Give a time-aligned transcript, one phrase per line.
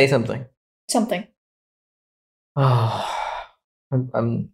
[0.00, 0.46] Say something.
[0.88, 1.26] Something.
[2.56, 3.18] Oh,
[3.92, 4.48] I'm, I'm.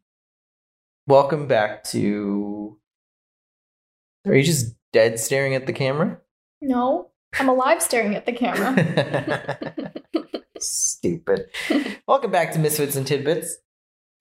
[1.06, 2.76] Welcome back to.
[4.26, 6.18] Are you just dead staring at the camera?
[6.60, 9.72] No, I'm alive staring at the camera.
[10.58, 11.42] Stupid.
[12.08, 13.58] Welcome back to Misfits and Tidbits.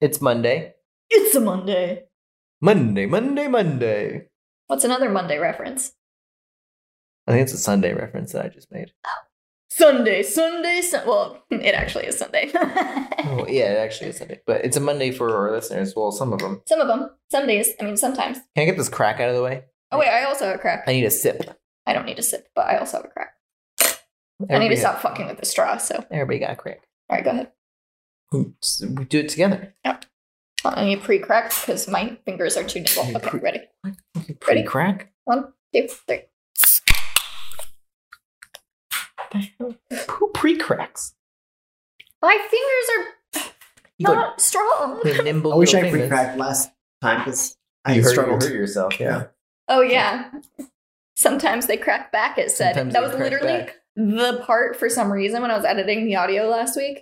[0.00, 0.74] It's Monday.
[1.10, 2.04] it's a Monday.
[2.60, 4.28] Monday, Monday, Monday.
[4.68, 5.90] What's another Monday reference?
[7.26, 8.92] I think it's a Sunday reference that I just made.
[9.04, 9.25] Oh.
[9.68, 12.50] Sunday, Sunday, sun- well, it actually is Sunday.
[13.28, 14.40] Oh, yeah, it actually is Sunday.
[14.46, 15.94] But it's a Monday for our listeners.
[15.96, 16.62] Well, some of them.
[16.68, 17.10] Some of them.
[17.28, 17.70] Some days.
[17.80, 18.36] I mean, sometimes.
[18.54, 19.64] Can I get this crack out of the way?
[19.90, 20.84] Oh, wait, I also have a crack.
[20.86, 21.42] I need a sip.
[21.86, 23.32] I don't need a sip, but I also have a crack.
[23.80, 23.84] I
[24.38, 26.04] need to Everybody- stop fucking with the straw, so.
[26.10, 26.86] Everybody got a crack.
[27.10, 27.50] All right, go ahead.
[28.32, 29.74] Oops, We do it together.
[30.64, 33.16] I need pre-crack because my fingers are too nimble.
[33.16, 33.60] Okay, pre- ready?
[34.40, 35.12] Pretty crack.
[35.24, 36.22] One, two, three.
[40.10, 41.14] Who pre cracks?
[42.22, 43.42] My fingers are
[43.98, 45.00] You got not strong.
[45.04, 45.52] the nimble.
[45.52, 46.08] I wish I little fingers.
[46.08, 46.70] pre-cracked last
[47.02, 48.42] time because I You hurt, you struggled.
[48.42, 48.98] hurt yourself.
[49.00, 49.24] Yeah.
[49.68, 50.30] Oh yeah.
[51.16, 52.38] Sometimes they crack back.
[52.38, 53.76] It said Sometimes that they was crack literally back.
[53.96, 57.00] the part for some reason when I was editing the audio last week.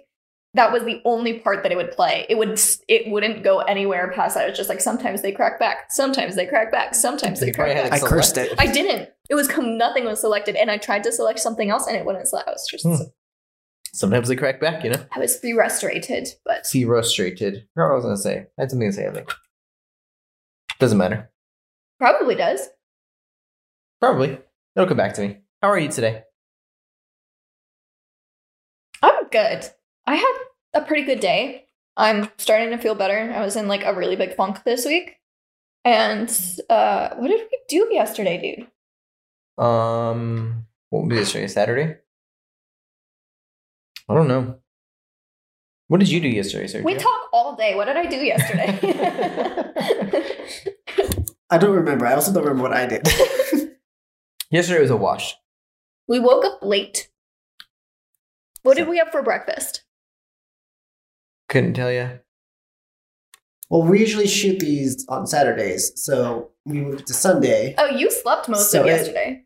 [0.55, 2.27] That was the only part that it would play.
[2.29, 4.47] It would it wouldn't go anywhere past that.
[4.47, 7.55] It was just like sometimes they crack back, sometimes they crack back, sometimes they You
[7.55, 8.03] probably crack had back.
[8.05, 8.53] I cursed it.
[8.57, 9.11] I didn't.
[9.31, 12.05] It was com- nothing was selected, and I tried to select something else, and it
[12.05, 12.49] wouldn't select.
[12.49, 12.95] I was just Hmm.
[13.93, 15.07] Sometimes they crack back, you know?
[15.15, 17.69] I was frustrated, but frustrated.
[17.75, 18.47] Forgot what I was going to say.
[18.59, 19.33] I had something to say, I think.
[20.81, 21.31] Doesn't matter.
[22.01, 22.69] probably does.
[24.01, 24.37] Probably.
[24.75, 25.39] It'll come back to me.
[25.63, 26.25] How are you today?
[29.03, 29.65] I'm good.
[30.07, 30.35] I had
[30.75, 31.69] a pretty good day.
[31.97, 33.33] I'm starting to feel better.
[33.33, 35.17] I was in like a really big funk this week.
[35.85, 36.29] And
[36.69, 38.67] uh what did we do yesterday, dude?
[39.59, 41.47] Um, what was yesterday?
[41.49, 41.97] Saturday?
[44.09, 44.57] I don't know.
[45.89, 46.85] What did you do yesterday, Sergio?
[46.85, 47.75] We talk all day.
[47.75, 48.79] What did I do yesterday?
[51.51, 52.07] I don't remember.
[52.07, 53.07] I also don't remember what I did.
[54.51, 55.37] yesterday was a wash.
[56.09, 57.11] we woke up late.
[58.63, 59.83] What did we have for breakfast?
[61.49, 62.19] Couldn't tell you.
[63.71, 67.75] Well, we usually shoot these on Saturdays, so we moved to Sunday.
[67.79, 69.43] Oh, you slept most So of it- yesterday.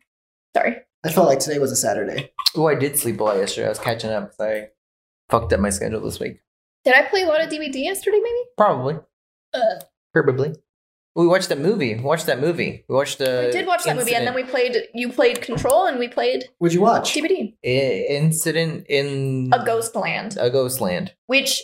[0.55, 0.77] Sorry.
[1.05, 2.31] I felt like today was a Saturday.
[2.55, 3.67] Oh, I did sleep a lot yesterday.
[3.67, 4.67] I was catching up because I
[5.29, 6.41] fucked up my schedule this week.
[6.83, 8.39] Did I play a lot of DBD yesterday, maybe?
[8.57, 8.95] Probably.
[9.53, 9.59] Uh,
[10.13, 10.55] Probably.
[11.15, 11.95] We watched that movie.
[11.95, 12.85] We watched that movie.
[12.87, 13.43] We watched the.
[13.45, 14.75] we did watch that movie, and then we played.
[14.93, 17.13] You played Control, and we played What'd you watch?
[17.13, 17.55] DBD.
[17.63, 20.37] I- incident in A Ghost Land.
[20.39, 21.13] A ghost land.
[21.27, 21.61] which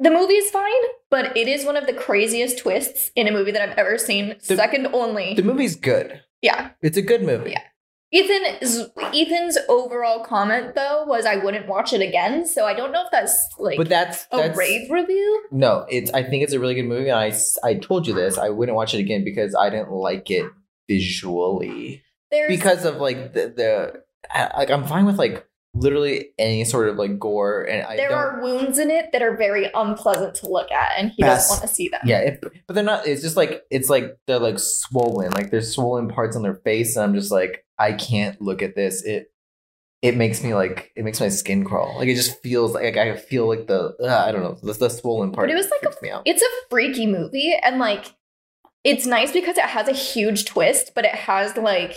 [0.00, 3.52] the movie is fine, but it is one of the craziest twists in a movie
[3.52, 4.36] that I've ever seen.
[4.48, 5.34] The- second only.
[5.34, 6.20] The movie's good.
[6.42, 6.70] yeah.
[6.82, 7.52] It's a good movie.
[7.52, 7.62] Yeah.
[8.12, 8.42] Ethan
[9.14, 13.10] Ethan's overall comment though was I wouldn't watch it again, so I don't know if
[13.12, 15.44] that's like But that's a that's rave review.
[15.52, 15.86] no.
[15.88, 18.36] It's I think it's a really good movie, and I I told you this.
[18.36, 20.46] I wouldn't watch it again because I didn't like it
[20.88, 22.02] visually
[22.32, 26.88] There's because of like the the I, like I'm fine with like literally any sort
[26.88, 30.48] of like gore, and I there are wounds in it that are very unpleasant to
[30.48, 31.48] look at, and he Pass.
[31.48, 32.00] doesn't want to see them.
[32.04, 33.06] yeah, it, but they're not.
[33.06, 35.30] It's just like it's like they're like swollen.
[35.32, 38.74] Like there's swollen parts on their face, and I'm just like I can't look at
[38.74, 39.02] this.
[39.04, 39.28] It
[40.02, 41.98] it makes me like it makes my skin crawl.
[41.98, 44.88] Like it just feels like I feel like the uh, I don't know the, the
[44.88, 45.46] swollen part.
[45.48, 46.22] But it was like a- freaks me out.
[46.24, 48.14] It's a freaky movie, and like
[48.82, 51.96] it's nice because it has a huge twist, but it has like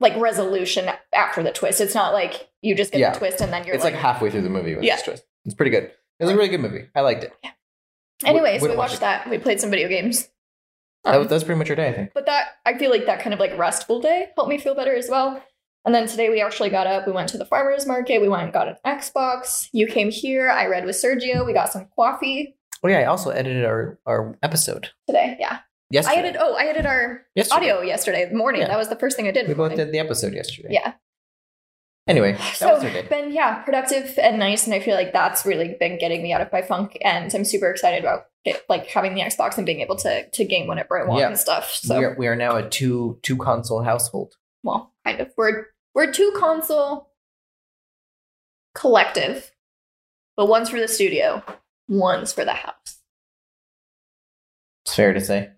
[0.00, 1.80] like resolution after the twist.
[1.80, 3.12] It's not like you just get Yeah.
[3.12, 4.96] the twist and then you're It's like, like halfway through the movie with Yeah.
[4.96, 5.24] this twist.
[5.44, 5.84] It's pretty good.
[5.84, 6.88] It was a really good movie.
[6.94, 7.32] I liked it.
[8.24, 9.28] Anyways, we watch watched that.
[9.28, 10.28] We played some video games.
[11.04, 12.12] That Um, was, that's pretty much your day, I think.
[12.14, 14.94] but that I feel like that kind of like restful day helped me feel better
[14.94, 15.42] as well.
[15.84, 17.06] And then today we actually got up.
[17.06, 18.22] We went to the farmers market.
[18.22, 19.68] We went and got an Xbox.
[19.72, 20.48] You came here.
[20.48, 21.44] I read with Sergio.
[21.44, 25.36] We got some coffee Oh yeah, I also edited our our episode today.
[25.40, 25.58] Yeah,
[25.94, 26.16] yesterday.
[26.16, 26.40] I edited.
[26.42, 27.56] Oh, I edited our yesterday.
[27.70, 28.62] audio yesterday morning.
[28.62, 28.68] Yeah.
[28.68, 29.48] That was the first thing I did.
[29.48, 30.68] We both did the episode yesterday.
[30.72, 30.94] Yeah.
[32.06, 35.46] Anyway, that so was our been yeah productive and nice and i feel like that's
[35.46, 38.88] really been getting me out of my funk and i'm super excited about it, like
[38.88, 41.28] having the xbox and being able to to game whenever i want Yeah.
[41.28, 44.34] and stuff so we, are, we are now a two two console household.
[44.62, 47.08] well kind of we're we're two console
[48.74, 49.52] collective
[50.36, 51.42] but one's for the studio
[51.88, 52.98] one's for the house
[54.84, 55.52] It's fair to say.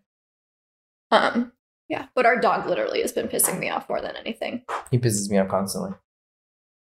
[1.10, 1.52] Um
[1.88, 5.30] yeah but our dog literally has been pissing me off more than anything He pisses
[5.30, 5.92] me off constantly.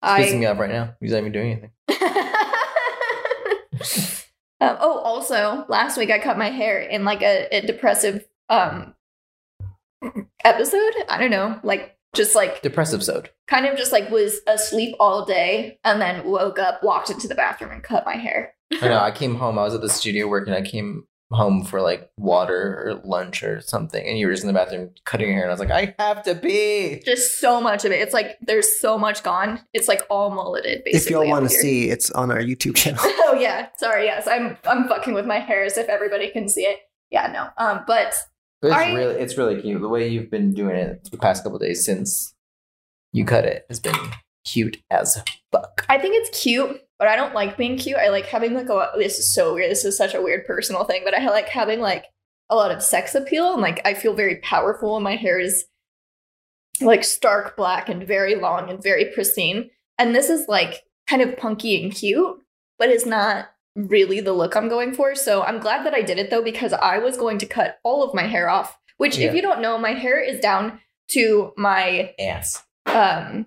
[0.03, 0.95] He's pissing me off right now.
[1.01, 1.71] He's not even doing anything.
[4.61, 8.95] um, oh, also, last week I cut my hair in like a, a depressive um
[10.45, 10.93] episode.
[11.09, 13.31] I don't know, like Just like Depressive episode.
[13.49, 17.35] kind of just like was asleep all day and then woke up, walked into the
[17.35, 18.55] bathroom and cut my hair.
[18.83, 18.99] I know.
[19.01, 19.59] I came home.
[19.59, 20.55] I was at the studio working.
[20.55, 24.47] I came home for like water or lunch or something, and you were just in
[24.49, 27.03] the bathroom cutting your hair, and I was like, I have to pee.
[27.05, 28.01] Just so much of it.
[28.01, 29.61] It's like there's so much gone.
[29.73, 31.07] It's like all mulleted basically.
[31.07, 33.01] if y'all want to see, it's on our YouTube channel.
[33.05, 33.69] oh yeah.
[33.77, 34.27] Sorry, yes.
[34.27, 36.79] I'm I'm fucking with my hairs if everybody can see it.
[37.11, 37.49] Yeah, no.
[37.65, 38.15] Um, but
[38.63, 39.81] But it's I- really, it's really cute.
[39.81, 42.35] The way you've been doing it the past couple days since
[43.13, 43.95] you cut it has been
[44.45, 45.23] cute as
[45.53, 45.87] fuck.
[45.89, 47.97] I think it's cute, but I don't like being cute.
[47.99, 48.91] I like having like a lot.
[48.97, 49.71] this is so weird.
[49.71, 52.07] This is such a weird personal thing, but I like having like
[52.51, 55.65] a lot of sex appeal and like I feel very powerful and my hair is
[56.81, 59.71] like stark black and very long and very pristine.
[59.99, 62.37] And this is like kind of punky and cute,
[62.79, 65.15] but it's not really the look I'm going for.
[65.15, 68.03] So I'm glad that I did it though because I was going to cut all
[68.05, 69.29] of my hair off, which Yeah.
[69.29, 70.81] if you don't know, my hair is down
[71.11, 72.63] to my Ass.
[72.87, 73.47] um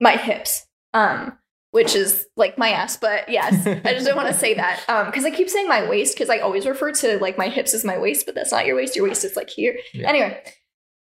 [0.00, 1.36] my hips um
[1.72, 5.06] which is like my ass but yes i just don't want to say that um
[5.06, 7.84] because i keep saying my waist because i always refer to like my hips as
[7.84, 10.08] my waist but that's not your waist your waist is like here Yeah.
[10.08, 10.42] anyway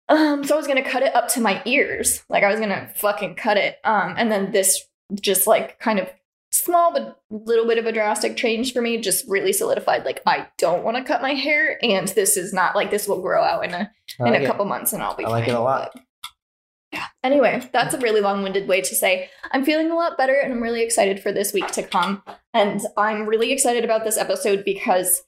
[0.10, 2.90] um so i was gonna cut it up to my ears like i was gonna
[2.96, 4.82] fucking cut it um and then this
[5.20, 6.10] just like kind of
[6.52, 10.48] small but little bit of a drastic change for me just really solidified like i
[10.58, 13.66] don't want to cut my hair and this is not like this will grow out
[13.66, 15.92] in a in a couple months and I'll be I like it a lot.
[16.96, 17.08] Yeah.
[17.26, 20.64] Anyway, that's a really long-winded way to say I'm feeling a lot better and I'm
[20.64, 22.24] really excited for this week to come.
[22.54, 25.24] And I'm really excited about this episode because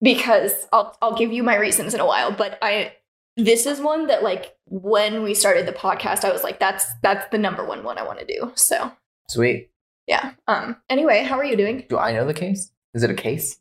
[0.00, 2.92] because I'll I'll give you my reasons in a while, but I
[3.36, 7.28] this is one that like when we started the podcast, I was like, that's that's
[7.32, 8.52] the number one one I want to do.
[8.54, 8.92] So
[9.28, 9.70] Sweet.
[10.06, 10.34] yeah.
[10.46, 11.86] Um anyway, how are you doing?
[11.88, 12.70] Do I know the case?
[12.94, 13.58] Is it a case?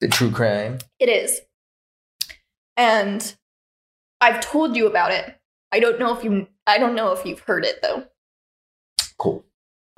[0.00, 0.78] The true crime.
[1.00, 1.40] It is.
[2.76, 3.34] And
[4.20, 5.36] I've told you about it.
[5.76, 8.04] I don't know if you I don't know if you've heard it though.
[9.18, 9.44] Cool.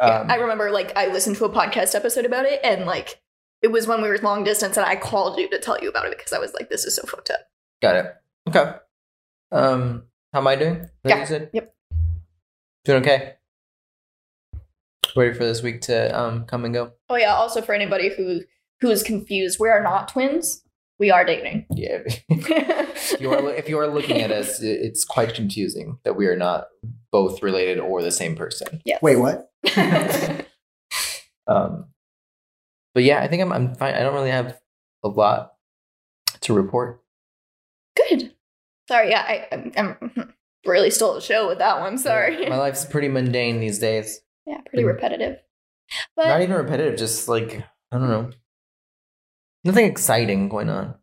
[0.01, 3.21] Yeah, Um, I remember like I listened to a podcast episode about it and like
[3.63, 6.07] it was when we were long distance and I called you to tell you about
[6.07, 7.39] it because I was like, this is so fucked up.
[7.81, 8.13] got it.
[8.49, 8.73] Okay.
[9.53, 10.03] Um,
[10.33, 10.89] how am I doing?
[11.05, 11.45] That Yeah.
[11.53, 11.75] Yep.
[12.85, 13.35] Doing okay.
[15.15, 16.93] Ready for this week to um come and go?
[17.09, 18.41] Oh yeah, also for anybody who
[18.81, 20.65] who is confused, we are not twins.
[20.99, 21.67] We are dating.
[21.71, 22.01] Yeah.
[22.29, 26.37] if you are if you are looking at us, it's quite confusing that we are
[26.37, 26.67] not
[27.13, 28.83] both related or the same person.
[28.85, 29.01] yes.
[29.03, 29.51] Wait, what?
[31.49, 31.87] Um,
[32.95, 33.95] but yeah, I think I'm I'm fine.
[33.95, 34.59] I don't really have
[35.03, 35.53] a lot
[36.43, 37.03] to report.
[37.97, 38.35] Good.
[38.87, 40.35] Sorry, yeah, I, I'm, I'm
[40.67, 41.97] really stole the show with that one.
[41.99, 42.49] Sorry.
[42.49, 44.21] My life's pretty mundane these days.
[44.47, 45.39] yeah, pretty repetitive.
[46.17, 48.31] But Not even repetitive, just like I don't know.
[49.65, 50.95] Nothing exciting going on.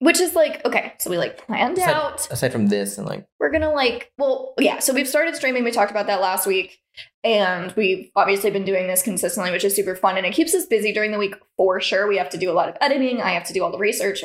[0.00, 2.28] Which is like okay, so we like planned Aside- out.
[2.30, 5.64] aside from this and like we're gonna like well yeah so we've started streaming.
[5.64, 6.78] We talked about that last week.
[7.22, 10.16] And we've obviously been doing this consistently which is super fun.
[10.16, 12.06] And it keeps us busy during the week for sure.
[12.06, 13.20] We have to do a lot of editing.
[13.20, 14.22] I have to do all the research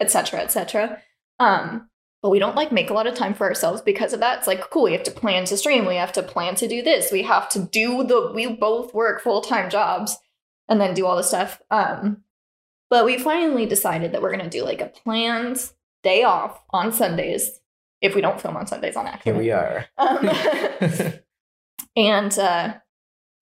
[0.00, 1.02] etc etc
[1.40, 1.88] um
[2.22, 4.38] but we don't like make a lot of time for ourselves because of that.
[4.38, 5.86] It's like cool we have to plan to stream.
[5.86, 7.10] We have to plan to do this.
[7.10, 10.16] We have to do the we both work full-time jobs
[10.68, 11.60] and then do all the stuff.
[11.70, 12.22] Um
[12.90, 15.70] but we finally decided that we're going to do like a planned
[16.02, 17.60] day off on sundays
[18.00, 19.36] if we don't film on Sundays on accident.
[19.36, 19.86] here we are.
[19.98, 20.28] Um,
[21.96, 22.74] and uh,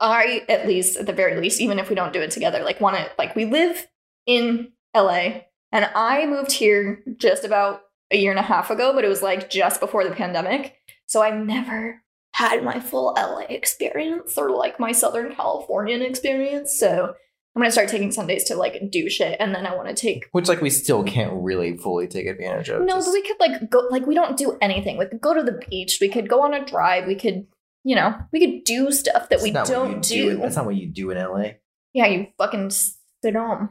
[0.00, 2.80] I, at least, at the very least, even if we don't do it together, like
[2.80, 3.86] want to, like we live
[4.26, 9.04] in LA, and I moved here just about a year and a half ago, but
[9.04, 14.36] it was like just before the pandemic, so I never had my full LA experience
[14.36, 16.76] or like my Southern Californian experience.
[16.76, 17.14] So
[17.56, 20.26] I'm gonna start taking Sundays to like do shit, and then I want to take
[20.32, 22.82] Which like we still can't really fully take advantage of.
[22.82, 24.98] no, just- but we could like go like we don't do anything.
[24.98, 25.98] We could go to the beach.
[26.00, 27.06] We could go on a drive.
[27.06, 27.46] We could,
[27.84, 30.36] you know, we could do stuff that we don't do.
[30.38, 31.52] That's not what you do in LA.
[31.92, 33.70] yeah, you fucking sit home.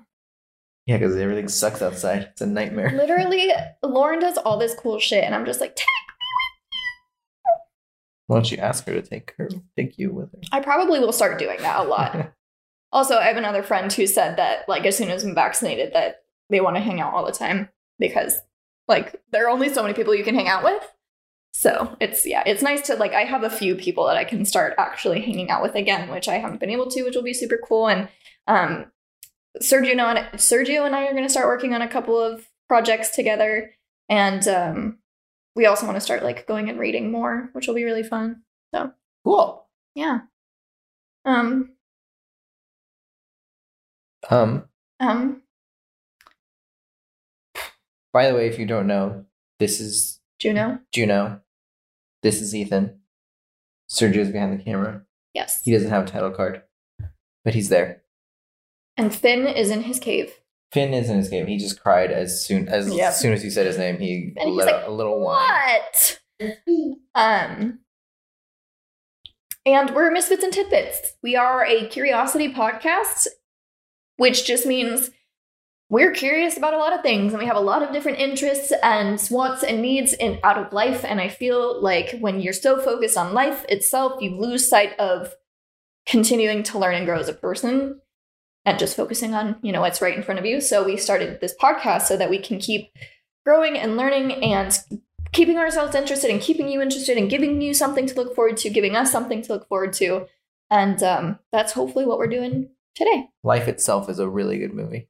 [0.85, 2.29] Yeah, because everything sucks outside.
[2.31, 2.91] It's a nightmare.
[2.95, 3.51] Literally,
[3.83, 7.49] Lauren does all this cool shit, and I'm just like, "Take me with you.
[8.27, 10.39] Why don't you ask her to take her, take you with her?
[10.51, 12.33] I probably will start doing that a lot.
[12.93, 16.23] also, I have another friend who said that like as soon as I'm vaccinated, that
[16.49, 18.39] they want to hang out all the time because
[18.87, 20.83] like there are only so many people you can hang out with.
[21.55, 24.45] So it's yeah, it's nice to like I have a few people that I can
[24.45, 27.33] start actually hanging out with again, which I haven't been able to, which will be
[27.33, 27.87] super cool.
[27.87, 28.09] And
[28.47, 28.85] um,
[29.59, 33.09] Sergio and Sergio and I are going to start working on a couple of projects
[33.09, 33.71] together,
[34.07, 34.97] and um,
[35.55, 38.43] we also want to start like going and reading more, which will be really fun.
[38.73, 38.91] So,
[39.23, 39.67] cool.
[39.95, 40.21] Yeah.
[41.25, 41.73] Um.
[44.29, 44.65] Um.
[44.99, 45.41] Um.
[48.13, 49.25] By the way, if you don't know,
[49.59, 50.79] this is Juno.
[50.91, 51.41] Juno.
[52.21, 52.99] This is Ethan.
[53.87, 55.01] Sergio's behind the camera.
[55.33, 55.61] Yes.
[55.63, 56.61] He doesn't have a title card,
[57.43, 58.03] but he's there.
[58.97, 60.31] And Finn is in his cave.
[60.71, 61.47] Finn is in his game.
[61.47, 63.13] He just cried as soon as Yep.
[63.13, 63.97] soon as you said his name.
[63.99, 65.47] He And let like, a little whine.
[65.47, 66.19] What?
[67.15, 67.79] Um,
[69.65, 71.13] and we're Misfits and Tidbits.
[71.23, 73.27] We are a curiosity podcast,
[74.23, 75.11] which just means
[75.89, 78.71] we're curious about a lot of things and we have a lot of different interests
[78.81, 81.03] and wants and needs in out of life.
[81.03, 85.35] And I feel like when you're so focused on life itself, you lose sight of
[86.05, 87.99] continuing to learn and grow as a person
[88.63, 90.61] and just focusing on, you know, what's right in front of you.
[90.61, 92.93] So we started this podcast so that we can keep
[93.45, 94.79] growing and learning and
[95.33, 98.69] keeping ourselves interested and keeping you interested and giving you something to look forward to,
[98.69, 100.27] giving us something to look forward to.
[100.71, 103.27] And um, that's hopefully what we're doing today.
[103.43, 105.09] Life itself is a really good movie.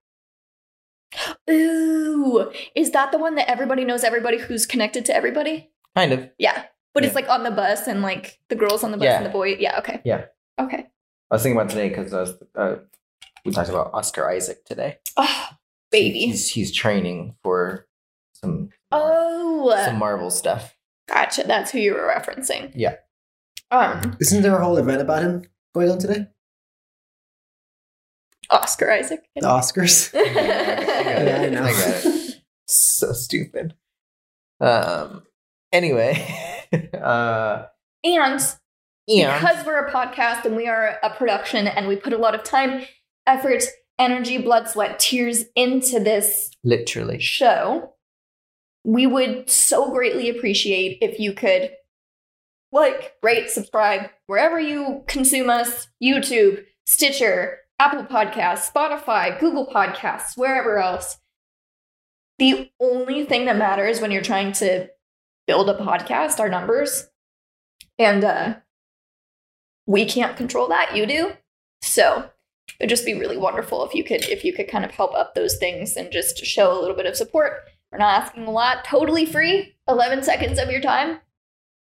[1.49, 5.69] Ooh, is that the one that everybody knows everybody who's connected to everybody?
[5.95, 6.29] Kind of.
[6.37, 6.63] Yeah.
[6.93, 9.17] But it's like on the bus and like the girls on the bus Yeah.
[9.17, 9.55] and the boy.
[9.59, 10.01] Yeah, okay.
[10.05, 10.25] Yeah.
[10.59, 10.85] Okay.
[11.31, 12.77] I was thinking about today because uh,
[13.45, 14.97] we talked about Oscar Isaac today.
[15.17, 15.47] Oh,
[15.91, 16.19] baby.
[16.19, 17.87] He's he's training for
[18.33, 20.75] some Oh, some Marvel stuff.
[21.07, 21.43] gotcha.
[21.47, 22.71] That's who you were referencing.
[22.75, 22.95] Yeah.
[23.71, 26.27] Um, Isn't there a whole event about him going on today?
[28.53, 29.23] Oscar Isaac.
[29.35, 30.13] The Oscars.
[30.15, 31.27] I got it.
[31.27, 31.63] Yeah, I know.
[31.63, 32.41] I got it.
[32.67, 33.75] So stupid.
[34.59, 35.23] Um.
[35.71, 36.25] Anyway.
[36.93, 37.65] uh.
[38.03, 38.53] and And
[39.07, 42.43] because we're a podcast and we are a production and we put a lot of
[42.43, 42.85] time,
[43.27, 43.63] effort,
[43.99, 47.19] energy, blood, sweat, tears into this literally.
[47.19, 47.93] show,
[48.83, 51.71] we would so greatly appreciate if you could
[52.71, 60.77] like, rate, subscribe wherever you consume us YouTube, Stitcher, Apple Podcasts, Spotify, Google Podcasts, wherever
[60.77, 61.17] else.
[62.39, 64.87] The only thing that matters when you're trying to
[65.47, 67.09] build a podcast are numbers.
[67.99, 68.55] And uh,
[69.85, 70.95] we can't control that.
[70.95, 71.33] You do.
[71.81, 72.29] So
[72.79, 75.35] it'd just be really wonderful if you could if you could kind of help up
[75.35, 77.69] those things and just show a little bit of support.
[77.91, 78.85] We're not asking a lot.
[78.85, 79.75] Totally free.
[79.89, 81.19] 11 seconds of your time.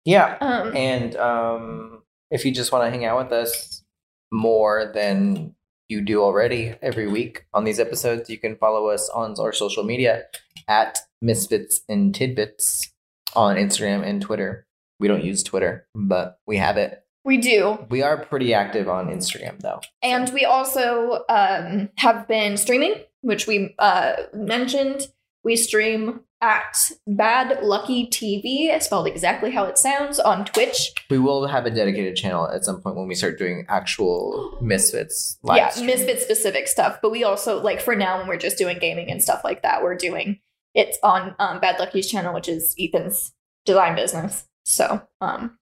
[0.06, 0.38] Yeah.
[0.40, 3.84] Um, And um, if you just want to hang out with us
[4.32, 5.54] more than
[5.88, 9.84] you do already every week on these episodes, you can follow us on our social
[9.84, 10.24] media
[10.68, 12.90] at Misfits and Tidbits
[13.34, 14.66] on Instagram and Twitter.
[15.00, 17.02] We don't use Twitter, but we have it.
[17.24, 17.78] we do.
[17.90, 19.80] We are pretty active on Instagram, though.
[20.02, 25.08] And we also um, have been streaming, which we uh, mentioned.
[25.44, 30.92] We stream at Bad Lucky TV, spelled exactly how it sounds, on Twitch.
[31.10, 35.38] We will have a dedicated channel at some point when we start doing actual Misfits
[35.42, 35.86] live yeah, stream.
[35.86, 36.98] Misfit specific stuff.
[37.02, 39.82] But we also, like, for now, when we're just doing gaming and stuff like that,
[39.82, 40.40] we're doing
[40.74, 43.32] it's on um, Bad Lucky's channel, which is Ethan's
[43.64, 44.44] design business.
[44.64, 45.58] So, um,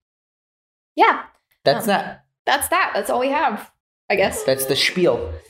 [0.96, 1.24] yeah,
[1.64, 2.24] That's um, that.
[2.46, 2.92] that's that.
[2.94, 3.70] That's all we have,
[4.08, 4.44] I guess.
[4.44, 5.32] That's the spiel.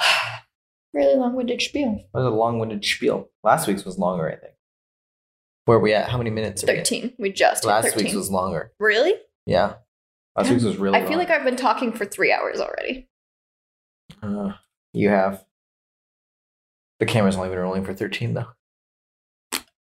[0.94, 1.96] Really long winded spiel.
[2.12, 3.30] That was a long-winded spiel.
[3.42, 4.52] Last week's was longer, I think.
[5.64, 6.08] Where are we at?
[6.08, 6.62] How many minutes?
[6.64, 6.86] Are we at?
[6.86, 7.14] 13.
[7.18, 8.04] We just Last 13.
[8.04, 8.72] week's was longer.
[8.78, 9.14] Really?
[9.46, 9.74] Yeah.
[10.36, 10.98] Last week's was really.
[10.98, 13.08] I feel like I've been talking for three hours already.
[14.22, 14.52] Uh,
[14.92, 15.44] you have.
[17.00, 18.48] The camera's only been rolling for thirteen though.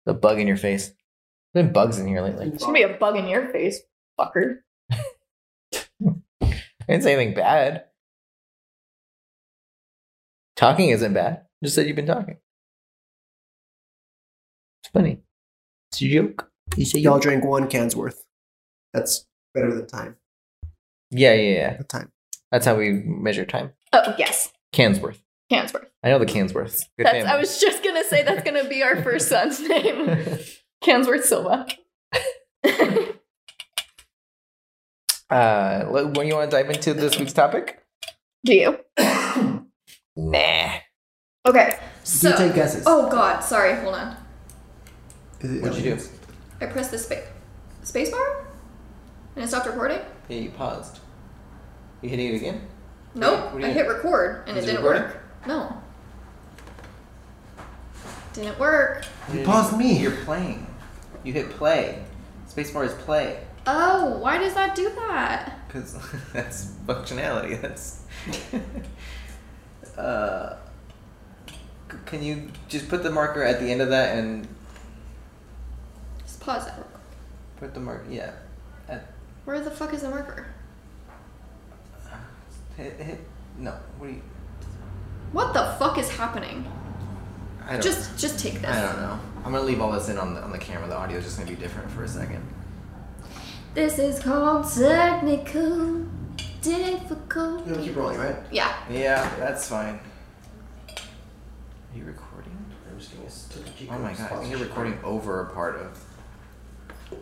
[0.06, 0.94] The bug in your face.
[1.54, 2.50] There's been bugs in here lately.
[2.50, 3.80] There's gonna be a bug in your face,
[4.20, 4.60] fucker.
[4.92, 4.98] I
[6.88, 7.86] didn't say anything bad.
[10.56, 11.44] Talking isn't bad.
[11.64, 12.38] Just said you've been talking.
[14.84, 15.20] It's funny.
[15.92, 16.52] It's a joke.
[16.76, 18.26] You say Y'all drank one can's worth.
[18.94, 20.18] That's better than time.
[21.12, 21.78] Yeah, yeah, yeah.
[21.78, 22.12] The time.
[22.52, 23.74] That's how we measure time.
[23.94, 25.22] Oh yes, Cans worth.
[25.50, 25.90] Cans worth.
[26.04, 26.90] I know the cans worth.
[27.06, 30.08] I was just gonna say that's gonna be our first son's name,
[30.84, 31.68] Cansworth Silva.
[35.30, 37.80] uh, when you want to dive into this week's topic?
[38.46, 38.80] Do you?
[40.16, 40.70] Nah.
[41.46, 41.70] Okay.
[41.80, 42.36] you So.
[42.38, 42.84] take guesses.
[42.86, 43.76] Oh God, sorry.
[43.82, 44.16] Hold on.
[45.42, 46.02] Is it- What'd you do?
[46.62, 47.26] I pressed the space
[47.84, 48.46] space bar,
[49.36, 50.00] and it stopped recording.
[50.30, 51.00] Yeah, you paused.
[52.02, 52.62] You hitting it again?
[53.16, 53.54] Nope.
[53.54, 55.04] What I hit record, and Is it it didn't recording?
[55.14, 55.24] work.
[55.48, 55.78] No.
[58.34, 59.06] Didn't work.
[59.34, 59.98] You paused me.
[60.00, 60.66] You're playing.
[61.24, 62.04] You hit play.
[62.50, 63.40] Spacebar is play.
[63.68, 65.60] Oh, why does that do that?
[65.68, 65.98] Because
[66.34, 67.60] that's functionality.
[67.60, 68.02] That's.
[69.98, 70.56] uh,
[72.06, 74.48] can you just put the marker at the end of that and
[76.26, 77.02] Just pause that real quick.
[77.60, 78.06] put the marker?
[78.10, 78.32] Yeah.
[78.90, 79.06] At,
[79.46, 80.48] Where the fuck is the marker?
[82.78, 83.20] hit, hit.
[83.58, 83.72] No.
[84.00, 84.22] What do you.
[85.32, 86.66] What the fuck is happening?
[87.66, 88.66] I don't Just just take this.
[88.70, 89.20] I don't know.
[89.46, 90.88] I'm gonna leave all this in on the, on the camera.
[90.88, 92.44] The audio is just gonna be different for a second.
[93.74, 96.06] This is called technical
[96.64, 97.68] difficult.
[97.68, 98.36] You'll keep rolling, right?
[98.52, 98.74] Yeah.
[98.90, 100.00] Yeah, that's fine.
[100.90, 102.58] Are you recording?
[102.90, 104.98] I'm just gonna s- take a peek Oh my the god, I think you're recording
[105.04, 107.20] over a part of.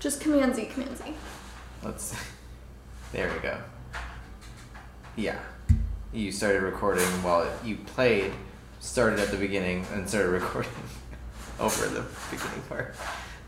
[0.00, 1.04] Just Command Z, Command Z.
[1.82, 2.14] Let's.
[3.10, 3.56] There we go.
[5.16, 5.38] Yeah.
[6.12, 8.32] You started recording while it, you played,
[8.80, 10.70] started at the beginning, and started recording
[11.58, 12.94] over the beginning part.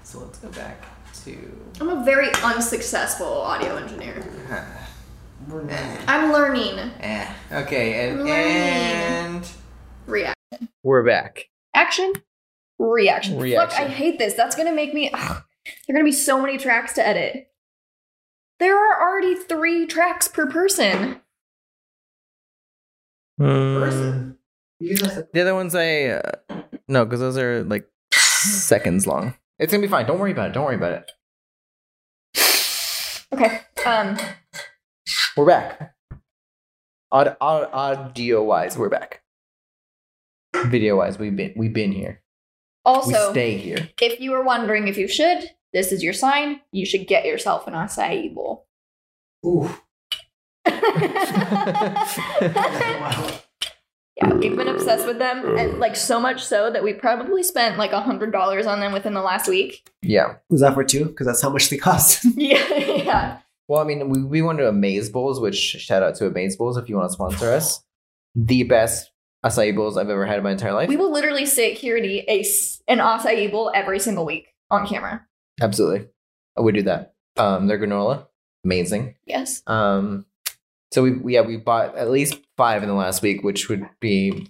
[0.03, 0.83] So let's go back
[1.25, 1.37] to.
[1.81, 4.23] I'm a very unsuccessful audio engineer.
[5.49, 6.79] We're not- I'm learning.
[7.00, 7.33] Eh.
[7.52, 8.35] Okay, and, Learning.
[8.35, 9.49] and
[10.07, 10.37] React.
[10.83, 11.49] we're back.
[11.75, 12.12] Action.
[12.79, 13.38] Reaction.
[13.38, 13.79] Reaction.
[13.79, 14.35] Fuck, I hate this.
[14.35, 15.11] That's gonna make me.
[15.12, 15.43] Ugh,
[15.87, 17.49] there are gonna be so many tracks to edit.
[18.59, 21.21] There are already three tracks per person.
[23.38, 24.37] Person.
[24.79, 26.33] You guys have- The other ones I uh,
[26.88, 29.35] no, because those are like seconds long.
[29.61, 30.07] It's gonna be fine.
[30.07, 30.55] Don't worry about it.
[30.55, 31.11] Don't worry about it.
[33.33, 33.61] Okay.
[33.87, 34.19] Um.
[35.37, 35.95] We're back.
[37.12, 39.23] Aud- aud- audio wise, we're back.
[40.67, 42.23] Video wise, we've been we've been here.
[42.85, 43.88] Also, we stay here.
[44.00, 46.61] if you were wondering if you should, this is your sign.
[46.73, 48.67] You should get yourself an acai bowl.
[49.47, 49.71] Ooh.
[54.23, 57.79] yeah, we've been obsessed with them, and like so much so that we probably spent
[57.79, 59.89] like a hundred dollars on them within the last week.
[60.03, 60.37] Yeah.
[60.49, 61.07] Was that for two?
[61.07, 62.25] Because that's how much they cost.
[62.37, 63.39] Yeah, yeah.
[63.69, 66.77] Well, I mean, we, we went to Amaze Bowls, which shout out to Amaze Bowls
[66.77, 67.83] if you want to sponsor us.
[68.35, 69.11] The best
[69.45, 70.89] acai bowls I've ever had in my entire life.
[70.89, 74.49] We will literally sit here and eat a s- an acai bowl every single week
[74.71, 75.25] on camera.
[75.62, 76.09] Absolutely.
[76.59, 77.15] I would do that.
[77.37, 78.27] Um, their granola,
[78.65, 79.15] amazing.
[79.25, 79.62] Yes.
[79.67, 80.27] Um,
[80.93, 83.87] so we we- yeah we bought at least five in the last week, which would
[84.00, 84.47] be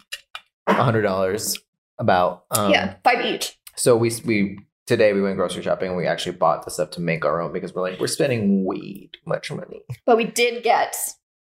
[0.67, 1.59] a hundred dollars
[1.99, 2.45] about.
[2.51, 3.59] Um, yeah, five each.
[3.77, 7.01] So we we today we went grocery shopping and we actually bought the stuff to
[7.01, 9.83] make our own because we're like we're spending way too much money.
[10.07, 10.97] But we did get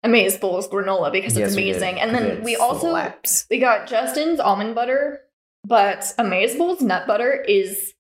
[0.04, 2.00] Amaze Bowls granola because Yes, it's amazing.
[2.00, 3.46] And then It we also slaps.
[3.50, 5.22] we got Justin's almond butter,
[5.64, 7.94] but Amaze Bowls nut butter is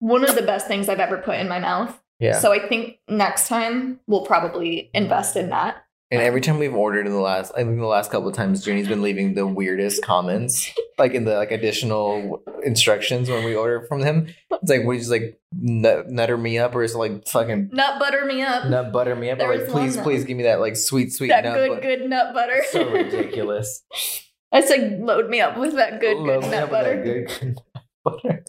[0.00, 1.98] one of the best things I've ever put in my mouth.
[2.18, 2.38] yeah.
[2.40, 5.83] So I think next time we'll probably invest in that.
[6.14, 8.64] And every time we've ordered in the last, I think the last couple of times,
[8.64, 13.84] Junie's been leaving the weirdest comments, like in the like additional instructions when we order
[13.88, 14.28] from him.
[14.50, 17.98] It's like, we just like nut, nutter me up, or is it like fucking Nut
[17.98, 18.68] butter me up.
[18.68, 21.28] nut butter me up, There or like please, please give me that like sweet, sweet
[21.28, 21.80] that nut good, butter.
[21.80, 22.62] good nut butter.
[22.70, 23.82] So ridiculous.
[24.52, 27.02] I said, load me up with that good, Load good nut up with that butter.
[27.02, 28.44] good, good nut butter.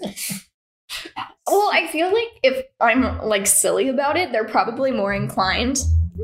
[1.47, 5.80] Well, I feel like if I'm like silly about it, they're probably more inclined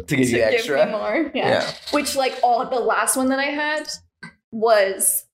[0.08, 0.78] to give to you extra.
[0.78, 1.32] give me more.
[1.34, 1.50] Yeah.
[1.50, 1.72] yeah.
[1.92, 3.88] Which, like, all the last one that I had
[4.52, 5.26] was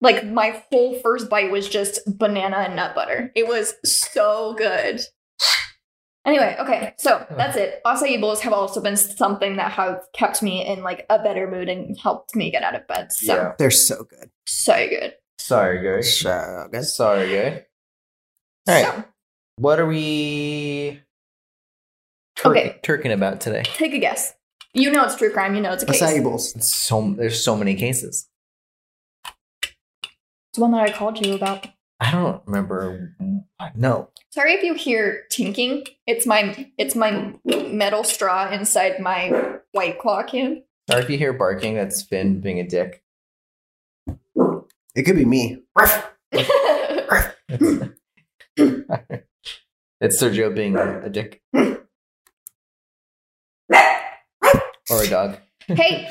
[0.00, 3.32] like my whole first bite was just banana and nut butter.
[3.34, 5.00] It was so good.
[6.26, 7.82] Anyway, okay, so that's it.
[7.84, 11.68] Acai bowls have also been something that have kept me in like a better mood
[11.68, 13.12] and helped me get out of bed.
[13.12, 13.52] So Yeah.
[13.58, 14.30] They're so good.
[14.46, 15.14] so good.
[15.38, 16.18] Sorry, guys.
[16.20, 16.84] So good.
[16.84, 17.62] Sorry, guys.
[18.68, 18.84] All right.
[18.94, 19.04] So
[19.56, 21.02] What are we
[22.36, 22.78] tur- Okay.
[22.82, 23.62] turking about today?
[23.64, 24.34] take a guess.
[24.72, 25.54] You know it's true crime.
[25.54, 26.02] You know it's a case.
[26.02, 26.54] Acai bowls.
[26.56, 28.28] It's so there's so many cases.
[29.62, 31.66] It's one that I called you about.
[32.00, 33.16] I don't remember.
[33.76, 34.10] No.
[34.30, 35.84] Sorry if you hear tinking.
[36.06, 40.64] It's my it's my metal straw inside my white claw can.
[40.92, 43.02] Or if you hear barking, that's Finn being a dick.
[44.94, 45.62] It could be me.
[50.00, 51.40] It's, it's Sergio being a dick.
[54.90, 55.38] or a dog.
[55.66, 56.10] hey,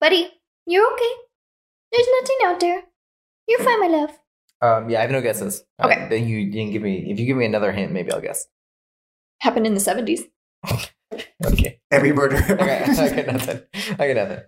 [0.00, 0.30] buddy,
[0.66, 1.12] you're okay.
[1.92, 2.82] There's nothing out there.
[3.46, 4.10] You're fine, my love.
[4.60, 5.62] Um, yeah, I have no guesses.
[5.78, 6.08] Uh, Okay.
[6.08, 7.10] then you didn't give me.
[7.10, 8.46] If you give me another hint, maybe I'll guess.
[9.40, 10.22] Happened in the 70s.
[11.46, 11.78] Okay.
[11.92, 12.36] Every murder.
[12.38, 13.60] I got, I got nothing.
[14.00, 14.44] I got nothing.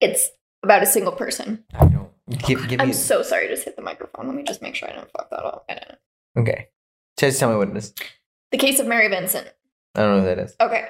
[0.00, 0.28] It's
[0.62, 1.64] about a single person.
[1.72, 2.10] I don't.
[2.46, 2.92] Give, give I'm me.
[2.92, 3.48] so sorry.
[3.48, 4.26] Just hit the microphone.
[4.26, 5.64] Let me just make sure I don't fuck that up.
[5.70, 6.42] I don't know.
[6.42, 6.68] Okay.
[7.18, 7.94] Just tell me what it is.
[8.50, 9.50] The case of Mary Vincent.
[9.94, 10.36] I don't know what mm.
[10.36, 10.56] that is.
[10.60, 10.88] Okay.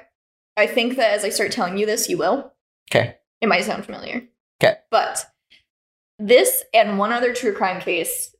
[0.56, 2.52] I think that as I start telling you this, you will.
[2.90, 3.16] Okay.
[3.40, 4.28] It might sound familiar.
[4.62, 4.76] Okay.
[4.90, 5.26] But
[6.18, 8.34] this and one other true crime case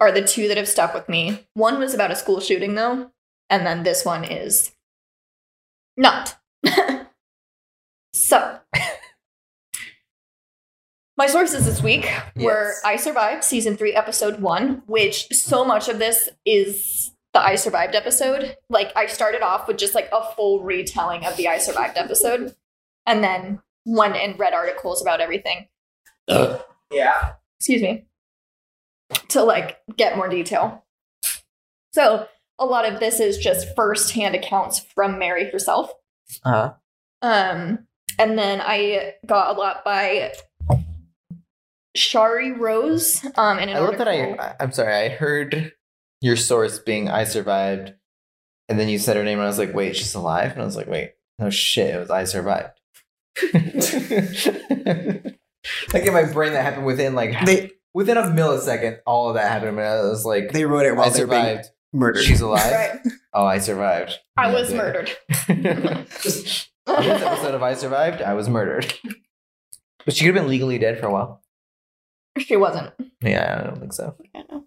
[0.00, 1.46] are the two that have stuck with me.
[1.54, 3.10] One was about a school shooting, though,
[3.48, 4.72] and then this one is
[5.96, 6.36] not.
[8.12, 8.58] so,
[11.16, 12.80] my sources this week were Yes.
[12.84, 17.94] I Survived, season three, episode one, which so much of this is the I Survived
[17.94, 18.56] episode.
[18.70, 22.54] Like, I started off with just like a full retelling of the I Survived episode,
[23.06, 25.68] and then went and read articles about everything.
[26.28, 27.32] Yeah.
[27.58, 28.06] Excuse me.
[29.28, 30.84] To like get more detail.
[31.92, 32.26] So
[32.58, 35.90] a lot of this is just firsthand accounts from Mary herself.
[36.44, 36.72] Uh-huh.
[37.20, 37.86] Um,
[38.18, 40.32] and then I got a lot by
[41.94, 43.24] Shari Rose.
[43.36, 44.08] Um, in an I love that.
[44.08, 44.54] I.
[44.60, 44.94] I'm sorry.
[44.94, 45.72] I heard
[46.24, 47.92] your source being I survived,
[48.68, 50.64] and then you said her name, and I was like, wait, she's alive, and I
[50.64, 52.80] was like, wait, no shit, it was I survived.
[55.92, 58.98] like in my brain, that happened within like They within a millisecond.
[59.06, 61.26] All of that happened, and I was like, they wrote it I while they were
[61.30, 61.70] being survived.
[61.92, 62.22] murdered.
[62.24, 62.72] She's alive.
[62.72, 63.00] Right.
[63.36, 64.16] Oh, I survived.
[64.36, 64.76] I Yeah, was yeah.
[64.76, 65.10] murdered.
[65.48, 68.94] this episode of I survived, I was murdered.
[70.04, 71.42] But she could have been legally dead for a while.
[72.38, 72.92] she wasn't.
[73.22, 74.14] Yeah, I don't think so.
[74.36, 74.66] I know.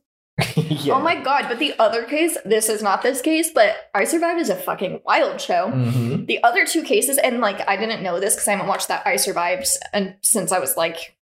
[0.69, 0.93] yeah.
[0.95, 4.39] Oh my god, but the other case, this is not this case, but I Survived
[4.39, 5.69] is a fucking wild show.
[5.69, 8.87] hmm The other two cases, and like I didn't know this because I haven't watched
[8.89, 11.15] that I Survived and since I was like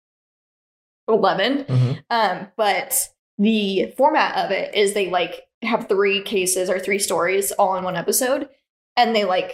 [1.08, 1.66] 11.
[1.68, 7.00] hmm Um, but the format of it is they like have three cases or three
[7.00, 8.50] stories all in one episode,
[8.96, 9.52] and they like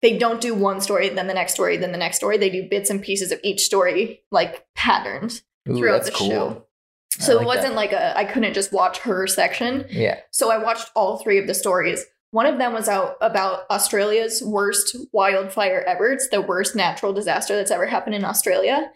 [0.00, 2.38] they don't do one story, then the next story, then the next story.
[2.38, 5.42] They do bits and pieces of each story, like patterns.
[5.68, 6.28] Ooh, Throughout the cool.
[6.28, 6.64] show.
[7.18, 7.76] So like it wasn't that.
[7.76, 9.84] like a I couldn't just watch her section.
[9.90, 10.20] Yeah.
[10.30, 12.04] So I watched all three of the stories.
[12.30, 16.12] One of them was out about Australia's worst wildfire ever.
[16.12, 18.90] It's the worst natural disaster that's ever happened in Australia.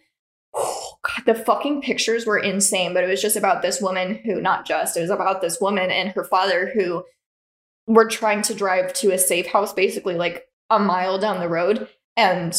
[0.55, 4.39] Oh, God, the fucking pictures were insane, but it was just about this woman who,
[4.39, 7.05] not just, it was about this woman and her father who
[7.87, 11.89] were trying to drive to a safe house, basically like a mile down the road.
[12.19, 12.55] And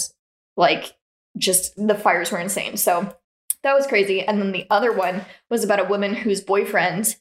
[0.58, 0.93] like,
[1.38, 2.78] just the fires were insane.
[2.78, 3.15] So
[3.63, 4.21] that was crazy.
[4.21, 7.15] And then the other one was about a woman whose boyfriend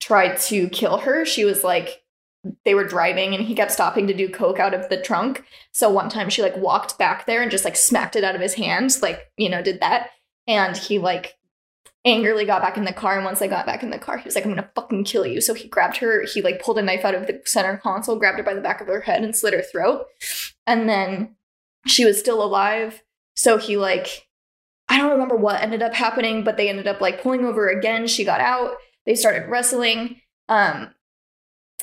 [0.00, 1.24] tried to kill her.
[1.24, 2.02] She was like,
[2.64, 5.44] they were driving and he kept stopping to do coke out of the trunk.
[5.72, 8.40] So one time she like walked back there and just like smacked it out of
[8.40, 10.10] his hands, like, you know, did that.
[10.46, 11.36] And he like
[12.04, 13.16] angrily got back in the car.
[13.16, 15.26] And once they got back in the car, he was like, I'm gonna fucking kill
[15.26, 15.40] you.
[15.42, 18.38] So he grabbed her, he like pulled a knife out of the center console, grabbed
[18.38, 20.06] her by the back of her head and slit her throat.
[20.66, 21.36] And then
[21.86, 23.02] she was still alive.
[23.36, 24.28] So he like
[24.90, 28.08] I don't remember what ended up happening, but they ended up like pulling over again.
[28.08, 28.74] She got out.
[29.06, 30.20] They started wrestling.
[30.48, 30.90] Um,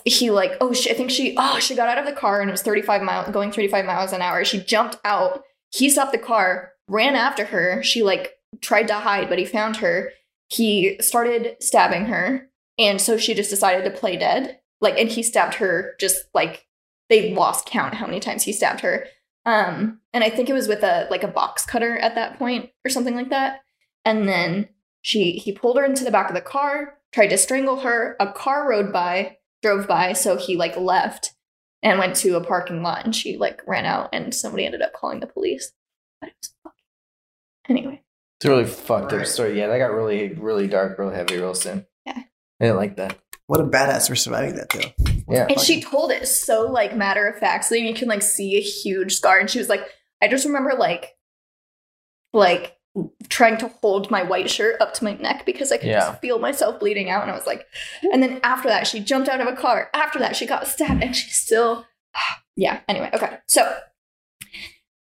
[0.04, 2.50] he like, oh, she, I think she, oh, she got out of the car and
[2.50, 4.44] it was 35 miles, going 35 miles an hour.
[4.44, 5.42] She jumped out.
[5.72, 7.82] He stopped the car, ran after her.
[7.82, 10.12] She like tried to hide, but he found her.
[10.50, 14.60] He started stabbing her, and so she just decided to play dead.
[14.80, 16.68] Like, and he stabbed her just like
[17.10, 19.06] they lost count how many times he stabbed her.
[19.48, 22.70] Um, and I think it was with a like a box cutter at that point
[22.86, 23.62] or something like that.
[24.04, 24.68] And then
[25.02, 28.18] she he pulled her into the back of the car, tried to strangle her.
[28.20, 31.34] A car rode by, drove by, so he like left
[31.82, 34.92] and went to a parking lot and she like ran out and somebody ended up
[34.94, 35.72] calling the police.
[36.20, 38.02] But it was fucking anyway.
[38.40, 39.28] It's a really fucked up Right.
[39.28, 39.58] story.
[39.58, 41.86] Yeah, that got really, really dark, real heavy, real soon.
[42.06, 42.20] Yeah.
[42.60, 43.18] I didn't like that.
[43.48, 45.14] What a badass for surviving that though.
[45.30, 45.48] Yeah.
[45.50, 48.62] And she told it so like matter of fact, so you can like see a
[48.62, 49.40] huge scar.
[49.40, 49.88] And she was like,
[50.22, 51.16] I just remember like
[52.34, 52.76] like
[53.30, 56.00] trying to hold my white shirt up to my neck because I could Yeah.
[56.00, 57.22] just feel myself bleeding out.
[57.22, 57.66] And I was like,
[58.12, 59.90] and then after that, she jumped out of a car.
[59.94, 61.86] After that, she got stabbed and she's still
[62.58, 62.82] yeah.
[62.90, 63.38] Anyway, okay.
[63.48, 63.78] So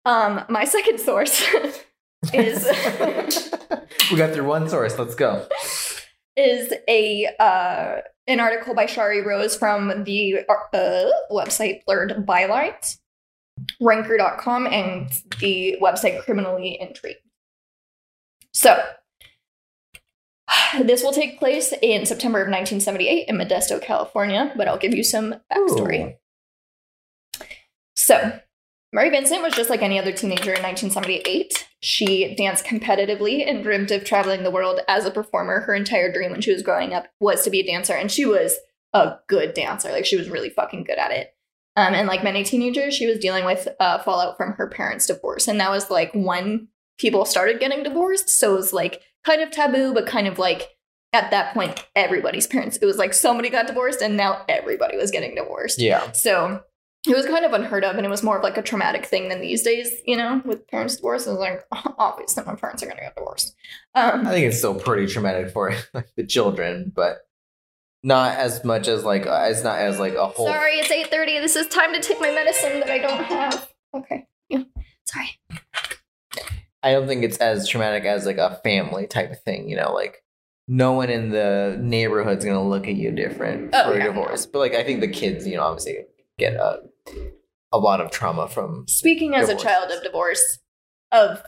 [0.05, 1.43] um my second source
[2.33, 2.65] is
[4.13, 4.97] we got through one source.
[4.97, 5.47] Let's go.
[6.37, 7.97] is a uh,
[8.29, 12.99] an article by Shari Rose from the uh, website Blurred Bylines,
[13.81, 15.11] Ranker.com, and
[15.41, 17.21] the website Criminally Intrigued.
[18.53, 18.85] So,
[20.83, 25.03] this will take place in September of 1978 in Modesto, California, but I'll give you
[25.03, 26.17] some backstory.
[27.97, 28.41] So,
[28.93, 31.69] Mary Vincent was just like any other teenager in 1978.
[31.81, 35.61] She danced competitively and dreamed of traveling the world as a performer.
[35.61, 38.25] Her entire dream when she was growing up was to be a dancer, and she
[38.25, 38.57] was
[38.95, 39.93] a good dancer.
[39.93, 41.35] Like, she was really fucking good at it.
[41.77, 45.47] Um, and like many teenagers, she was dealing with uh, fallout from her parents' divorce.
[45.47, 48.29] And that was like when people started getting divorced.
[48.29, 50.77] So it was like kind of taboo, but kind of like
[51.13, 55.11] at that point, everybody's parents, it was like somebody got divorced, and now everybody was
[55.11, 55.81] getting divorced.
[55.81, 56.11] Yeah.
[56.13, 56.63] So
[57.09, 59.29] it was kind of unheard of, and it was more of like a traumatic thing
[59.29, 61.27] than these days, you know, with parents divorced.
[61.27, 61.65] It was like,
[61.99, 63.55] obviously, my parents are going to get divorced.
[63.95, 67.19] Um, I think it's still pretty traumatic for like the children, but
[68.03, 70.47] not as much as like uh, it's not as like a whole.
[70.47, 71.41] sorry, it's 8.30.
[71.41, 73.73] This is time to take my medicine that I don't have.
[73.95, 74.27] Okay.
[74.49, 74.63] Yeah.
[75.05, 75.31] Sorry.
[76.83, 79.69] I don't think it's as traumatic as like a family type of thing.
[79.69, 80.23] You know, like
[80.69, 84.05] no one in the neighborhood's gonna look at you different Oh, for a yeah.
[84.05, 84.47] divorce.
[84.47, 85.97] But like I think the kids, you know, obviously
[86.39, 86.81] get a
[87.73, 88.87] a lot of trauma from.
[88.89, 89.63] Speaking as Divorces.
[89.65, 90.59] a child of divorce,
[91.13, 91.43] of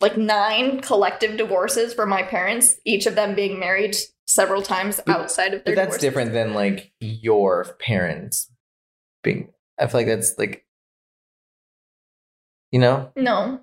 [0.00, 5.16] like nine collective divorces for my parents, each of them being married several times But-
[5.16, 6.00] outside of their But that's divorces.
[6.00, 8.50] different than like your parents
[9.22, 9.52] being.
[9.78, 10.64] I feel like that's like,
[12.70, 13.60] you know, No.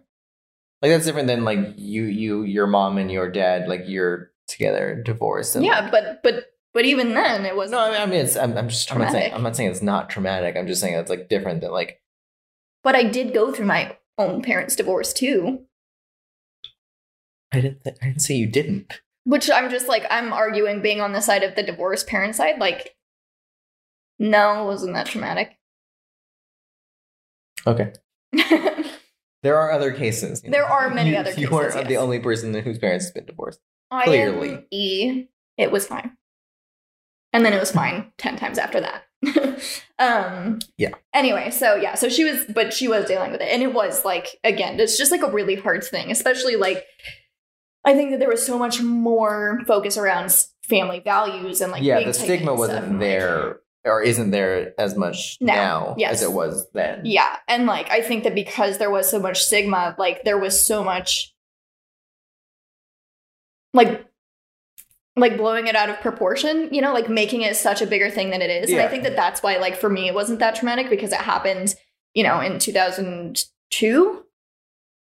[0.82, 5.01] like that's different than like you, you, your mom and your dad, like you're together,
[5.03, 5.56] divorced.
[5.56, 8.19] And Yeah, like- but but but even then it was no, I mean, I mean,
[8.25, 8.36] it's.
[8.36, 8.91] I'm, I'm just.
[8.91, 9.34] I'm not saying.
[9.34, 10.56] I'm not saying it's not traumatic.
[10.56, 12.01] I'm just saying it's like different than like.
[12.84, 15.62] But I did go through my own parents' divorce too.
[17.51, 17.84] I didn't.
[17.84, 19.01] Th- I didn't say you didn't.
[19.25, 22.60] Which I'm just like I'm arguing being on the side of the divorced parent side,
[22.60, 22.95] like
[24.19, 25.58] no, wasn't that traumatic.
[27.65, 27.93] Okay.
[29.43, 30.41] There are other cases.
[30.41, 30.65] There know.
[30.67, 33.60] are many You- other You cases, aren't the only person whose parents has been divorced.
[34.03, 34.47] Clearly.
[34.49, 34.65] Clearly.
[34.71, 35.25] E,
[35.58, 36.17] it was fine.
[37.33, 39.03] And then it was fine 10 times after that.
[39.99, 40.91] um Yeah.
[41.13, 44.05] Anyway, so yeah, so she was but she was dealing with it and it was
[44.05, 46.85] like again, it's just like a really hard thing, especially like
[47.85, 52.03] I think that there was so much more focus around family values and like yeah,
[52.03, 55.53] the stigma wasn't there or isn't there as much No.
[55.53, 56.13] now Yes.
[56.15, 57.01] as it was then.
[57.05, 60.65] Yeah, and like I think that because there was so much stigma, like there was
[60.65, 61.33] so much
[63.73, 64.05] like
[65.17, 68.30] like blowing it out of proportion, you know, like making it such a bigger thing
[68.30, 68.69] than it is.
[68.71, 71.19] And I think that that's why like for me it wasn't that traumatic because it
[71.19, 71.75] happened,
[72.13, 74.23] you know, in 2002.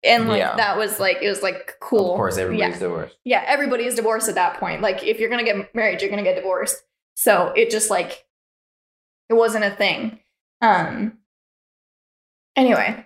[0.03, 0.55] And like Yeah.
[0.55, 2.11] that was like it was like cool.
[2.13, 2.79] Of course, everybody's Yeah.
[2.79, 3.15] divorced.
[3.25, 4.81] Yeah, everybody is divorced at that point.
[4.81, 6.83] Like if you're going to get married, you're going to get divorced.
[7.15, 8.25] So it just like
[9.29, 10.19] it wasn't a thing.
[10.61, 11.17] Um
[12.55, 13.05] anyway,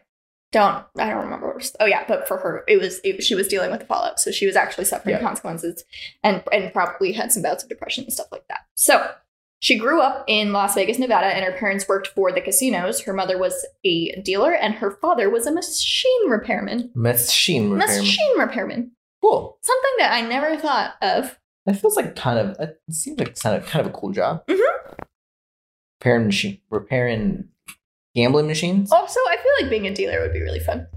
[0.52, 3.36] don't I don't remember what was, oh yeah, but for her it was it, she
[3.36, 4.20] was dealing with the fallout.
[4.20, 5.22] So she was actually suffering Yeah.
[5.22, 5.84] consequences
[6.24, 8.62] and and probably had some bouts of depression and stuff like that.
[8.76, 9.10] So
[9.60, 13.02] she grew up in Las Vegas, Nevada, and her parents worked for the casinos.
[13.02, 16.90] Her mother was a dealer, and her father was a machine repairman.
[16.96, 18.00] Machine repairman.
[18.00, 18.92] Machine repairman.
[19.22, 19.60] Cool.
[19.62, 21.38] Something that I never thought of.
[21.68, 22.58] That feels like kind of.
[22.60, 24.44] It seems like kind of kind of a cool job.
[24.48, 24.98] Mhm.
[26.00, 27.50] Repairing machine, repairing
[28.16, 28.92] gambling machines.
[28.92, 30.88] Also, I feel like being a dealer would be really fun.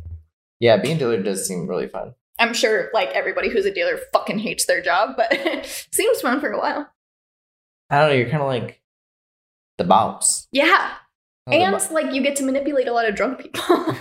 [0.61, 2.15] Yeah, being a dealer does seem really fun.
[2.39, 5.33] I'm sure like everybody who's a dealer fucking hates their job, but
[5.93, 6.89] seems fun for a while.
[7.91, 8.15] I don't know.
[8.17, 8.81] You're kind of like
[9.79, 10.49] the boss.
[10.51, 10.93] Yeah.
[11.47, 13.63] Oh, And bo- like you get to manipulate a lot of drunk people.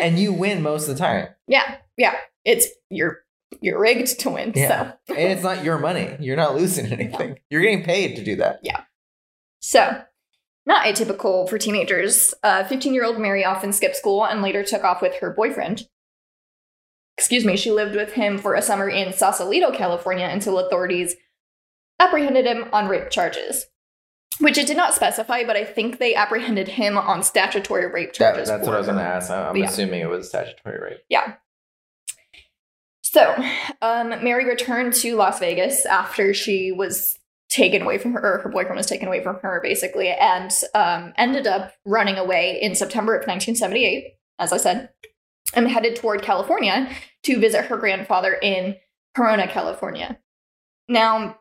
[0.00, 1.28] and you win most of the time.
[1.48, 2.14] yeah, yeah.
[2.44, 3.18] It's you're
[3.60, 4.52] you're rigged to win.
[4.54, 4.92] Yeah.
[5.08, 6.16] So And it's not your money.
[6.20, 7.38] You're not losing anything.
[7.50, 8.60] You're getting paid to do that.
[8.62, 8.82] Yeah.
[9.60, 10.02] So,
[10.66, 12.32] not atypical for teenagers.
[12.42, 15.88] 15 year old Mary often skipped school and later took off with her boyfriend.
[17.16, 21.14] Excuse me, she lived with him for a summer in Sausalito, California until authorities
[22.00, 23.66] apprehended him on rape charges.
[24.40, 28.32] Which it did not specify, but I think they apprehended him on statutory rape That,
[28.34, 28.48] charges.
[28.48, 29.30] that's for what I was going to ask.
[29.30, 29.66] I'm Yeah.
[29.66, 31.04] assuming it was statutory rape.
[31.08, 31.34] Yeah.
[33.02, 33.32] So,
[33.80, 37.16] um, Mary returned to Las Vegas after she was
[37.54, 41.12] taken away from her, or her boyfriend was taken away from her, basically, and um,
[41.16, 44.90] ended up running away in September of 1978, as I said,
[45.54, 46.90] and headed toward California
[47.22, 48.74] to visit her grandfather in
[49.14, 50.18] Corona, California.
[50.88, 51.38] Now,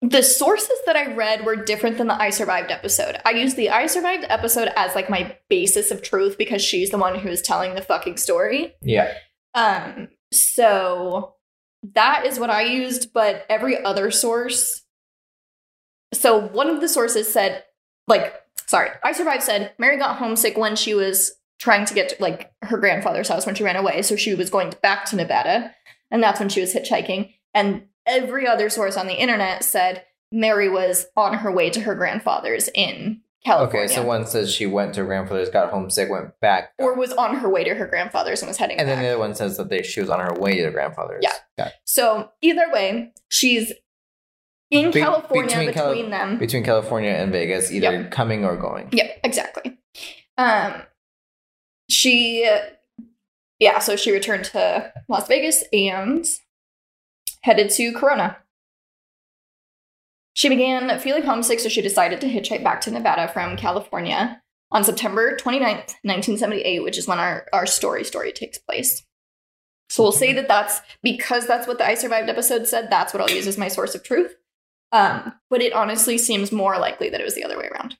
[0.00, 3.18] the sources that I read were different than the I Survived episode.
[3.26, 6.98] I used the I Survived episode as like my basis of truth because she's the
[6.98, 8.74] one who is telling the fucking story.
[8.80, 9.12] Yeah.
[9.54, 11.34] Um, so
[11.94, 14.82] that is what I used, but every other source.
[16.12, 17.64] So one of the sources said,
[18.06, 18.34] like,
[18.66, 22.52] sorry, I survived said Mary got homesick when she was trying to get to, like
[22.62, 24.02] her grandfather's house when she ran away.
[24.02, 25.74] So she was going back to Nevada,
[26.10, 27.34] and that's when she was hitchhiking.
[27.54, 31.94] And every other source on the internet said Mary was on her way to her
[31.94, 33.86] grandfather's in California.
[33.86, 36.72] Okay, so one says she went to her grandfather's, got homesick, went back.
[36.78, 39.18] or was on her way to her grandfather's and was heading and then the other
[39.18, 41.24] one says that they, she was on her way to her grandfather's.
[41.24, 41.66] Yeah.
[41.66, 41.72] It.
[41.84, 43.72] So either way, she's
[44.70, 46.38] in Be- California between between, Cali- them.
[46.38, 48.90] Between California and Vegas, either coming or going.
[48.92, 49.78] Yep, exactly.
[50.36, 50.82] Um,
[51.88, 52.48] she,
[53.58, 56.26] yeah, so she returned to Las Vegas and
[57.42, 58.36] headed to Corona.
[60.38, 64.84] She began feeling homesick, so she decided to hitchhike back to Nevada from California on
[64.84, 69.04] September 29th, 1978, which is when our, our story story takes place.
[69.88, 73.20] So we'll say that that's because that's what the I Survived episode said, that's what
[73.20, 74.36] I'll use as my source of truth.
[74.92, 77.96] Um, but it honestly seems more likely that it was the other way around.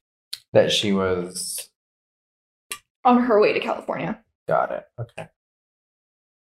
[0.52, 1.68] That she was.
[3.04, 4.22] On her way to California.
[4.46, 4.84] Got it.
[5.00, 5.26] Okay.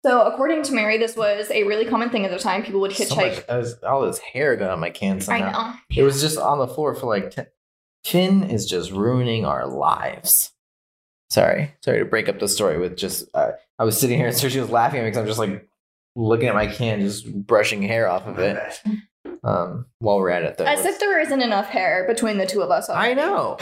[0.06, 2.64] So, according to Mary, this was a really common thing at the time.
[2.64, 3.36] People would So hitchhike.
[3.36, 5.48] much, as, all this hair got on my can somehow.
[5.48, 5.78] I know.
[5.96, 7.32] It was just on the floor for like.
[7.32, 7.48] Ten-
[8.04, 10.52] Finn is just ruining our lives.
[11.30, 13.30] Sorry, sorry to break up the story with just.
[13.34, 15.68] Uh, I was sitting here and Sergio was laughing at me because I'm just like
[16.16, 18.82] looking at my can, just brushing hair off of it.
[19.46, 20.64] Um, while we're at it, though.
[20.64, 22.90] As if there isn't enough hair between the two of us.
[22.90, 23.58] I know.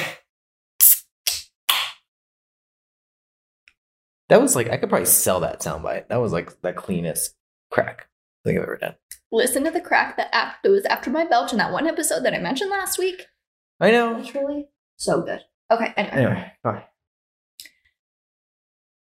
[4.32, 6.08] That was like I could probably sell that soundbite.
[6.08, 7.36] That was like the cleanest
[7.70, 8.08] crack
[8.46, 8.96] thing I've ever done.
[9.30, 12.24] Listen to the crack that after, it was after my belch in that one episode
[12.24, 13.26] that I mentioned last week.
[13.82, 14.18] I know.
[14.20, 15.42] It's really so good.
[15.70, 16.16] Okay, anyway.
[16.16, 16.82] Anyway, fine.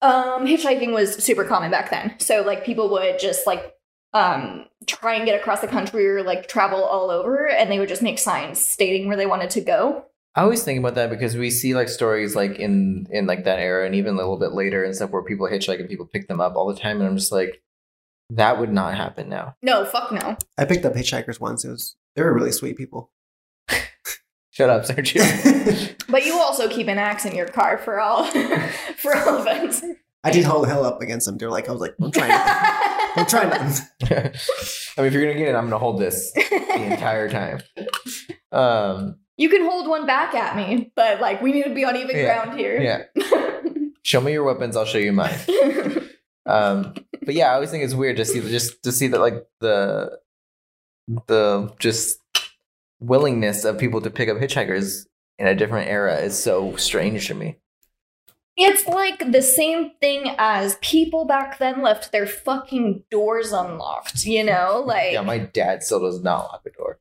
[0.02, 2.14] Um, hitchhiking was super common back then.
[2.20, 3.74] So like people would just like
[4.14, 7.88] um try and get across the country or like travel all over and they would
[7.88, 10.04] just make signs stating where they wanted to go.
[10.38, 13.58] I always think about that because we see like stories like in in like that
[13.58, 16.28] era and even a little bit later and stuff where people hitchhike and people pick
[16.28, 17.60] them up all the time and I'm just like
[18.30, 19.56] that would not happen now.
[19.62, 20.36] No, fuck no.
[20.56, 21.64] I picked up hitchhikers once.
[21.64, 23.10] It was they were really sweet people.
[24.50, 25.96] Shut up, Sergio.
[26.08, 28.24] But you also keep an axe in your car for all
[28.96, 29.82] for all events.
[30.22, 31.36] I did hold hell up against them.
[31.36, 32.30] They were like, I was like, I'm trying.
[33.16, 33.52] I'm trying.
[33.52, 34.32] I
[34.98, 37.60] mean, if you're gonna get it, I'm gonna hold this the entire time.
[38.52, 41.96] Um, you can hold one back at me, but like we need to be on
[41.96, 42.44] even Yeah.
[42.44, 42.78] ground here.
[42.80, 43.54] yeah.
[44.04, 44.76] Show me your weapons.
[44.76, 45.38] I'll show you mine.
[46.46, 46.94] Um,
[47.26, 50.18] but yeah, I always think it's weird to see just to see that like the
[51.26, 52.20] the just
[53.00, 55.04] willingness of people to pick up hitchhikers
[55.38, 57.58] in a different era is so strange to me.
[58.56, 64.42] It's like the same thing as people back then left their fucking doors unlocked, you
[64.42, 64.82] know?
[64.86, 66.98] Like Yeah, my dad still does not lock a door.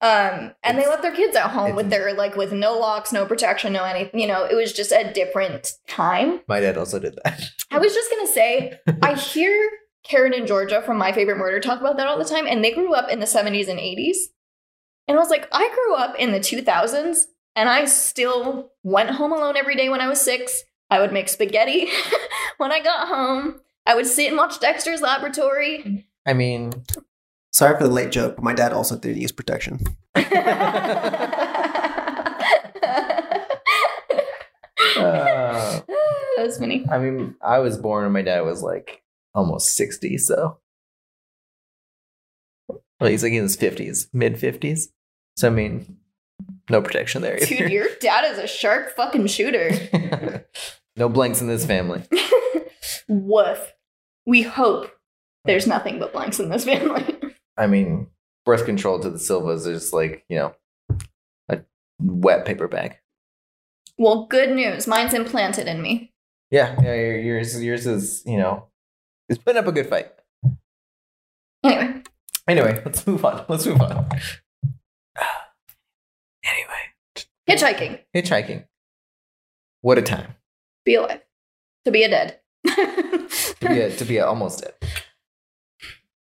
[0.00, 3.26] Um and they left their kids at home with their like with no locks, no
[3.26, 6.40] protection, no anything, you know, it was just a different time.
[6.48, 7.42] My dad also did that.
[7.70, 9.70] I was just going to say I hear
[10.04, 12.72] Karen and Georgia from My Favorite Murder talk about that all the time and they
[12.72, 14.16] grew up in the 70s and 80s.
[15.06, 17.24] And I was like, I grew up in the 2000s
[17.56, 20.62] and I still went home alone every day when I was 6.
[20.90, 21.88] I would make spaghetti
[22.58, 23.60] when I got home.
[23.84, 26.06] I would sit and watch Dexter's Laboratory.
[26.26, 26.72] I mean,
[27.52, 29.80] Sorry for the late joke, but my dad also didn't use protection.
[30.14, 30.22] uh,
[34.96, 35.84] that
[36.38, 36.86] was funny.
[36.90, 39.02] I mean, I was born and my dad was like
[39.34, 40.58] almost 60, so.
[43.00, 44.88] Well, he's like in his 50s, mid 50s.
[45.36, 45.98] So, I mean,
[46.68, 47.38] no protection there.
[47.38, 49.70] Dude, your dad is a shark fucking shooter.
[50.96, 52.02] no blanks in this family.
[53.08, 53.72] Woof.
[54.26, 54.90] We hope
[55.44, 57.17] there's nothing but blanks in this family.
[57.58, 58.06] I mean,
[58.44, 60.54] birth control to the Silvas is like, you know,
[61.48, 61.60] a
[62.00, 62.98] wet paper bag.
[63.98, 64.86] well, good news.
[64.86, 66.12] Mine's implanted in me.
[66.50, 68.68] Yeah, yeah, yours, yours is, you know,
[69.28, 70.10] it's putting up a good fight.
[71.64, 72.02] Anyway,
[72.48, 73.44] Anyway, let's move on.
[73.48, 74.08] Let's move on.
[76.44, 77.98] Anyway, hitchhiking.
[78.14, 78.64] hitchhiking.
[79.82, 80.36] What a time.
[80.84, 81.20] Be alive.
[81.84, 82.38] To be a dead.
[82.66, 84.74] To be, a, to be a almost dead.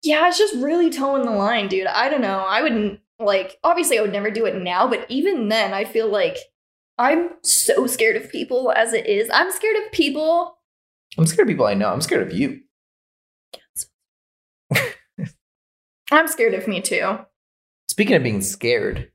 [0.02, 1.86] Yeah, it's just really toeing the line, dude.
[1.86, 2.38] I don't know.
[2.40, 6.08] I wouldn't, like, obviously, I would never do it now, but even then, I feel
[6.08, 6.36] like
[6.98, 9.30] I'm so scared of people as it is.
[9.32, 10.58] I'm scared of people.
[11.16, 11.90] I'm scared of people I know.
[11.90, 12.60] I'm scared of you.
[16.10, 17.18] I'm scared of me too.
[17.88, 19.10] Speaking of being scared,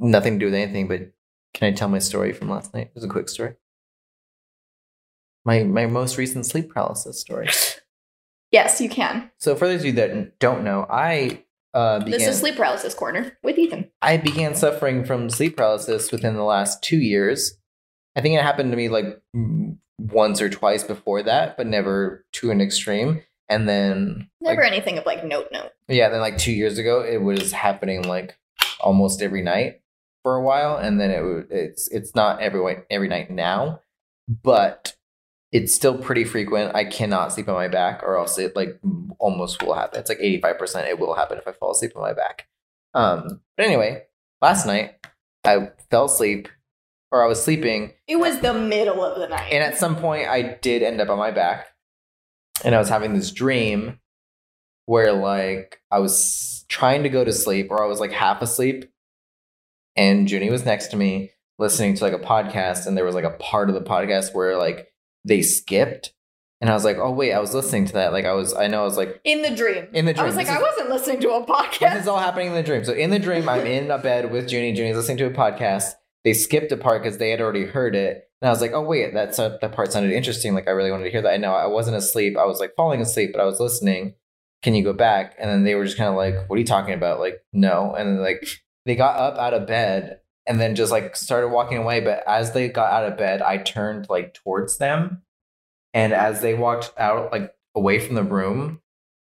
[0.00, 1.12] nothing to do with anything, but
[1.54, 2.88] can I tell my story from last night?
[2.88, 3.54] It was a quick story.
[5.44, 7.48] My my most recent sleep paralysis story.
[8.52, 9.30] Yes, you can.
[9.38, 11.42] So for those of you that don't know, I
[11.74, 13.90] uh, began This is Sleep Paralysis Corner with Ethan.
[14.02, 17.58] I began suffering from sleep paralysis within the last two years.
[18.14, 19.20] I think it happened to me like
[19.98, 23.22] once or twice before that, but never to an extreme.
[23.48, 25.72] And then, like, Never anything of like note note.
[25.88, 28.36] yeah, then like two years ago, it was happening like
[28.80, 29.80] almost every night
[30.22, 33.80] for a while, and then it would it's it's not every every night now,
[34.28, 34.94] but
[35.52, 36.74] it's still pretty frequent.
[36.74, 38.80] I cannot sleep on my back, or else it like
[39.18, 40.00] almost will happen.
[40.00, 40.88] It's like eighty five percent.
[40.88, 42.48] It will happen if I fall asleep on my back.
[42.94, 44.02] Um, but anyway,
[44.40, 44.94] last night
[45.44, 46.48] I fell asleep,
[47.10, 49.52] or I was sleeping, It was the middle of the night.
[49.52, 51.68] and at some point I did end up on my back,
[52.64, 53.98] and I was having this dream
[54.86, 58.90] where like I was trying to go to sleep, or I was like half asleep,
[59.96, 63.24] and Junie was next to me listening to like a podcast, and there was like
[63.24, 64.88] a part of the podcast where like
[65.24, 66.12] they skipped,
[66.60, 68.12] and I was like, oh wait, I was listening to that.
[68.12, 69.20] Like I was, I know I was like.
[69.24, 69.86] in the dream.
[69.92, 71.92] In the dream, I was like, This I is- wasn't listening to a podcast.
[71.94, 72.84] This is all happening in the dream.
[72.84, 74.72] So in the dream, I'm in a bed with Junie.
[74.72, 75.92] Junie's listening to a podcast.
[76.24, 78.28] They skipped a part because they had already heard it.
[78.40, 80.54] And I was like, oh wait, that's uh, that part sounded interesting.
[80.54, 81.32] Like I really wanted to hear that.
[81.32, 82.36] I know I wasn't asleep.
[82.38, 84.14] I was like falling asleep, but I was listening.
[84.62, 85.34] Can you go back?
[85.38, 87.18] And then they were just kind of like, what are you talking about?
[87.18, 87.94] Like, no.
[87.96, 88.46] And then like
[88.86, 92.00] they got up out of bed and then just like started walking away.
[92.00, 95.22] But as they got out of bed, I turned like towards them.
[95.94, 98.80] And as they walked out, like away from the room,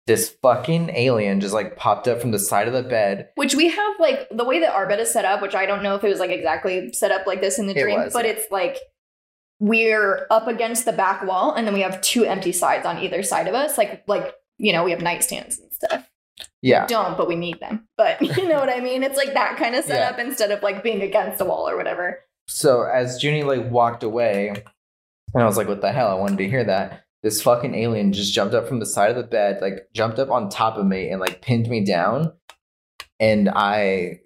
[0.07, 3.29] this fucking alien just like popped up from the side of the bed.
[3.35, 5.83] Which we have like the way that our bed is set up, which I don't
[5.83, 8.13] know if it was like exactly set up like this in the It dream, was,
[8.13, 8.77] but it's like
[9.59, 13.23] we're up against the back wall and then we have two empty sides on either
[13.23, 13.77] side of us.
[13.77, 16.09] Like like, you know, we have nightstands and stuff.
[16.65, 16.87] Yeah.
[16.87, 17.87] Don't, but we need them.
[17.95, 19.03] But you know what I mean?
[19.03, 19.95] It's like that kind of Yeah.
[20.09, 22.19] setup instead of like being against a wall or whatever.
[22.47, 26.07] So as Junie like walked away, and I was like, what the hell?
[26.07, 27.03] I wanted to hear that.
[27.21, 30.29] This fucking alien just jumped up from the side of the bed, like jumped up
[30.31, 32.33] on top of me and like pinned me down.
[33.19, 34.21] And I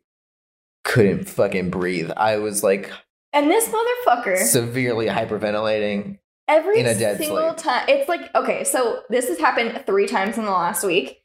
[0.86, 2.12] couldn't fucking breathe.
[2.16, 2.92] I was like
[3.34, 6.20] And this motherfucker severely hyperventilating.
[6.48, 7.58] every in a dead single sleep.
[7.58, 11.18] time it's like okay so this has happened three times in the last week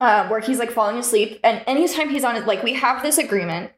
[0.00, 3.18] uh, where he's like falling asleep and anytime he's on it like we have this
[3.18, 3.72] agreement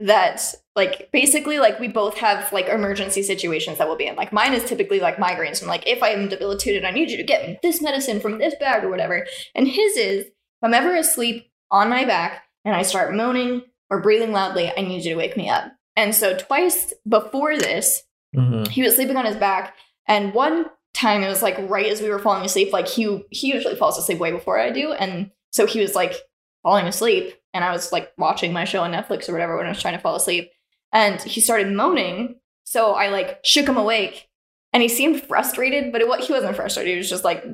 [0.00, 0.42] that
[0.74, 4.16] like basically like we both have like emergency situations that we'll be in.
[4.16, 5.60] Like mine is typically like migraines.
[5.60, 8.38] And like if i am debilitated i need you to get me this medicine from
[8.38, 9.26] this bag or whatever.
[9.54, 14.02] And his is if i'm ever asleep on my back and i start moaning or
[14.02, 15.72] breathing loudly i need you to wake me up.
[15.96, 18.02] And so twice before this
[18.34, 18.68] Mm-hmm.
[18.68, 19.76] he was sleeping on his back
[20.08, 23.52] and one time it was like right as we were falling asleep like he he
[23.54, 26.14] usually falls asleep way before i do and so he was like
[26.62, 29.70] falling asleep and i was like watching my show on netflix or whatever when i
[29.70, 30.50] was trying to fall asleep
[30.92, 34.28] and he started moaning so i like shook him awake
[34.72, 37.44] and he seemed frustrated but it, he wasn't frustrated he was just like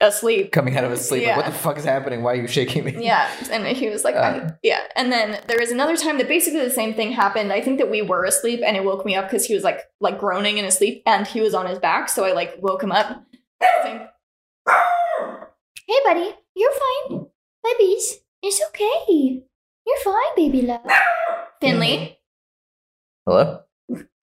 [0.00, 2.22] asleep Coming out of his sleep, like, what the fuck is happening?
[2.22, 3.02] Why are you shaking me?
[3.02, 4.50] yeah and he was like Uh.
[4.62, 7.78] yeah and then there was another time that basically the same thing happened i think
[7.78, 10.58] that we were asleep and it woke me up because he was like like groaning
[10.58, 13.24] in his sleep and he was on his back so i like woke him up
[15.88, 17.26] hey buddy you're fine
[17.62, 19.42] babies it's okay
[19.86, 20.80] you're fine baby love
[21.60, 22.18] finley
[23.26, 23.60] Hello?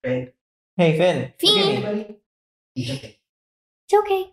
[0.03, 0.31] Finn.
[0.77, 1.33] Hey Finn.
[1.39, 2.15] Finn.
[2.75, 4.31] it's okay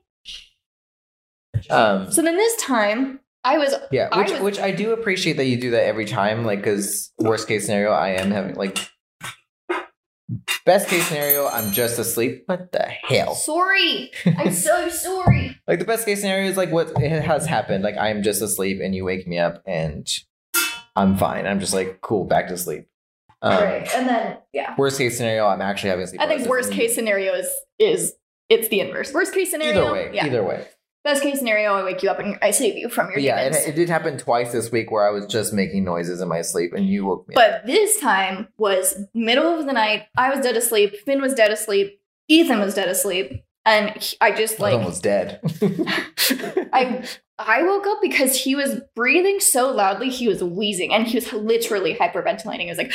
[1.69, 5.47] Um so then this time i was Yeah, I was- which I do appreciate that
[5.47, 6.45] you do that every time.
[6.45, 8.79] Like, because worst case scenario, I am having like
[10.65, 12.45] best case scenario, I'm just asleep.
[12.47, 13.35] What the hell?
[13.35, 17.85] sorry i'm so sorry Like the best case scenario is like what it has happened.
[17.85, 20.09] Like I'm just asleep and you wake me up and
[20.97, 21.47] I'm fine.
[21.47, 22.87] I'm just like cool, back to sleep.
[23.43, 26.21] Um, right and then yeah Worst case scenario, I'm actually having sleep.
[26.21, 28.15] I think worst case scenario is is
[28.49, 29.13] it's the inverse.
[29.15, 30.27] Worst case scenario, Either way, yeah.
[30.27, 30.67] either way.
[31.03, 33.53] Best case scenario, I wake you up and I save you from your yeah, it,
[33.53, 33.69] demons.
[33.69, 36.75] it did happen twice this week where I was just making noises in my sleep
[36.75, 37.41] and you woke me up.
[37.41, 40.05] but this time was middle of the night.
[40.19, 40.95] I was dead asleep.
[41.07, 41.99] Finn was dead asleep.
[42.29, 45.41] Ethan was dead asleep, and he- I just I was dead.
[46.73, 47.03] I
[47.39, 51.33] I woke up because he was breathing so loudly he was wheezing and he was
[51.33, 52.61] literally hyperventilating.
[52.61, 52.93] He was like,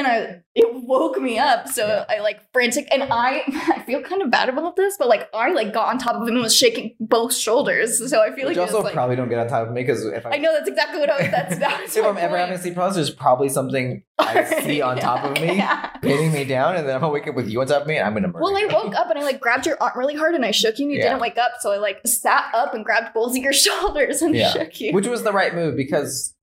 [0.00, 1.68] and I it woke me up.
[1.68, 2.04] So Yeah.
[2.08, 3.42] I like frantic and I
[3.76, 6.22] I feel kind of bad about this, but like I like got on top of
[6.22, 8.08] him and was shaking both shoulders.
[8.10, 9.82] So I feel Which like also was, like probably don't get on top of me
[9.82, 11.30] because if I, I know that's exactly what I was.
[11.30, 12.40] That's that's if I'm ever point.
[12.40, 15.86] having sleep paralysis, there's probably something I see on top of me, Yeah.
[16.02, 17.96] pinning me down, and then I'm gonna wake up with you on top of me,
[17.96, 18.40] and I'm gonna murder.
[18.42, 20.78] Well, I woke up and I like grabbed your arm really hard and I shook
[20.78, 21.10] you and you Yeah.
[21.10, 21.52] didn't wake up.
[21.60, 24.50] So I like sat up and grabbed both of your shoulders and Yeah.
[24.50, 24.92] shook you.
[24.92, 26.34] which was the right move because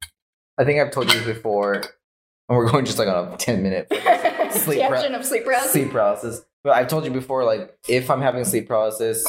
[0.60, 1.84] I think I've told you this before,
[2.50, 3.88] and we're going just like on a ten minute
[4.52, 5.72] sleep pra- of sleep paralysis.
[5.72, 6.42] sleep paralysis.
[6.64, 9.26] But I've told you before, like if I'm having sleep paralysis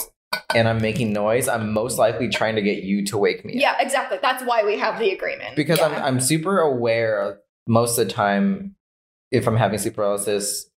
[0.55, 3.55] and I'm making noise, I'm most likely trying to get you to wake me.
[3.55, 3.61] up.
[3.61, 4.19] Yeah, exactly.
[4.21, 5.57] That's why we have the agreement.
[5.57, 5.87] because yeah.
[5.87, 8.75] I'm I'm super aware most of the time
[9.31, 10.71] if I'm having sleep paralysis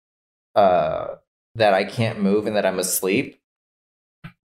[0.55, 1.17] uh
[1.55, 3.41] that I can't move and that I'm asleep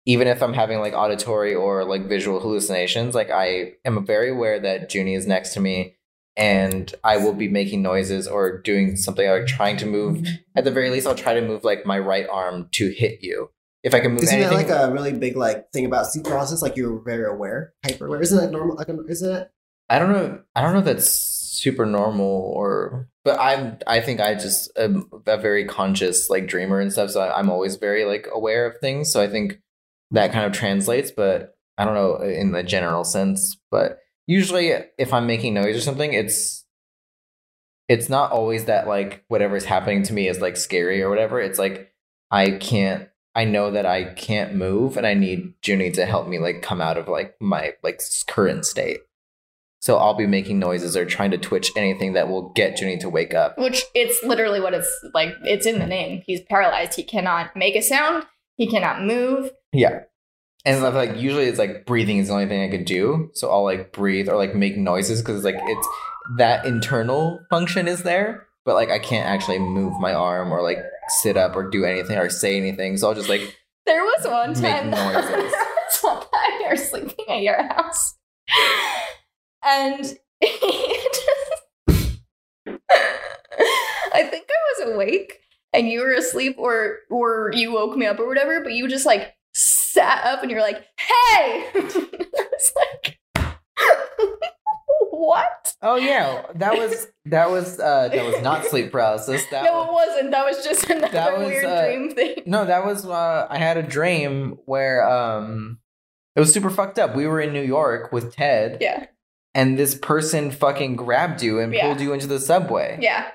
[0.06, 4.58] even if I'm having like auditory or like visual hallucinations like I am very aware
[4.60, 5.96] that Junie is next to me
[6.40, 10.34] and I will be making noises or doing something like trying to move mm-hmm.
[10.56, 13.50] at the very least I'll try to move like my right arm to hit you
[13.82, 16.62] if I can move Isn't that like a really big like thing about sleep paralysis?
[16.62, 18.20] Like you're very aware, hyper aware.
[18.20, 18.76] Isn't that normal?
[18.76, 19.50] Like, isn't it?
[19.88, 20.40] I don't know.
[20.54, 23.78] I don't know if that's super normal or, but I'm.
[23.86, 27.10] I think I just am a very conscious like dreamer and stuff.
[27.10, 29.10] So I'm always very like aware of things.
[29.12, 29.60] So I think
[30.10, 31.10] that kind of translates.
[31.10, 33.56] But I don't know in the general sense.
[33.70, 33.98] But
[34.30, 36.64] usually, if I'm making noise or something, it's
[37.88, 41.40] it's not always that like whatever's happening to me is like scary or whatever.
[41.40, 41.92] It's like
[42.30, 43.08] I can't.
[43.34, 46.80] I know that I can't move, and I need Junie to help me like come
[46.80, 49.00] out of like my like current state.
[49.80, 53.08] So I'll be making noises or trying to twitch anything that will get Junie to
[53.08, 53.56] wake up.
[53.56, 55.34] Which it's literally what it's like.
[55.42, 56.22] It's in the name.
[56.26, 56.94] He's paralyzed.
[56.94, 58.24] He cannot make a sound.
[58.56, 59.50] He cannot move.
[59.72, 60.02] Yeah.
[60.64, 63.30] And I'm like usually it's like breathing is the only thing I could do.
[63.34, 65.88] So I'll like breathe or like make noises because like it's
[66.36, 70.78] that internal function is there, but like I can't actually move my arm or like
[71.22, 72.96] sit up or do anything or say anything.
[72.98, 73.56] So I'll just like
[73.86, 74.90] There was one time.
[75.14, 75.52] noises.
[76.02, 78.14] one time you were sleeping at your house,
[79.64, 80.16] and just.
[84.12, 85.38] I think I was awake
[85.72, 88.60] and you were asleep, or or you woke me up or whatever.
[88.62, 89.34] But you just like
[89.92, 93.18] sat up and you're like, "Hey!" it's like,
[95.10, 95.74] what?
[95.82, 99.44] Oh yeah, that was that was uh that was not sleep paralysis.
[99.50, 100.30] That no, it was, wasn't.
[100.32, 102.34] That was just another That was, weird uh, dream thing.
[102.46, 105.78] no, that was uh I had a dream where um
[106.36, 107.14] it was super fucked up.
[107.16, 109.06] We were in New York with Ted Yeah,
[109.54, 111.86] and this person fucking grabbed you and Yeah.
[111.86, 112.98] pulled you into the subway.
[113.00, 113.28] yeah.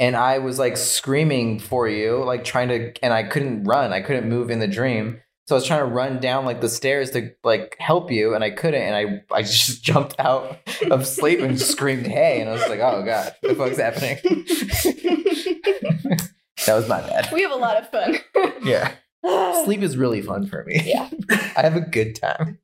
[0.00, 3.92] And I was like screaming for you, like trying to and I couldn't run.
[3.92, 5.20] I couldn't move in the dream.
[5.48, 8.44] So I was trying to run down like the stairs to like help you and
[8.44, 10.58] I couldn't and I I just jumped out
[10.90, 14.18] of sleep and screamed hey and I was like, "Oh god, what the fuck's happening?"
[16.66, 17.30] That was my bad.
[17.32, 18.18] we have a lot of fun.
[18.62, 18.92] Yeah.
[19.64, 20.82] Sleep is really fun for me.
[20.84, 21.08] Yeah.
[21.56, 22.58] I have a good time.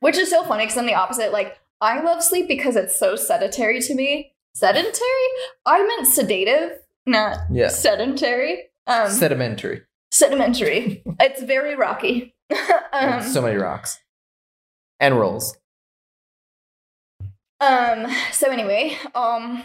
[0.00, 1.32] Which is so funny because I'm the opposite.
[1.32, 4.32] Like, I love sleep because it's so sedentary to me.
[4.54, 5.26] Sedentary?
[5.64, 7.68] I meant sedative, not Yeah.
[7.68, 8.64] sedentary.
[8.86, 9.82] Um, Sedimentary.
[10.14, 11.02] Sedimentary.
[11.20, 12.34] it's very rocky.
[12.92, 13.98] um, so many rocks.
[15.00, 15.56] And rolls.
[17.60, 19.64] um, so anyway, um,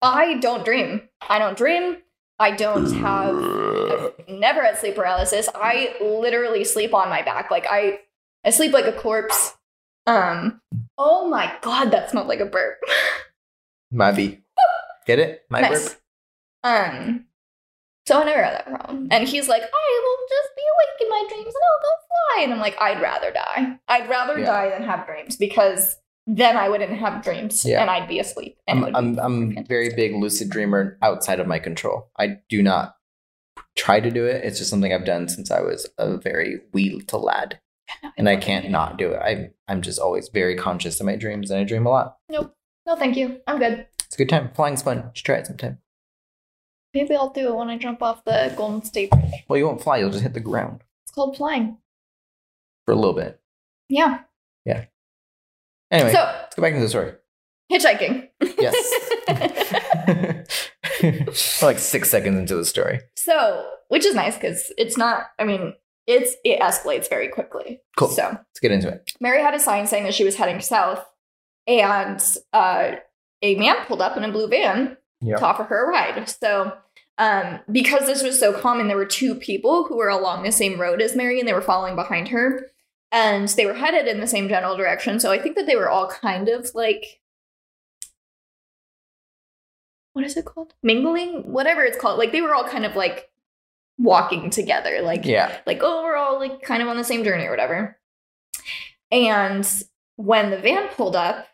[0.00, 1.02] I don't dream.
[1.28, 1.98] I don't dream.
[2.38, 5.48] I don't have I've never had sleep paralysis.
[5.54, 7.50] I literally sleep on my back.
[7.50, 8.00] Like I
[8.44, 9.56] I sleep like a corpse.
[10.06, 10.60] Um
[10.98, 12.78] oh my god, that smelled like a burp.
[13.90, 14.40] Might be.
[15.06, 15.44] Get it?
[15.48, 15.88] My nice.
[15.88, 16.00] burp.
[16.64, 17.25] Um
[18.06, 19.04] so I never had that problem.
[19.04, 19.08] Mm.
[19.10, 22.42] And he's like, I will just be awake in my dreams and I'll go fly.
[22.44, 23.78] And I'm like, I'd rather die.
[23.88, 24.46] I'd rather Yeah.
[24.46, 25.96] die than have dreams because
[26.26, 27.80] then I wouldn't have dreams Yeah.
[27.82, 28.58] and I'd be asleep.
[28.66, 32.10] And I'm be I'm I'm very big lucid dreamer outside of my control.
[32.18, 32.96] I do not
[33.76, 34.44] try to do it.
[34.44, 37.60] It's just something I've done since I was a very wee little lad.
[38.18, 39.20] And I can't not do it.
[39.22, 42.16] I I'm just always very conscious of my dreams and I dream a lot.
[42.28, 42.52] Nope.
[42.86, 43.40] No, thank you.
[43.46, 43.86] I'm good.
[44.04, 44.50] It's a good time.
[44.54, 44.98] Flying's fun.
[44.98, 45.78] You should try it sometime.
[46.96, 49.44] Maybe I'll do it when I jump off the Golden State Bridge.
[49.48, 51.76] Well, you won't fly, you'll just hit the ground It's called flying.
[52.86, 53.38] for a little bit.
[53.90, 54.20] Yeah.
[54.64, 54.86] Yeah.
[55.90, 57.12] Anyway, So, let's go back to the story.
[57.70, 58.28] hitchhiking.
[58.58, 58.74] Yes.
[61.02, 63.00] We're like six seconds into the story.
[63.16, 65.74] so, which is nice because it's not, I mean,
[66.06, 67.80] it's it escalates very quickly.
[67.98, 68.08] Cool.
[68.08, 69.12] So, Let's get into it.
[69.20, 71.04] Mary had a sign saying that she was heading south,
[71.66, 72.22] and
[72.52, 72.92] uh,
[73.42, 75.36] a man pulled up in a blue van Yeah.
[75.36, 76.28] to offer her a ride.
[76.28, 76.72] So,
[77.18, 80.80] um, because this was so common, there were two people who were along the same
[80.80, 82.70] road as Mary, and they were following behind her,
[83.10, 85.18] and they were headed in the same general direction.
[85.20, 87.20] So, I think that they were all kind of like.
[90.12, 90.72] What is it called?
[90.82, 91.44] Mingling?
[91.46, 92.18] Whatever it's called.
[92.18, 93.28] Like they were all kind of like
[93.98, 95.02] walking together.
[95.02, 95.58] Like Yeah.
[95.66, 97.98] like oh we're all like kind of on the same journey or whatever
[99.12, 99.66] and
[100.16, 101.46] when the van pulled up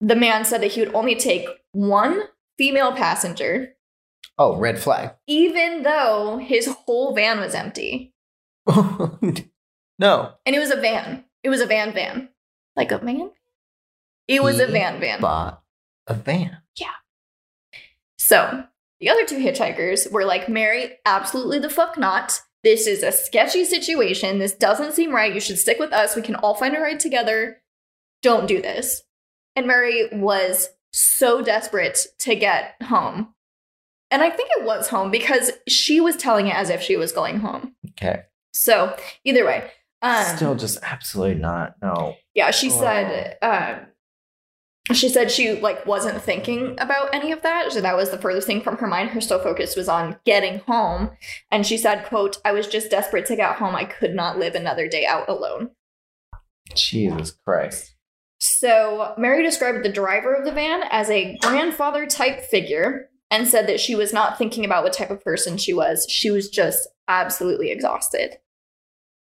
[0.00, 2.22] the man said that he would only take one
[2.58, 3.74] female passenger
[4.38, 5.12] Oh, red flag.
[5.26, 8.14] even though his whole van was empty
[8.66, 10.32] no.
[10.46, 12.28] and it was a van it was a van van
[12.76, 13.30] like a van
[14.28, 15.62] it was a van van Bought
[16.06, 16.58] a van.
[16.76, 16.88] Yeah.
[18.18, 18.64] So
[19.00, 22.40] the other two hitchhikers were like, Mary, absolutely the fuck not.
[22.62, 24.38] This is a sketchy situation.
[24.38, 25.34] This doesn't seem right.
[25.34, 26.14] You should stick with us.
[26.14, 27.60] We can all find a ride together.
[28.22, 29.02] Don't do this.
[29.56, 33.34] And Mary was so desperate to get home.
[34.12, 37.10] And I think it was home because she was telling it as if she was
[37.10, 37.74] going home.
[37.92, 38.22] Okay.
[38.52, 39.70] So either way,
[40.02, 41.74] um, Still just absolutely not.
[41.82, 42.14] No.
[42.34, 42.80] yeah, she Oh.
[42.80, 43.86] said um
[44.96, 47.70] she said she like wasn't thinking about any of that.
[47.72, 49.10] So that was the furthest thing from her mind.
[49.10, 51.10] Her sole focus was on getting home.
[51.52, 53.76] And she said, quote, I was just desperate to get home.
[53.76, 55.70] I could not live another day out alone.
[56.74, 57.94] Jesus Christ.
[58.40, 63.66] So Mary described the driver of the van as a grandfather type figure and said
[63.66, 66.06] that she was not thinking about what type of person she was.
[66.08, 68.36] She was just absolutely exhausted.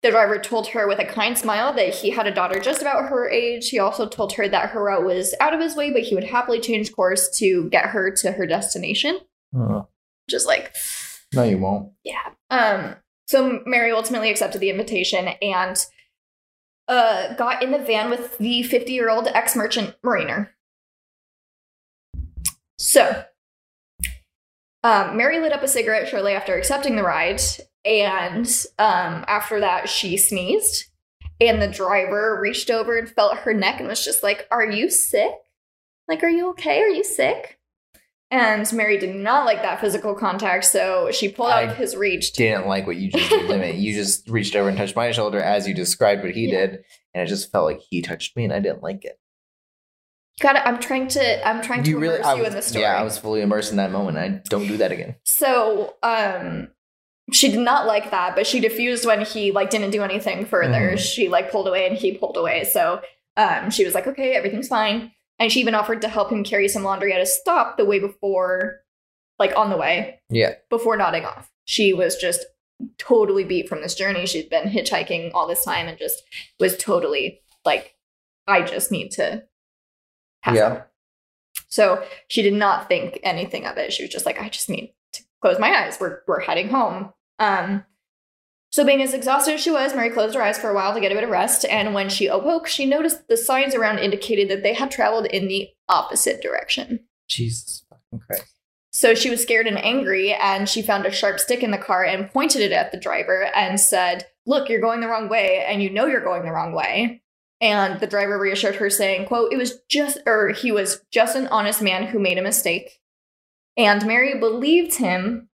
[0.03, 3.11] The driver told her with a kind smile that he had a daughter just about
[3.11, 3.69] her age.
[3.69, 6.25] He also told her that her route was out of his way, but he would
[6.25, 9.21] happily change course to get her to her destination.
[10.31, 10.75] Just like,
[11.35, 11.93] no, you won't.
[12.03, 12.31] yeah.
[12.49, 12.97] Um,
[13.29, 15.85] so Mary ultimately accepted the invitation and
[16.89, 20.57] uh, got in the van with the 50 year old ex merchant mariner.
[22.79, 23.25] So,
[24.83, 27.41] um, Mary lit up a cigarette shortly after accepting the ride,
[27.85, 28.47] and
[28.79, 30.87] um, after that, she sneezed.
[31.41, 34.91] And the driver reached over and felt her neck and was just like, Are you
[34.91, 35.33] sick?
[36.09, 36.81] Like, are you okay?
[36.83, 37.59] Are you sick?
[38.33, 41.97] And Mary did not like that physical contact, so she pulled out I of his
[41.97, 42.33] reach.
[42.35, 43.73] Didn't like what you just did to me.
[43.77, 46.67] You just reached over and touched my shoulder as you described what he Yeah.
[46.67, 46.71] did,
[47.15, 49.19] and it just felt like he touched me, and I didn't like it.
[50.45, 51.47] I'm trying to.
[51.49, 52.83] I'm trying to immerse I you in the story.
[52.83, 54.19] Yeah, I was fully immersed in that moment.
[54.19, 55.17] I don't do that again.
[55.25, 56.69] So, um,
[57.33, 60.93] she did not like that, but she diffused when he like didn't do anything further.
[60.93, 60.99] Mhm.
[60.99, 62.65] She like pulled away and he pulled away.
[62.65, 63.01] So,
[63.37, 66.69] um, she was like, "Okay, everything's fine," and she even offered to help him carry
[66.69, 68.81] some laundry at a stop the way before,
[69.39, 70.55] like on the way Yeah.
[70.71, 71.51] before nodding off.
[71.67, 72.45] She was just
[72.99, 74.27] totally beat from this journey.
[74.27, 76.23] She'd been hitchhiking all this time and just
[76.59, 77.95] was totally like,
[78.47, 79.45] "I just need to."
[80.47, 80.83] Yeah.
[81.69, 83.93] So she did not think anything of it.
[83.93, 85.99] She was just like, I just need to close my eyes.
[86.01, 87.13] We're we're heading home.
[87.39, 87.85] Um
[88.73, 91.01] so being as exhausted as she was, Mary closed her eyes for a while to
[91.01, 94.49] get a bit of rest, and when she awoke, she noticed the signs around indicated
[94.49, 97.01] that they had traveled in the opposite direction.
[97.29, 98.55] Jesus fucking Christ.
[98.93, 102.05] So she was scared and angry, and she found a sharp stick in the car
[102.05, 105.83] and pointed it at the driver and said, Look, you're going the wrong way, and
[105.83, 107.23] you know you're going the wrong way.
[107.61, 111.47] And the driver reassured her, saying, quote, it was just or he was just an
[111.49, 113.01] honest man who made a mistake.
[113.77, 115.49] And Mary believed him,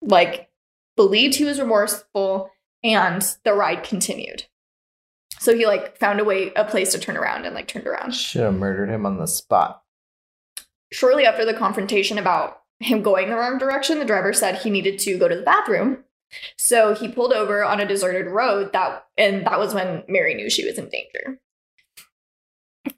[0.00, 0.50] like
[0.96, 2.50] believed he was remorseful,
[2.84, 4.44] and the ride continued.
[5.38, 8.14] So he like found a way, a place to turn around and like turned around
[8.14, 9.82] Should have murdered him on the spot.
[10.92, 14.98] shortly after the confrontation about him going the wrong direction, the driver said he needed
[15.00, 16.04] to go to the bathroom.
[16.56, 20.50] So he pulled over on a deserted road that and that was when Mary knew
[20.50, 21.40] she was in danger.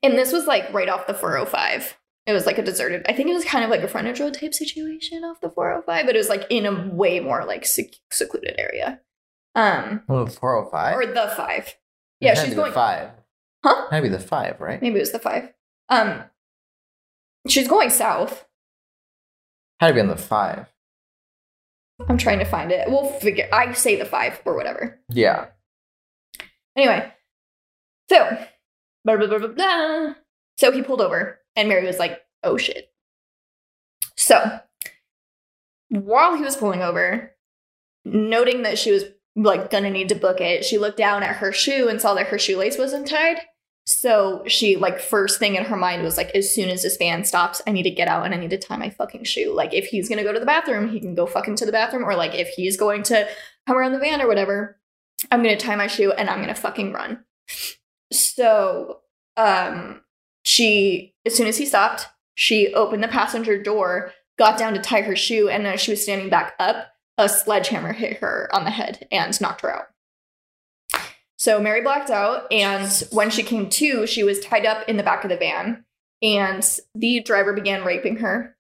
[0.03, 1.97] And this was like right off the 405.
[2.27, 4.35] It was like a deserted, I think it was kind of like a frontage road
[4.35, 7.95] type situation off the 405, but it was like in a way more like sec-
[8.11, 9.01] secluded area.
[9.55, 10.97] Um Oh, 405?
[10.97, 11.77] or the 5.
[12.21, 13.11] Yeah, she's going five.
[13.65, 13.89] Huh?
[13.91, 14.81] Had to be the five, right?
[14.83, 15.53] Maybe it was the 5.
[15.89, 16.25] Um
[17.47, 18.47] she's going south.
[19.81, 20.67] Had to be on the five.
[22.09, 22.89] I'm trying to find it.
[22.89, 23.49] We'll figure.
[23.53, 25.01] I say the five or whatever.
[25.11, 25.47] Yeah.
[26.77, 27.13] Anyway,
[28.09, 28.39] so
[29.05, 30.15] blah, blah, blah, blah, blah.
[30.57, 32.93] so he pulled over, and Mary was like, "Oh shit."
[34.17, 34.61] So
[35.89, 37.33] while he was pulling over,
[38.05, 41.53] noting that she was like gonna need to book it, she looked down at her
[41.53, 43.39] shoe and saw that her shoelace wasn't tied.
[43.89, 47.25] So she like first thing in her mind was like, as soon as this van
[47.25, 49.55] stops, I need to get out and I need to tie my fucking shoe.
[49.55, 52.05] Like if he's gonna go to the bathroom, he can go fucking to the bathroom,
[52.05, 53.27] or like if he's going to
[53.67, 54.79] come around the van or whatever,
[55.31, 57.25] I'm gonna tie my shoe and I'm gonna fucking run.
[58.13, 58.99] So
[59.39, 60.03] um
[60.45, 65.01] she as soon as he stopped, she opened the passenger door, got down to tie
[65.01, 68.71] her shoe, and as she was standing back up, a sledgehammer hit her on the
[68.71, 69.87] head and knocked her out.
[71.39, 75.03] So Mary blacked out, and when she came to, she was tied up in the
[75.03, 75.85] back of the van,
[76.21, 78.57] and the driver began raping her.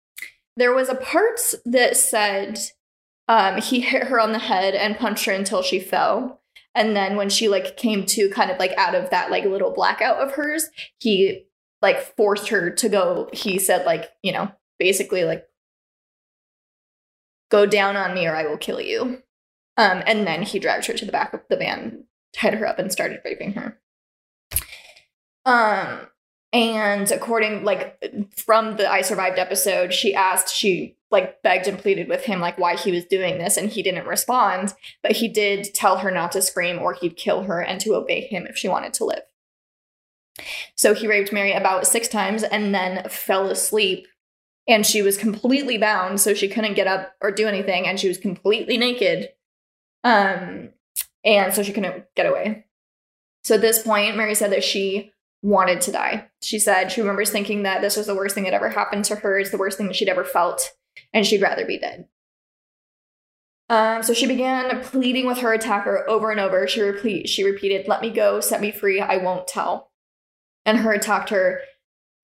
[0.57, 2.59] There was a part that said
[3.29, 6.41] um, he hit her on the head and punched her until she fell.
[6.75, 9.73] And then when she like came to kind of like out of that like little
[9.73, 10.69] blackout of hers,
[10.99, 11.47] he
[11.83, 13.29] like forced her to go.
[13.33, 15.45] He said like, you know, basically like
[17.51, 19.23] go down on me or I will kill you.
[19.77, 22.05] Um, and then he dragged her to the back of the van,
[22.39, 23.79] tied her up, and started raping her.
[25.45, 26.09] Um,
[26.53, 28.03] and according like
[28.37, 32.59] from the I survived episode, she asked, she like begged and pleaded with him like
[32.59, 34.75] why he was doing this, and he didn't respond.
[35.03, 38.21] But he did tell her not to scream or he'd kill her and to obey
[38.21, 39.23] him if she wanted to live.
[40.77, 44.07] So he raped Mary about six times and then fell asleep.
[44.69, 48.07] And she was completely bound, so she couldn't get up or do anything, and she
[48.07, 49.31] was completely naked.
[50.05, 50.75] Um,
[51.29, 52.65] and so she couldn't get away.
[53.45, 55.13] So at this point, Mary said that she
[55.43, 56.29] wanted to die.
[56.43, 59.17] She said she remembers thinking that this was the worst thing that ever happened to
[59.17, 59.39] her.
[59.39, 60.73] It's the worst thing that she'd ever felt,
[61.13, 62.09] and she'd rather be dead.
[63.69, 66.67] Um, so she began pleading with her attacker over and over.
[66.67, 68.99] She repeat, she repeated, "Let me go, set me free.
[69.01, 69.93] I won't tell."
[70.65, 71.61] And her attacked her,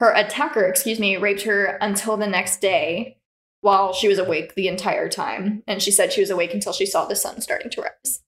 [0.00, 3.18] her attacker, excuse me, raped her until the next day,
[3.61, 5.62] while she was awake the entire time.
[5.66, 8.22] And she said she was awake until she saw the sun starting to rise,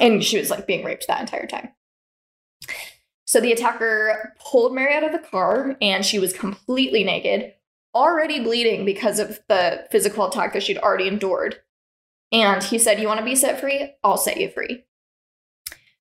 [0.00, 1.70] and she was like being raped that entire time.
[3.26, 7.54] So the attacker pulled Mary out of the car, and she was completely naked,
[7.94, 11.60] already bleeding because of the physical attack that she'd already endured.
[12.32, 13.94] And he said, You want to be set free?
[14.02, 14.84] I'll set you free.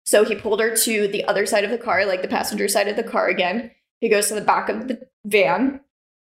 [0.06, 2.88] So he pulled her to the other side of the car, like the passenger side
[2.88, 3.72] of the car again.
[4.02, 5.82] He goes to the back of the van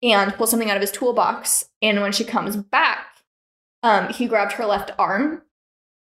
[0.03, 1.67] and pulls something out of his toolbox.
[1.81, 3.07] And when she comes back,
[3.85, 5.43] um, he grabbed her left arm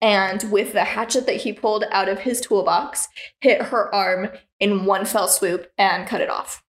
[0.00, 3.08] and with the hatchet that he pulled out of his toolbox,
[3.40, 4.28] hit her arm
[4.60, 6.62] in one fell swoop and cut it off.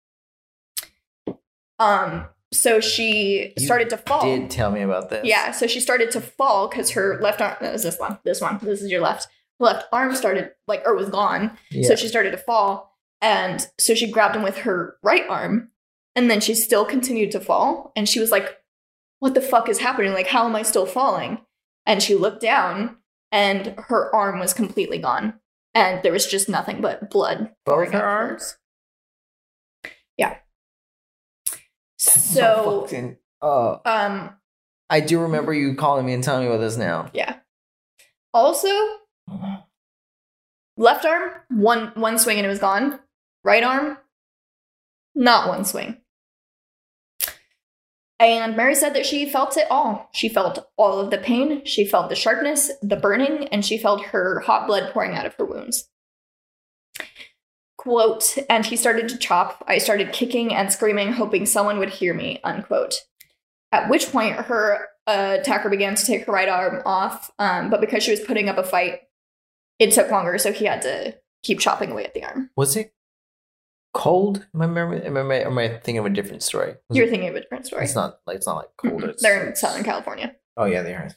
[1.78, 4.22] Um, so she You started to fall.
[4.22, 5.24] Did tell me about this?
[5.24, 8.40] Yeah, so she started to fall because her left arm that was this one, this
[8.40, 9.26] one, this is your left.
[9.58, 11.56] Left arm started like or was gone.
[11.70, 11.88] Yeah.
[11.88, 12.92] So she started to fall.
[13.20, 15.70] And so she grabbed him with her right arm.
[16.16, 17.92] And then she still continued to fall.
[17.96, 18.58] And she was like,
[19.18, 20.12] What the fuck is happening?
[20.12, 21.40] Like, how am I still falling?
[21.86, 22.96] And she looked down
[23.34, 25.34] and her arm was completely gone.
[25.74, 27.50] And there was just nothing but blood.
[27.66, 28.56] Both her arms.
[30.16, 30.36] Yeah.
[31.98, 34.36] So, fucking- oh, um,
[34.88, 37.10] I do remember you calling me and telling me about this now.
[37.12, 37.38] yeah.
[38.32, 38.68] Also,
[40.76, 42.98] left arm, one one swing and it was gone.
[43.44, 43.98] Right arm,
[45.14, 45.98] not one swing.
[48.24, 50.08] And Mary said that she felt it all.
[50.14, 54.06] She felt all of the pain, she felt the sharpness, the burning, and she felt
[54.06, 55.90] her hot blood pouring out of her wounds.
[57.76, 59.62] Quote, and he started to chop.
[59.68, 62.94] I started kicking and screaming, hoping someone would hear me, unquote.
[63.72, 67.82] At which point, her uh, attacker began to take her right arm off, um, but
[67.82, 69.00] because she was putting up a fight,
[69.78, 72.48] it took longer, so he had to keep chopping away at the arm.
[72.56, 72.94] Was it
[73.94, 74.46] cold?
[74.54, 75.06] Am I remember?
[75.06, 76.74] Am I, am I thinking of a different story?
[76.88, 77.84] Was You're it- thinking of a different story.
[77.84, 79.02] It's not like it's not like cold.
[79.02, 79.08] Mhm.
[79.10, 80.34] It's, They're in Southern California.
[80.56, 81.08] Oh yeah, they are.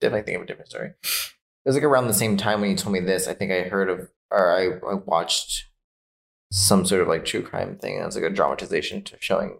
[0.00, 0.88] Definitely thinking of a different story.
[0.88, 3.28] It was like around the same time when you told me this.
[3.28, 5.66] I think I heard of or I, I watched
[6.50, 7.98] some sort of like true crime thing.
[7.98, 9.58] It was like a dramatization to showing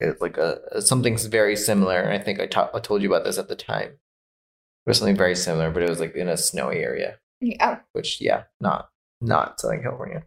[0.00, 2.00] it's like a something very similar.
[2.00, 3.90] And I think I, ta- I told you about this at the time.
[3.90, 7.18] It was something very similar, but it was like in a snowy area.
[7.40, 7.80] Yeah.
[7.92, 8.90] which yeah, not
[9.20, 10.24] not Southern California.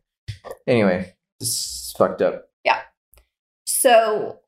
[0.67, 2.49] Anyway, this is fucked up.
[2.63, 2.81] Yeah.
[3.65, 4.39] So,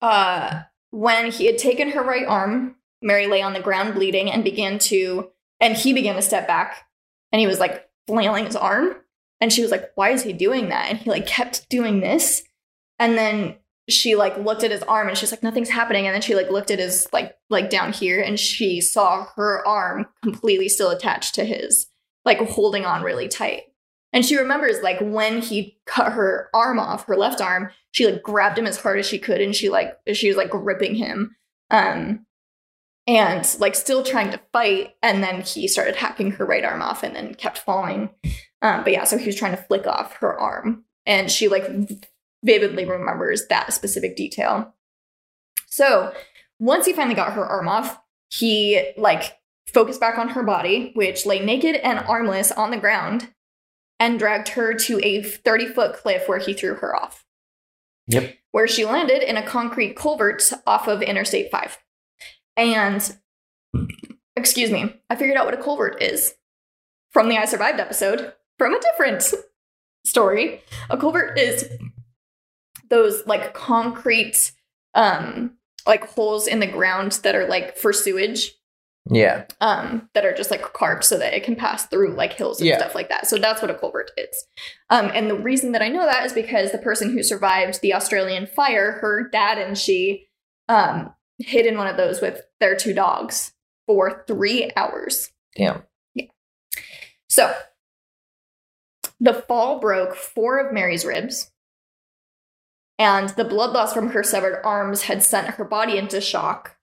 [0.00, 4.44] uh, when he had taken her right arm, Mary lay on the ground bleeding and
[4.44, 5.30] began to,
[5.60, 6.84] and he began to step back
[7.32, 8.96] and he was like flailing his arm.
[9.40, 10.90] And she was like, why is he doing that?
[10.90, 12.42] And he like kept doing this.
[12.98, 13.56] And then
[13.88, 16.06] she like looked at his arm and she's like, nothing's happening.
[16.06, 19.66] And then she like looked at his like, like down here and she saw her
[19.66, 21.86] arm completely still attached to his,
[22.24, 23.62] like holding on really tight.
[24.12, 28.22] And she remembers like when he cut her arm off, her left arm, she like
[28.22, 31.36] grabbed him as hard as she could and she like she was like gripping him.
[31.70, 32.26] Um
[33.06, 37.02] and like still trying to fight and then he started hacking her right arm off
[37.02, 38.10] and then kept falling.
[38.62, 41.70] Um but yeah, so he was trying to flick off her arm and she like
[42.44, 44.74] vividly remembers that specific detail.
[45.66, 46.12] So,
[46.58, 47.98] once he finally got her arm off,
[48.28, 53.28] he like focused back on her body, which lay naked and armless on the ground
[54.00, 57.24] and dragged her to a 30 foot cliff where he threw her off,
[58.08, 58.34] Yep.
[58.50, 61.78] where she landed in a concrete culvert off of Interstate 5.
[62.56, 63.16] And,
[64.34, 66.34] excuse me, I figured out what a culvert is
[67.12, 69.32] from the I Survived episode from a different
[70.06, 70.62] story.
[70.88, 71.68] A culvert is
[72.88, 74.52] those like concrete,
[74.94, 78.52] um, like holes in the ground that are like for sewage
[79.10, 79.44] Yeah.
[79.60, 82.68] um, that are just like carved so that it can pass through like hills and
[82.68, 82.78] Yeah.
[82.78, 83.26] stuff like that.
[83.26, 84.44] So that's what a culvert is.
[84.88, 87.94] Um, and the reason that I know that is because the person who survived the
[87.94, 90.28] Australian fire, her dad and she
[90.68, 93.52] um, hid in one of those with their two dogs
[93.86, 95.32] for three hours.
[95.56, 95.82] Damn.
[96.14, 96.26] Yeah.
[97.28, 97.54] So
[99.18, 101.50] the fall broke four of Mary's ribs.
[102.98, 106.76] And the blood loss from her severed arms had sent her body into shock.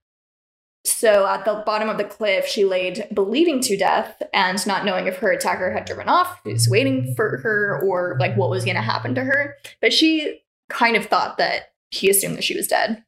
[0.87, 5.07] So at the bottom of the cliff, she laid bleeding to death and not knowing
[5.07, 8.77] if her attacker had driven off, who's waiting for her, or like what was going
[8.77, 9.55] to happen to her.
[9.81, 13.03] But she kind of thought that he assumed that she was dead.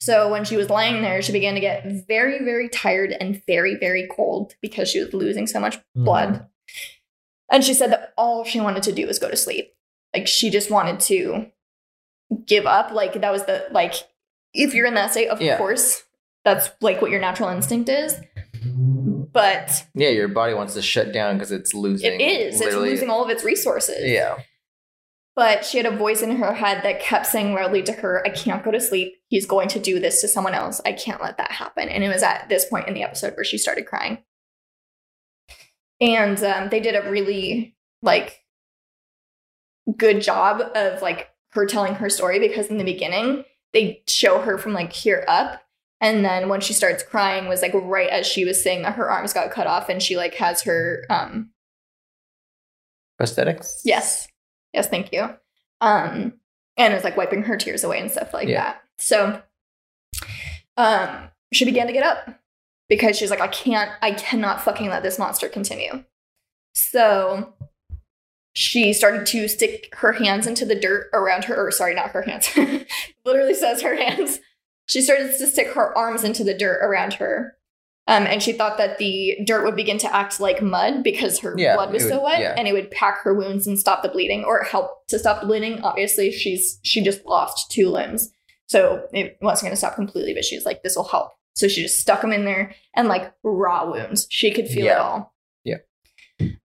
[0.00, 3.76] So when she was lying there, she began to get very, very tired and very,
[3.76, 6.04] very cold because she was losing so much mm-hmm.
[6.04, 6.46] blood.
[7.50, 9.74] And she said that all she wanted to do was go to sleep.
[10.14, 11.50] Like she just wanted to
[12.46, 12.90] give up.
[12.90, 13.94] Like that was the like
[14.54, 15.58] if you're in that state, of Yeah.
[15.58, 16.03] course,
[16.44, 18.14] that's like what your natural instinct is.
[19.32, 22.20] But Yeah, your body wants to shut down because it's losing.
[22.20, 22.60] it is.
[22.60, 23.98] It's losing all of its resources.
[24.00, 24.38] Yeah.
[25.36, 28.30] But she had a voice in her head that kept saying loudly to her, I
[28.30, 29.14] can't go to sleep.
[29.28, 30.80] He's going to do this to someone else.
[30.86, 31.88] I can't let that happen.
[31.88, 34.18] And it was at this point in the episode where she started crying.
[36.00, 38.44] And um, they did a really like
[39.96, 44.56] good job of like her telling her story because in the beginning they show her
[44.56, 45.62] from like here up
[46.04, 49.10] and then when she starts crying was like right as she was saying that her
[49.10, 51.50] arms got cut off and she like has her um
[53.20, 53.80] Prosthetics?
[53.84, 54.28] Yes.
[54.74, 55.22] Yes, thank you.
[55.80, 56.34] Um,
[56.76, 58.62] and it was like wiping her tears away and stuff like Yeah.
[58.64, 58.82] that.
[58.98, 59.42] So
[60.76, 62.40] um she began to get up
[62.88, 66.04] because she's like, I can't, I cannot fucking let this monster continue.
[66.74, 67.54] So
[68.54, 72.22] she started to stick her hands into the dirt around her, or sorry, not her
[72.22, 72.50] hands.
[73.24, 74.38] Literally says her hands.
[74.86, 77.56] She started to stick her arms into the dirt around her.
[78.06, 81.54] Um, and she thought that the dirt would begin to act like mud because her
[81.56, 82.54] Yeah, blood was it so would- wet, yeah.
[82.56, 85.46] and it would pack her wounds and stop the bleeding, or help to stop the
[85.46, 85.80] bleeding.
[85.82, 88.30] Obviously, she's she just lost two limbs,
[88.66, 90.34] so it wasn't going to stop completely.
[90.34, 93.32] But she's like, "This will help." So she just stuck them in there, and like
[93.42, 95.32] raw wounds, she could feel it all.
[95.64, 95.76] Yeah.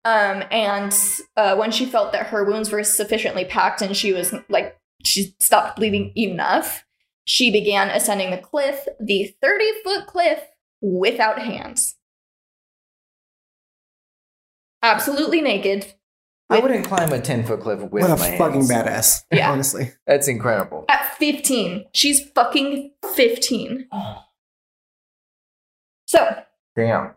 [0.03, 0.93] Um, and
[1.37, 5.35] uh, when she felt that her wounds were sufficiently packed and she was like, she
[5.39, 6.83] stopped bleeding enough,
[7.29, 10.39] she began ascending the cliff, the 30 foot cliff,
[10.81, 11.95] without hands.
[14.81, 15.93] Absolutely naked.
[16.49, 18.71] I wouldn't climb a 10 foot cliff with what a my fucking hands.
[18.71, 19.21] badass.
[19.31, 19.51] Yeah.
[19.51, 19.91] Honestly.
[20.07, 20.85] That's incredible.
[20.89, 21.85] At 15.
[21.93, 23.87] She's fucking 15.
[26.07, 26.41] So,
[26.75, 27.11] Damn.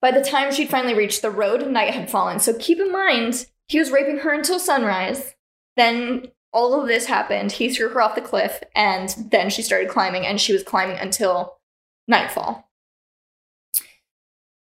[0.00, 2.38] By the time she'd finally reached the road, night had fallen.
[2.38, 5.34] So keep in mind, he was raping her until sunrise.
[5.76, 7.52] Then all of this happened.
[7.52, 10.96] He threw her off the cliff, and then she started climbing, and she was climbing
[10.96, 11.58] until
[12.08, 12.70] nightfall.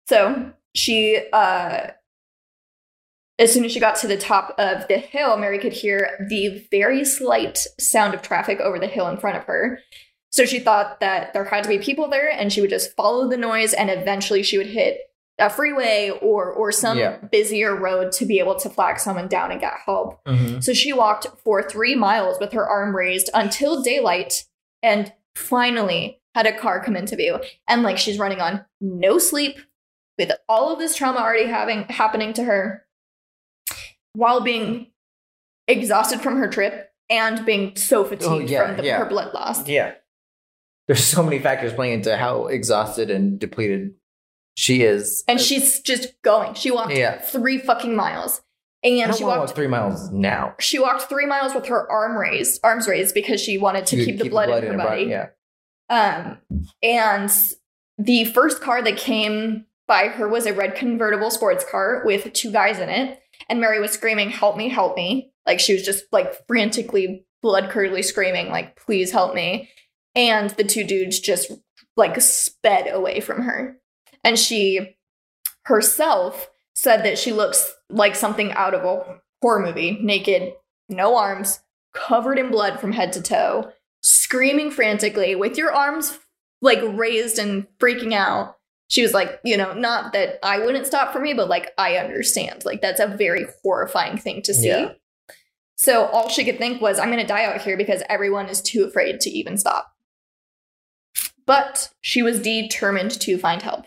[0.09, 1.93] So she, uh,
[3.39, 6.67] as soon as she got to the top of the hill, Mary could hear the
[6.73, 9.79] very slight sound of traffic over the hill in front of her.
[10.31, 13.29] So she thought that there had to be people there, and she would just follow
[13.29, 14.99] the noise, and eventually she would hit
[15.39, 17.17] a freeway or or some Yeah.
[17.17, 20.25] busier road to be able to flag someone down and get help.
[20.25, 20.61] Mm-hmm.
[20.61, 24.45] So she walked for three miles with her arm raised until daylight,
[24.83, 27.41] and finally had a car come into view.
[27.69, 29.59] And like she's running on no sleep,
[30.19, 32.87] with all of this trauma already having happening to her,
[34.13, 34.89] while being
[35.67, 38.99] exhausted from her trip and being so oh, fatigued Oh, yeah, from the, yeah.
[38.99, 39.67] her blood loss.
[39.67, 39.95] Yeah.
[40.87, 43.95] There's so many factors playing into how exhausted and depleted
[44.55, 45.25] she is.
[45.29, 46.55] And she's just going.
[46.55, 47.19] She walked Yeah.
[47.21, 48.41] three fucking miles.
[48.83, 50.55] And she walked walk three miles now.
[50.61, 54.19] she walked three miles with her arm raised, arms raised because she wanted to keep,
[54.19, 55.05] the blood, in her body.
[55.05, 55.29] Yeah.
[55.89, 56.39] Um,
[56.83, 57.31] and
[57.97, 62.53] the first car that came by her was a red convertible sports car with two
[62.53, 63.21] guys in it.
[63.49, 65.33] And Mary was screaming, Help me, help me.
[65.47, 69.71] Like she was just like frantically, blood curdly screaming, like, Please help me.
[70.15, 71.51] And the two dudes just
[71.97, 73.79] like sped away from her.
[74.25, 74.97] And she
[75.65, 80.55] herself said that she looks like something out of a horror movie naked,
[80.89, 81.61] no arms,
[81.93, 83.71] covered in blood from head to toe
[84.05, 86.19] screaming frantically with your arms
[86.61, 88.57] like raised and freaking out.
[88.89, 91.97] She was like, you know, not that I wouldn't stop for me, but like I
[91.97, 92.65] understand.
[92.65, 94.69] Like that's a very horrifying thing to see.
[94.69, 94.93] Yeah.
[95.77, 98.61] So all she could think was, I'm going to die out here because everyone is
[98.61, 99.93] too afraid to even stop.
[101.47, 103.87] But she was determined to find help.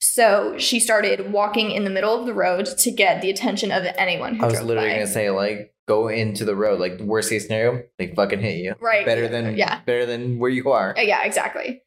[0.00, 3.84] So she started walking in the middle of the road to get the attention of
[3.96, 4.94] anyone who I was literally by.
[4.94, 6.78] gonna say like go into the road.
[6.80, 8.74] Like worst case scenario, they fucking hit you.
[8.80, 9.04] Right.
[9.04, 9.80] Better than Yeah.
[9.86, 10.94] better than where you are.
[10.96, 11.82] Yeah, exactly.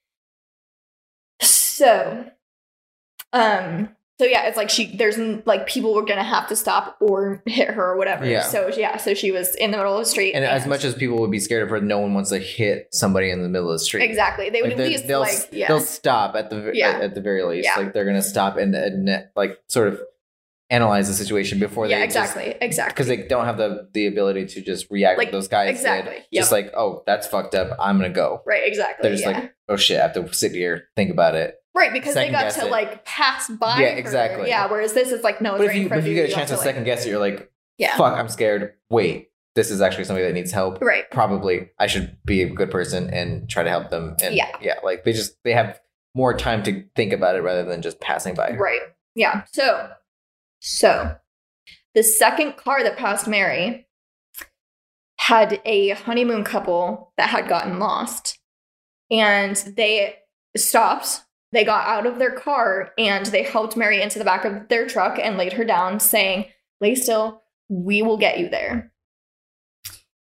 [1.41, 2.25] So,
[3.33, 5.17] um, so yeah, it's like she there's
[5.47, 8.23] like people were gonna have to stop or hit her or whatever.
[8.23, 8.43] Yeah.
[8.43, 10.93] So yeah, so she was in the middle of the street, And as much as
[10.93, 13.69] people would be scared of her, no one wants to hit somebody in the middle
[13.71, 14.03] of the street.
[14.03, 16.89] exactly, they would Like, at least they'll, like yeah, they'll stop at the Yeah.
[16.89, 17.65] at, at the very least.
[17.65, 17.81] Yeah.
[17.83, 19.99] Like they're gonna stop and, and like sort of
[20.71, 22.93] analyze the situation before yeah, they exactly, exactly.
[22.93, 26.23] because they don't have the the ability to just react Like, those guys exactly, did.
[26.31, 26.41] yep.
[26.41, 27.77] Just like oh that's fucked up.
[27.79, 28.41] I'm gonna go.
[28.47, 29.03] right, exactly.
[29.03, 29.39] They're just yeah.
[29.41, 29.99] like oh shit.
[29.99, 31.55] I have to sit here think about it.
[31.75, 32.71] right because they got to it.
[32.71, 33.79] like pass by.
[33.81, 33.97] Yeah, her.
[33.97, 34.47] exactly.
[34.49, 36.49] Yeah, whereas this is like no, But right if you if you get a chance
[36.49, 38.17] to like- second guess it, you're like yeah, fuck.
[38.17, 38.73] I'm scared.
[38.89, 39.27] Wait.
[39.53, 40.81] This is actually somebody that needs help.
[40.81, 44.15] right, Probably I should be a good person and try to help them.
[44.23, 44.47] And Yeah.
[44.61, 45.77] yeah, like they just they have
[46.15, 48.51] more time to think about it rather than just passing by.
[48.51, 48.79] Right.
[49.13, 49.43] Yeah.
[49.51, 49.89] So,
[50.61, 51.15] so
[51.93, 53.87] the second car that passed Mary
[55.17, 58.39] had a honeymoon couple that had gotten lost,
[59.09, 60.15] and they
[60.55, 61.21] stopped.
[61.51, 64.87] They got out of their car and they helped Mary into the back of their
[64.87, 66.45] truck and laid her down, saying,
[66.79, 67.43] "Lay still.
[67.67, 68.93] We will get you there."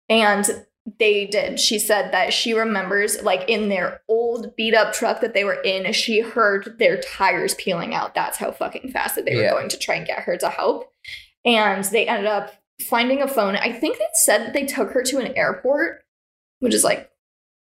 [0.10, 0.67] And
[1.00, 1.60] they did.
[1.60, 5.62] She said that she remembers, like in their old beat up truck that they were
[5.62, 8.16] in, she heard their tires peeling out.
[8.16, 10.92] That's how fucking fast that they were going to try and get her to help.
[11.44, 12.54] And they ended up
[12.88, 13.56] finding a phone.
[13.58, 16.04] I think they said that they took her to an airport,
[16.60, 17.12] which is like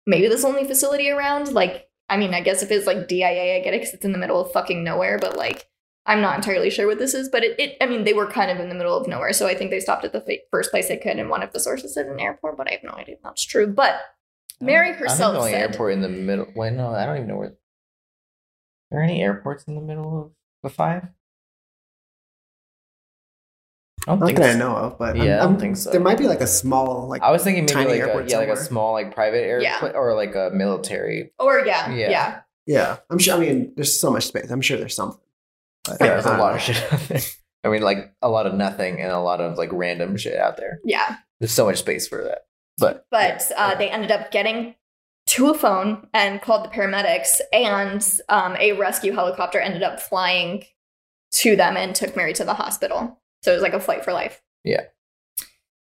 [0.08, 1.54] maybe this only facility around.
[1.54, 4.12] Like, I mean, I guess if it's like DIA, I get it because it's in
[4.12, 5.68] the middle of fucking nowhere, but like,
[6.06, 8.52] I'm not entirely sure what this is, but it, it, I mean, they were kind
[8.52, 9.32] of in the middle of nowhere.
[9.32, 11.18] So I think they stopped at the fa- first place they could.
[11.18, 13.46] And one of the sources said an airport, but I have no idea if that's
[13.46, 13.68] true.
[13.68, 14.02] But
[14.60, 16.48] Mary I don't- herself I think said- airport in the middle.
[16.56, 17.48] Wait, no, I don't even know where.
[17.50, 17.56] Are
[18.92, 20.32] there any airports in the middle of
[20.62, 21.08] the five?
[24.06, 25.90] I don't Not think that I know of, but Yeah, I'm- I don't think so.
[25.90, 28.30] There might be like a small like I was thinking maybe Tiny like a, airport
[28.30, 31.32] yeah, like a small like private airplane or like a military.
[31.40, 32.10] Or yeah, Yeah.
[32.10, 32.42] yeah.
[32.66, 32.98] yeah.
[33.10, 33.36] I'm sure.
[33.36, 34.52] I mean, there's so much space.
[34.52, 35.22] I'm sure there's something.
[35.84, 36.56] But Yeah, there's a lot know.
[36.56, 37.22] of shit out there.
[37.66, 40.58] I mean, like a lot of nothing and a lot of like random shit out
[40.58, 40.80] there.
[40.84, 41.18] yeah.
[41.40, 42.46] There's so much space for that.
[42.78, 44.76] But But uh, they ended up getting
[45.28, 50.66] to a phone and called the paramedics, and um, a rescue helicopter ended up flying
[51.34, 53.22] to them and took Mary to the hospital.
[53.42, 54.42] So it was like a flight for life.
[54.64, 54.84] Yeah.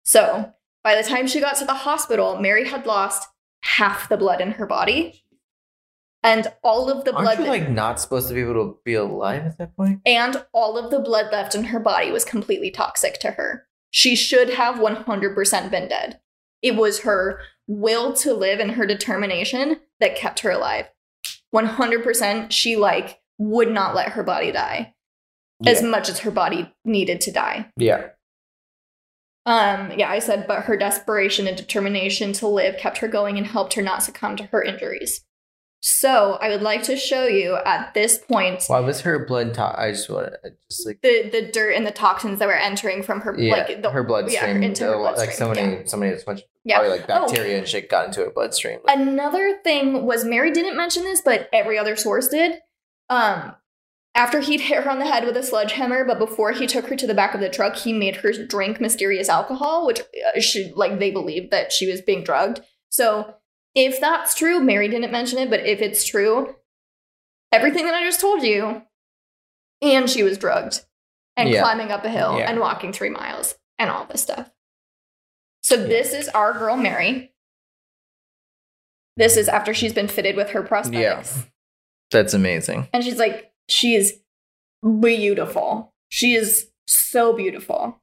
[0.04, 0.52] So
[0.84, 3.28] by the time she got to the hospital, Mary had lost
[3.62, 5.24] half the blood in her body,
[6.26, 8.94] and all of the aren't blood you like not supposed to be able to be
[8.94, 10.00] alive at that point?
[10.04, 13.66] and all of the blood left in her body was completely toxic to her.
[13.90, 16.20] She should have 100% been dead.
[16.60, 20.86] It was her will to live and her determination that kept her alive.
[21.54, 24.94] 100% she like would not let her body die
[25.64, 27.70] as much as her body needed to die.
[27.76, 28.08] yeah.
[29.46, 33.46] Um yeah, I said but her desperation and determination to live kept her going and
[33.46, 35.24] helped her not succumb to her injuries.
[35.82, 39.54] So, I would like to show you at this point Why was her blood?
[39.54, 42.54] To- I just want to just like the the dirt and the toxins that were
[42.54, 44.62] entering from her yeah, like the, her bloodstream.
[44.62, 46.78] yeah, into her lot- like bloodstream, somebody, somebody has much Yeah.
[46.78, 47.26] probably like Oh.
[47.26, 48.80] bacteria and shit got into her bloodstream.
[48.84, 52.60] Like, Another thing was Mary didn't mention this, but every other source did.
[53.08, 53.54] Um,
[54.14, 56.96] after he'd hit her on the head with a sledgehammer, but before he took her
[56.96, 60.72] to the back of the truck, he made her drink mysterious alcohol, which uh, she
[60.74, 62.60] like they believed that she was being drugged.
[62.88, 63.34] So
[63.76, 66.56] if that's true, Mary didn't mention it, but if it's true,
[67.52, 68.82] everything that I just told you,
[69.82, 70.80] and she was drugged
[71.36, 71.60] and Yeah.
[71.60, 72.50] climbing up a hill Yeah.
[72.50, 74.50] and walking three miles and all this stuff.
[75.62, 77.34] So this is our girl Mary.
[79.16, 80.94] This is after she's been fitted with her prosthetics.
[81.36, 81.42] Yeah.
[82.12, 82.88] that's amazing.
[82.92, 84.20] And she's like, she is
[84.82, 85.92] beautiful.
[86.08, 88.00] She is so beautiful.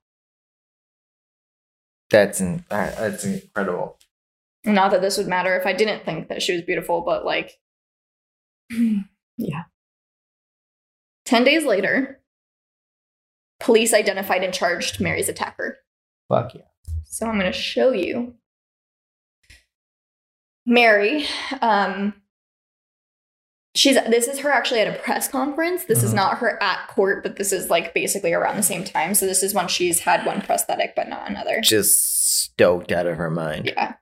[2.12, 3.98] That's in, uh, that's incredible.
[4.66, 7.52] Not that this would matter if I didn't think that she was beautiful, but like,
[9.38, 9.64] yeah.
[11.26, 12.22] 10 days later,
[13.60, 15.78] police identified and charged Mary's attacker.
[16.30, 16.62] Fuck yeah.
[17.06, 18.36] So I'm going to show you.
[20.66, 21.26] Mary,
[21.62, 22.14] um,
[23.76, 25.84] she's this is her actually at a press conference.
[25.86, 26.16] This is Mhm.
[26.16, 29.14] not her at court, but this is like basically around the same time.
[29.14, 31.60] So this is when she's had one prosthetic but not another.
[31.62, 33.66] Just stoked out of her mind.
[33.76, 33.96] Yeah.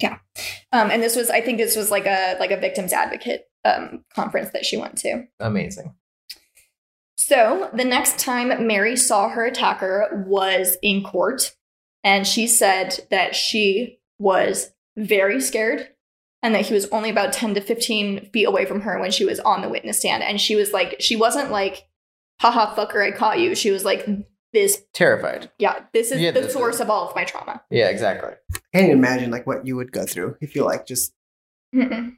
[0.00, 0.18] Yeah.
[0.72, 4.04] Um, and this was I think this was like a like a victims advocate um
[4.14, 5.24] conference that she went to.
[5.40, 5.94] Amazing.
[7.16, 11.56] So the next time Mary saw her attacker was in court,
[12.04, 15.88] and she said that she was very scared
[16.42, 19.24] and that he was only about 10 to 15 feet away from her when she
[19.24, 20.22] was on the witness stand.
[20.22, 21.88] And she was like, she wasn't like,
[22.40, 23.54] haha, fucker, I caught you.
[23.54, 24.06] She was like,
[24.56, 25.50] this, Terrified.
[25.58, 27.62] yeah, this is Yeah, the this source is- of all of my trauma.
[27.70, 28.32] Yeah, exactly.
[28.54, 31.12] I can't even imagine like what you would go through if you like just
[31.74, 32.16] Mm-mm.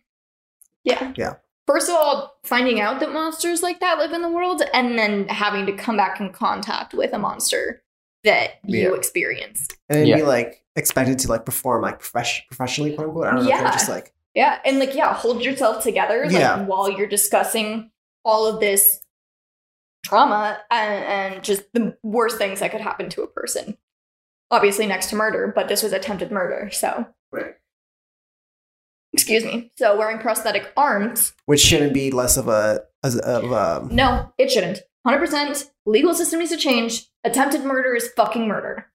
[0.84, 1.12] Yeah.
[1.16, 1.34] Yeah.
[1.66, 5.28] First of all, finding out that monsters like that live in the world and then
[5.28, 7.82] having to come back in contact with a monster
[8.24, 8.95] that you Yeah.
[8.97, 9.74] experienced.
[9.89, 10.16] and Yeah.
[10.16, 13.26] be like expected to like perform like profesh- professionally, quote unquote.
[13.26, 13.62] I don't know Yeah.
[13.62, 14.61] they're just like Yeah.
[14.64, 16.62] And like, yeah, hold yourself together like Yeah.
[16.64, 17.91] while you're discussing
[18.24, 19.01] all of this
[20.09, 21.05] trauma and,
[21.35, 23.77] and just the worst things that could happen to a person.
[24.51, 27.55] Obviously next to murder, but this was attempted murder, so Right.
[29.13, 29.71] excuse me.
[29.77, 34.51] So wearing prosthetic arms which shouldn't be less of a as of um No, it
[34.51, 34.81] shouldn't.
[35.07, 37.07] 100% legal system needs to change.
[37.25, 38.87] Attempted murder is fucking murder.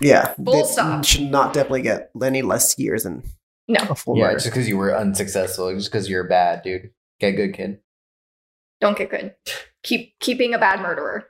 [0.00, 0.34] yeah.
[0.34, 1.04] Full they stop.
[1.04, 3.22] Should not definitely get any less years than
[3.68, 3.78] No.
[3.90, 4.36] a full yeah, murder.
[4.36, 6.90] just because you were unsuccessful, just because you're bad, dude.
[7.20, 7.80] Get good, kid.
[8.84, 9.34] Don't get good.
[9.82, 11.28] Keep keeping a bad murderer.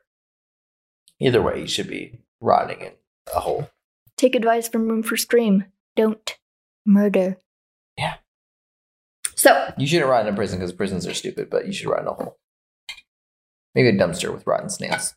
[1.20, 2.90] Either way, you should be rotting in
[3.32, 3.70] a hole.
[4.16, 5.66] Take advice from Room for Scream.
[5.94, 6.36] Don't
[6.84, 7.36] murder.
[7.96, 8.14] Yeah.
[9.36, 12.00] So, You shouldn't rot in a prison because prisons are stupid, but you should rot
[12.00, 12.38] in a hole.
[13.72, 15.14] Maybe a dumpster with rotten snails.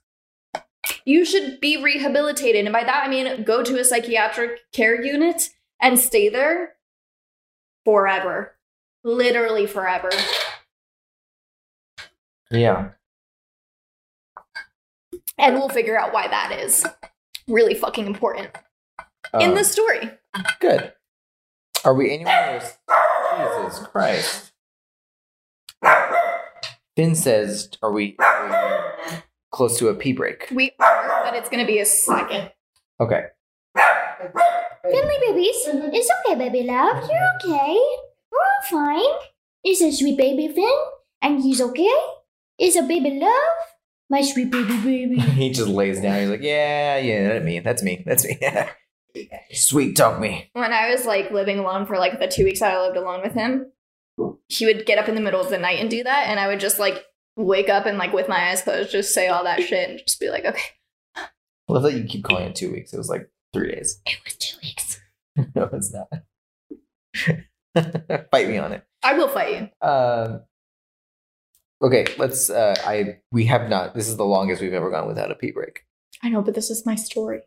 [1.05, 2.65] you should be rehabilitated.
[2.65, 5.49] And by that, I mean go to a psychiatric care unit
[5.81, 6.75] and stay there
[7.83, 8.55] forever.
[9.03, 10.11] Literally forever.
[12.51, 12.89] Yeah.
[15.37, 16.85] And we'll figure out why that is
[17.47, 18.49] really fucking important
[19.39, 20.11] in Uh, the story.
[20.59, 20.93] Good.
[21.85, 22.61] Are we anywhere?
[23.37, 24.51] Jesus Christ.
[26.95, 29.17] Finn says, "Are we, are we
[29.51, 32.51] close to a pee break?" We are, but it's going to be a second.
[32.99, 33.25] Okay.
[34.83, 35.55] Finley babies,
[35.93, 37.07] it's okay, baby love.
[37.07, 37.77] You're okay.
[38.31, 39.19] We're all fine.
[39.63, 40.77] It's a sweet baby Finn,
[41.21, 41.93] and he's okay.
[42.57, 43.31] It's a baby love.
[44.09, 45.19] My sweet baby baby.
[45.19, 46.19] he just lays down.
[46.19, 47.59] He's like, yeah, yeah, that's me.
[47.59, 48.03] That's me.
[48.05, 48.39] That's me.
[49.51, 50.49] Sweet talk me.
[50.53, 53.21] When I was like living alone for like the two weeks that I lived alone
[53.23, 53.71] with him,
[54.47, 56.47] he would get up in the middle of the night and do that, and I
[56.47, 57.03] would just like
[57.35, 60.19] wake up and like with my eyes closed, just say all that shit and just
[60.19, 60.59] be like, okay,
[61.15, 62.93] I love that you keep calling it two weeks.
[62.93, 64.01] It was like three days.
[64.05, 64.99] It was two weeks.
[65.55, 66.07] no, it's not.
[68.31, 68.83] Fight me on it.
[69.03, 69.87] I will fight you.
[69.87, 70.41] Um,
[71.81, 72.49] okay, let's.
[72.49, 73.93] Uh, I we have not.
[73.95, 75.85] This is the longest we've ever gone without a pee break.
[76.23, 77.41] I know, but this is my story.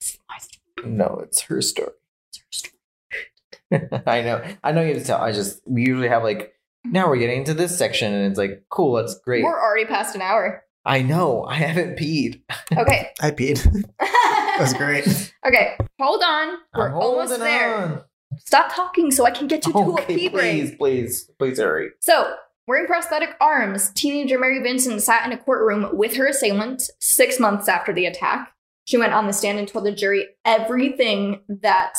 [0.00, 0.90] This is my story.
[0.96, 1.92] No, it's her story.
[2.30, 4.02] It's her story.
[4.06, 4.44] I know.
[4.62, 5.20] I know you have to tell.
[5.20, 6.54] I just we usually have like
[6.84, 8.94] now we're getting into this section and it's like cool.
[8.94, 9.44] That's great.
[9.44, 10.64] We're already past an hour.
[10.84, 11.44] I know.
[11.44, 12.42] I haven't peed.
[12.76, 13.10] Okay.
[13.20, 13.62] I peed.
[14.00, 15.32] that was great.
[15.46, 16.58] okay, hold on.
[16.74, 17.74] We're I'm almost there.
[17.76, 18.02] on.
[18.44, 20.42] Stop talking so I can get you to a Okay, pee break.
[20.68, 21.90] please, please, please hurry.
[22.00, 22.34] So,
[22.66, 27.68] wearing prosthetic arms, teenager Mary Vincent sat in a courtroom with her assailant six months
[27.68, 28.52] after the attack.
[28.84, 31.96] She went on the stand and told the jury everything that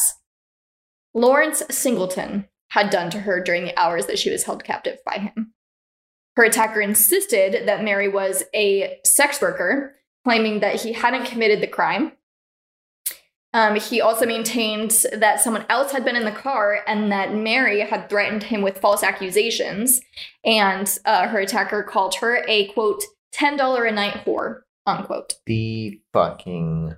[1.13, 5.19] Lawrence Singleton had done to her during the hours that she was held captive by
[5.19, 5.53] him.
[6.35, 11.67] Her attacker insisted that Mary was a sex worker, claiming that he hadn't committed the
[11.67, 12.13] crime.
[13.53, 17.81] Um, he also maintained that someone else had been in the car and that Mary
[17.81, 20.01] had threatened him with false accusations.
[20.43, 23.03] And uh, her attacker called her a quote,
[23.35, 25.35] $10 a night whore, unquote.
[25.45, 26.95] The fucking.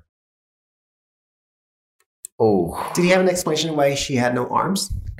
[2.39, 2.91] Oh.
[2.93, 4.93] Did he have an explanation why she had no arms?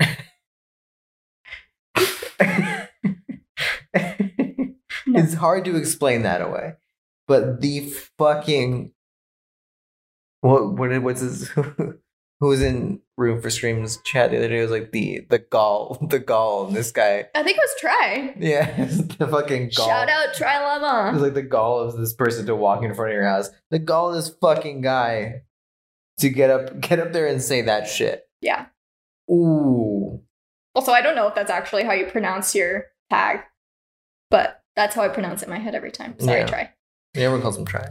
[5.06, 6.74] it's hard to explain that away,
[7.26, 7.80] but the
[8.18, 8.92] fucking
[10.40, 11.48] what what what's his
[12.40, 15.98] who was in room for streams chat the other day was like the the gall
[16.10, 18.34] the gall and this guy I think it was Try.
[18.38, 18.84] yeah
[19.18, 22.54] the fucking gall Shout out Try it was like the gall of this person to
[22.54, 25.42] walk in front of your house the gall of this fucking guy
[26.18, 28.66] to get up get up there and say that shit Yeah.
[29.30, 30.22] ooh
[30.74, 33.40] Also, I don't know if that's actually how you pronounce your tag,
[34.30, 36.18] but that's how I pronounce it in my head every time.
[36.20, 36.46] Sorry, Yeah.
[36.46, 36.70] Try.
[37.14, 37.88] Yeah everyone calls him try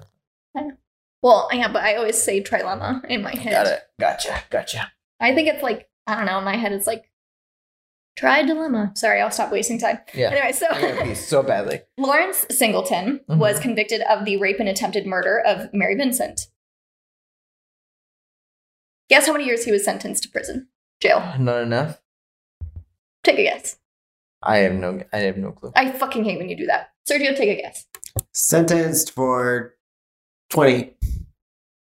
[1.26, 3.52] Well, yeah, but I always say trilemma in my head.
[3.52, 6.86] got it gotcha gotcha I think it's like, I don't know, in my head it's
[6.86, 7.10] like
[8.16, 8.92] try dilemma.
[8.96, 9.98] Sorry, I'll stop wasting time.
[10.14, 13.38] yeah Anyway, so I gotta pee so badly Lawrence Singleton Mhm.
[13.40, 16.42] was convicted of the rape and attempted murder of Mary Vincent.
[19.10, 20.68] Guess how many years he was sentenced to prison?
[21.02, 21.34] Jail.
[21.40, 22.02] not enough
[23.24, 23.78] Take a guess.
[24.44, 25.72] I have no I have no clue.
[25.76, 26.92] I fucking hate when you do that.
[27.10, 27.88] Sergio, take a guess.
[28.32, 29.74] Sentenced for
[30.56, 30.94] 20.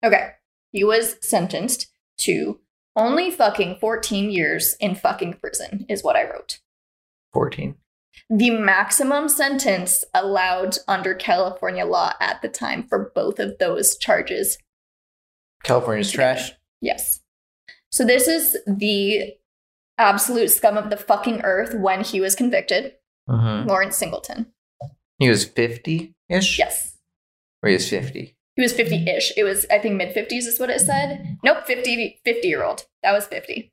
[0.04, 0.30] Okay.
[0.70, 1.88] He was sentenced
[2.18, 2.60] to
[2.94, 6.60] only fucking 14 years in fucking prison, is what I wrote.
[7.32, 7.74] 14.
[8.30, 14.58] The maximum sentence allowed under California law at the time for both of those charges
[15.64, 16.52] California's trash.
[16.80, 17.20] Yes.
[17.90, 19.34] So this is the
[19.98, 22.94] absolute scum of the fucking earth when he was convicted.
[23.28, 23.68] Mm-hmm.
[23.68, 24.46] Lawrence Singleton.
[25.18, 26.58] He was 50 ish?
[26.58, 26.96] Yes.
[27.62, 28.36] Or he was 50.
[28.58, 29.32] He was 50 ish.
[29.36, 31.38] It was, I think, mid 50s is what it said.
[31.44, 32.86] Nope, 50, 50 year old.
[33.04, 33.72] That was 50.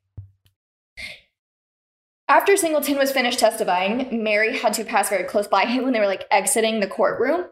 [2.28, 5.98] After Singleton was finished testifying, Mary had to pass very close by him when they
[5.98, 7.46] were like exiting the courtroom.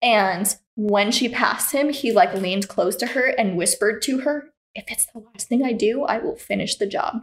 [0.00, 4.54] And when she passed him, he like leaned close to her and whispered to her,
[4.74, 7.16] If it's the last thing I do, I will finish the job.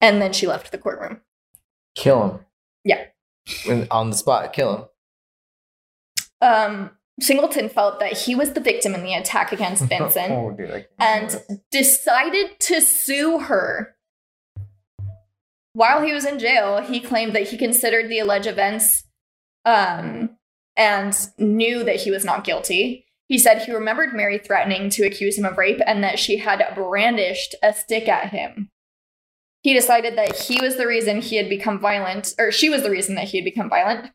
[0.00, 1.20] And then she left the courtroom.
[1.96, 2.40] Kill him.
[2.84, 3.06] Yeah.
[3.66, 4.84] When, on the spot, kill him.
[6.48, 6.90] Um,
[7.20, 10.32] Singleton felt that he was the victim in the attack against Vincent.
[10.32, 10.56] oh,
[10.98, 13.94] and decided to sue her.
[15.72, 19.04] While he was in jail, he claimed that he considered the alleged events
[19.64, 20.36] um,
[20.76, 23.06] and knew that he was not guilty.
[23.28, 26.64] He said he remembered Mary threatening to accuse him of rape and that she had
[26.74, 28.68] brandished a stick at him.
[29.62, 32.90] He decided that he was the reason he had become violent, or she was the
[32.90, 34.10] reason that he had become violent,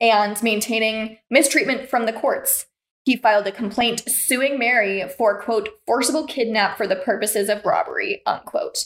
[0.00, 2.66] and maintaining mistreatment from the courts
[3.08, 8.20] he filed a complaint suing Mary for, quote, forcible kidnap for the purposes of robbery,
[8.26, 8.84] unquote.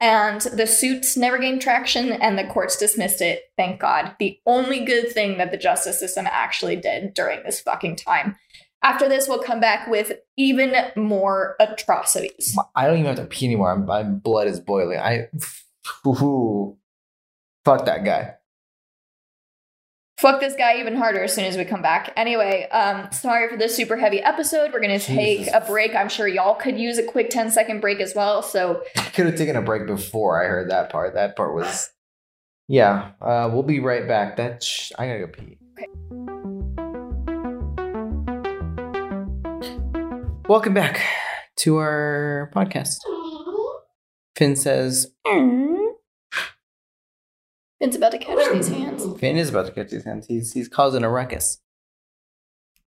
[0.00, 4.16] And the suit never gained traction and the courts dismissed it, thank God.
[4.18, 8.36] The only good thing that the justice system actually did during this fucking time.
[8.82, 12.56] After this, we'll come back with even more atrocities.
[12.74, 13.76] I don't even have to pee anymore.
[13.76, 14.98] My blood is boiling.
[14.98, 15.28] I.
[16.06, 16.78] Ooh,
[17.66, 18.36] fuck that guy
[20.22, 22.12] fuck this guy even harder as soon as we come back.
[22.16, 24.72] Anyway, um, sorry for this super heavy episode.
[24.72, 25.96] We're gonna take a break.
[25.96, 28.40] I'm sure y'all could use a quick 10 second break as well.
[28.40, 28.84] So
[29.14, 31.14] could have taken a break before I heard that part.
[31.14, 31.90] That part was,
[32.68, 33.10] yeah.
[33.20, 34.36] Uh, we'll be right back.
[34.36, 35.58] That sh- I gotta go pee.
[35.72, 35.88] Okay.
[40.48, 41.02] Welcome back
[41.56, 42.98] to our podcast.
[44.36, 45.08] Finn says.
[45.26, 45.81] Mm.
[47.82, 49.04] Finn's about to catch these hands.
[49.18, 50.28] Finn is about to catch these hands.
[50.28, 51.60] He's he's causing a ruckus.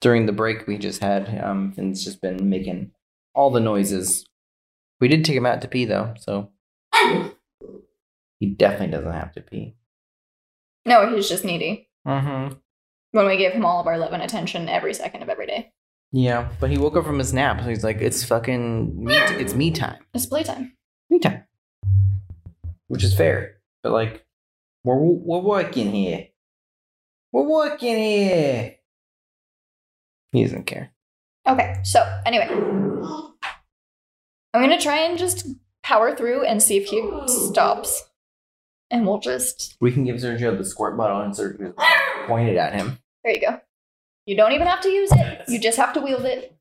[0.02, 2.90] During the break we just had, um, Finn's just been making
[3.35, 4.27] all the noises.
[5.01, 6.51] We did take him out to pee though, so
[8.39, 9.77] he definitely doesn't have to pee.
[10.85, 11.89] No, he's just needy.
[12.06, 12.56] Mm-hmm.
[13.12, 15.73] When we give him all of our love and attention every second of every day.
[16.12, 19.16] Yeah, but he woke up from his nap, so he's like, "It's fucking me.
[19.16, 20.05] It's me time.
[20.12, 20.77] It's playtime.
[21.09, 21.44] Me time."
[22.89, 24.21] Which is fair, but like,
[24.84, 26.28] we're we're working here.
[27.32, 28.76] We're working here.
[30.32, 30.92] He doesn't care.
[31.46, 33.32] Okay, so anyway, I'm
[34.60, 35.46] gonna try and just
[35.82, 38.04] power through and see if he stops,
[38.90, 41.74] and we'll just We can give Sergio the squirt bottle and Sergio
[42.26, 42.98] point it at him.
[43.24, 43.60] there you go.
[44.26, 45.42] You don't even have to use it.
[45.48, 46.56] You just have to wield it.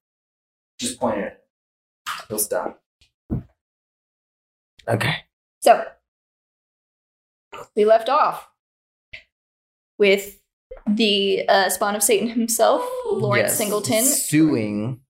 [0.79, 1.39] Just point it.
[2.27, 2.81] He'll stop.
[4.87, 5.15] Okay.
[5.61, 5.85] So
[7.75, 8.47] we left off
[9.97, 10.39] with
[10.87, 13.57] the uh, spawn of Satan himself, Lawrence Yes.
[13.57, 15.01] Singleton, suing,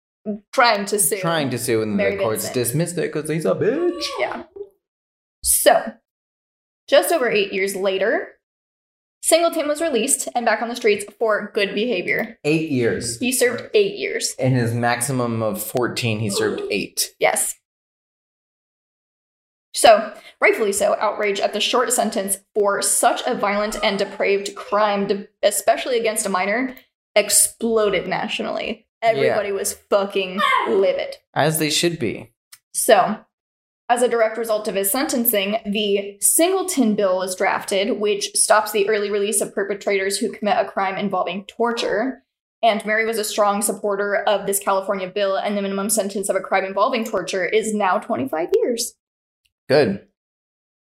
[0.53, 1.17] trying to sue.
[1.19, 2.53] trying to sue, and Mary the courts Vincent.
[2.53, 4.03] dismissed it because he's a bitch.
[4.19, 4.43] Yeah.
[5.43, 5.93] So,
[6.87, 8.33] just over eight years later,
[9.23, 12.37] Singleton was released and back on the streets for good behavior.
[12.43, 13.19] Eight years.
[13.19, 14.33] He served eight years.
[14.37, 17.13] In his maximum of 14, he served eight.
[17.19, 17.55] Yes.
[19.73, 25.27] So, rightfully so, outrage at the short sentence for such a violent and depraved crime,
[25.41, 26.75] especially against a minor,
[27.15, 28.87] exploded nationally.
[29.01, 31.17] Everybody was fucking livid.
[31.33, 32.31] As they should be.
[32.73, 33.17] So,
[33.89, 38.87] as a direct result of his sentencing, the Singleton Bill was drafted, which stops the
[38.87, 42.23] early release of perpetrators who commit a crime involving torture.
[42.63, 46.35] And Mary was a strong supporter of this California bill, and the minimum sentence of
[46.35, 48.93] a crime involving torture is now 25 years.
[49.71, 50.05] Good.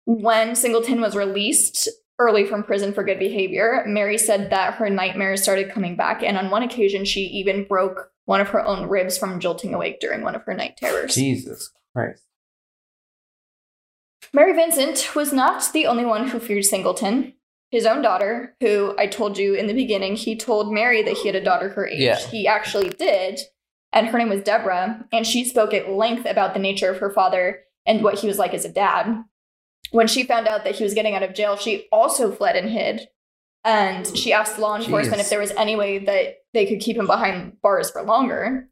[0.04, 1.88] When Singleton was released
[2.18, 6.36] early from prison for good behavior, Mary said that her nightmares started coming back, and
[6.36, 10.22] on one occasion, she even broke one of her own ribs from jolting awake during
[10.22, 11.14] one of her night terrors.
[11.14, 12.24] Jesus Christ.
[14.32, 17.34] Mary Vincent was not the only one who feared Singleton.
[17.70, 21.28] His own daughter, who I told you in the beginning, he told Mary that he
[21.28, 22.00] had a daughter her age.
[22.00, 22.18] Yeah.
[22.18, 23.38] He actually did.
[23.92, 25.04] And her name was Deborah.
[25.12, 27.60] And she spoke at length about the nature of her father
[27.90, 29.24] and what he was like as a dad.
[29.90, 32.70] When she found out that he was getting out of jail, she also fled and
[32.70, 33.08] hid.
[33.64, 35.24] And she asked law enforcement Jeez.
[35.24, 38.68] if there was any way that they could keep him behind bars for longer.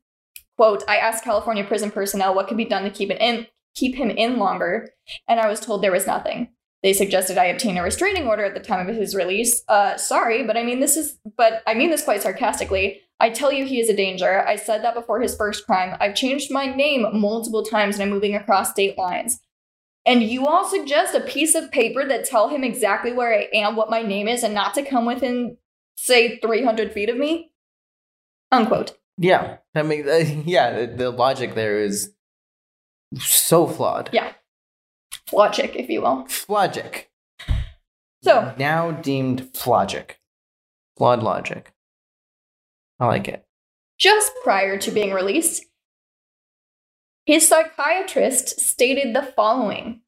[0.57, 3.47] Quote, I asked California prison personnel what could be done to keep it in
[3.79, 4.91] keep him in longer,
[5.29, 6.49] and I was told there was nothing.
[6.83, 9.63] They suggested I obtain a restraining order at the time of his release.
[9.69, 13.01] Uh, sorry, but I mean this is but I mean this quite sarcastically.
[13.21, 14.47] I tell you he is a danger.
[14.47, 15.97] I said that before his first crime.
[16.01, 19.41] I've changed my name multiple times and I'm moving across state lines.
[20.07, 23.77] And you all suggest a piece of paper that tell him exactly where I am,
[23.77, 25.59] what my name is, and not to come within,
[25.97, 27.51] say, 300 feet of me?
[28.51, 28.97] Unquote.
[29.19, 29.59] Yeah.
[29.75, 30.15] I mean, uh,
[30.47, 32.13] yeah, the, the logic there is
[33.19, 34.09] so flawed.
[34.13, 34.33] Yeah.
[35.33, 36.27] Logic, if you will.
[36.49, 37.11] Logic.
[38.23, 40.13] So, Now deemed flogic.
[40.97, 41.73] Flawed logic.
[42.99, 43.45] I like it.
[43.99, 45.65] just prior to being released,
[47.27, 50.01] his psychiatrist stated the following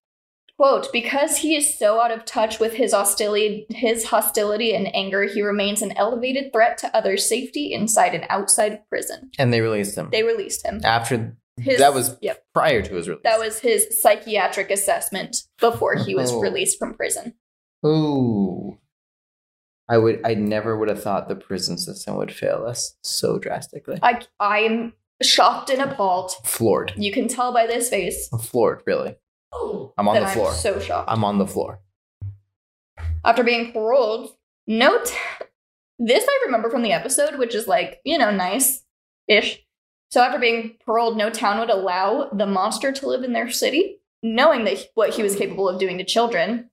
[0.56, 5.22] quote because he is so out of touch with his hostility his hostility and anger
[5.24, 9.60] he remains an elevated threat to others safety inside and outside of prison And they
[9.62, 10.08] released him.
[10.12, 13.22] they released him After his, that was yep prior to his release.
[13.24, 16.40] that was his psychiatric assessment before he was Oh.
[16.40, 17.34] released from prison
[17.86, 18.78] Ooh.
[19.88, 23.98] I would I never would have thought the prison system would fail us so drastically.
[24.02, 24.92] i i am
[25.22, 26.92] shocked and appalled floored.
[26.96, 29.16] you can tell by this face I'm floored, really.
[29.52, 30.52] Oh, I'm on the i'm floor.
[30.52, 31.80] so shocked I'm on the floor.
[33.24, 34.30] after being paroled.
[34.66, 35.12] Note
[35.98, 38.82] this I remember from the episode, which is like, you know, nice
[39.28, 39.62] ish.
[40.10, 44.00] So after being paroled, no town would allow the monster to live in their city,
[44.22, 46.70] knowing that what he was capable of doing to children.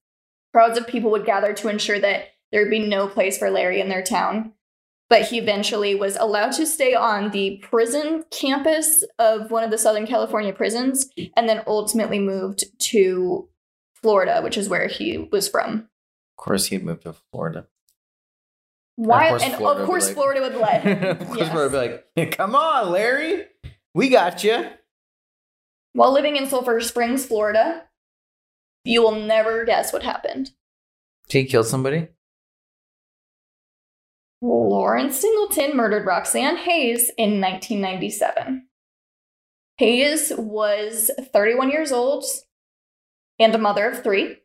[0.53, 3.79] Crowds of people would gather to ensure that there would be no place for Larry
[3.79, 4.53] in their town.
[5.09, 9.77] But he eventually was allowed to stay on the prison campus of one of the
[9.77, 13.47] Southern California prisons and then ultimately moved to
[13.93, 15.87] Florida, which is where he was from.
[16.37, 17.67] Of course he'd move to Florida.
[18.97, 19.29] Why?
[19.29, 21.03] course and Florida of would course, like- Florida would let.
[21.21, 21.49] of course Yes.
[21.51, 23.45] Florida would be like, come on, Larry.
[23.93, 24.65] We got you.
[25.93, 27.83] While living in Sulphur Springs, Florida,
[28.83, 30.51] you will never guess what happened.
[31.29, 32.07] Did he kill somebody?
[34.41, 38.67] Lawrence Singleton murdered Roxanne Hayes in 1997.
[39.77, 42.23] Hayes was 31 years old
[43.39, 44.37] and a mother of three.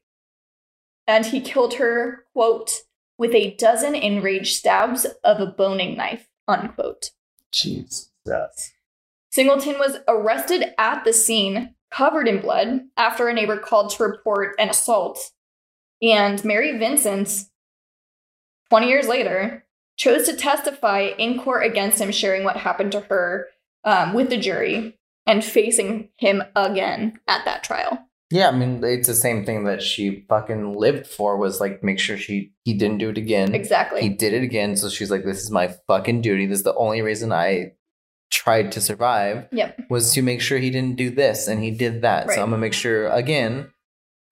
[1.06, 2.70] And he killed her, quote,
[3.18, 7.10] with a dozen enraged stabs of a boning knife, unquote.
[7.50, 8.72] Jesus.
[9.30, 14.54] Singleton was arrested at the scene, covered in blood, after a neighbor called to report
[14.58, 15.32] an assault.
[16.00, 17.46] And Mary Vincent,
[18.70, 19.64] 20 years later,
[19.96, 23.48] chose to testify in court against him, sharing what happened to her
[23.84, 28.06] um, with the jury and facing him again at that trial.
[28.32, 31.98] Yeah, I mean, it's the same thing that she fucking lived for was like make
[31.98, 33.54] sure she he didn't do it again.
[33.54, 34.00] Exactly.
[34.00, 36.46] He did it again, so she's like, "This is my fucking duty.
[36.46, 37.72] This is the only reason I
[38.30, 39.82] tried to survive Yep.
[39.90, 42.26] was to make sure he didn't do this, and he did that.
[42.26, 42.34] Right.
[42.36, 43.68] So I'm gonna make sure again.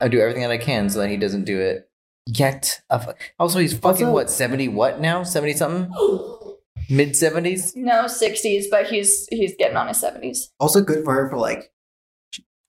[0.02, 1.86] I do everything that I can so that he doesn't do it
[2.26, 2.80] yet.
[2.88, 4.66] Of- Also, he's fucking Also- what seventy?
[4.66, 5.22] What now?
[5.24, 5.92] Seventy something?
[6.88, 7.74] Mid seventies?
[7.76, 10.48] No 60s, but he's he's getting on his 70s.
[10.58, 11.66] Also good for her for like sh-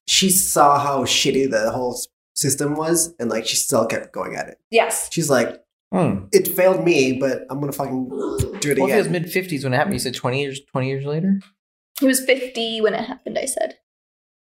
[0.08, 1.98] she saw how shitty the whole
[2.34, 4.58] system was, and like she still kept going at it.
[4.70, 5.08] Yes.
[5.12, 5.58] She's like,
[5.92, 6.24] Hmm.
[6.32, 8.08] it failed me, but I'm gonna fucking
[8.60, 10.60] do it Well, if he was mid fifties when it happened, you said twenty years.
[10.70, 11.40] Twenty years later.
[12.00, 13.76] It was 50 when it happened, I said.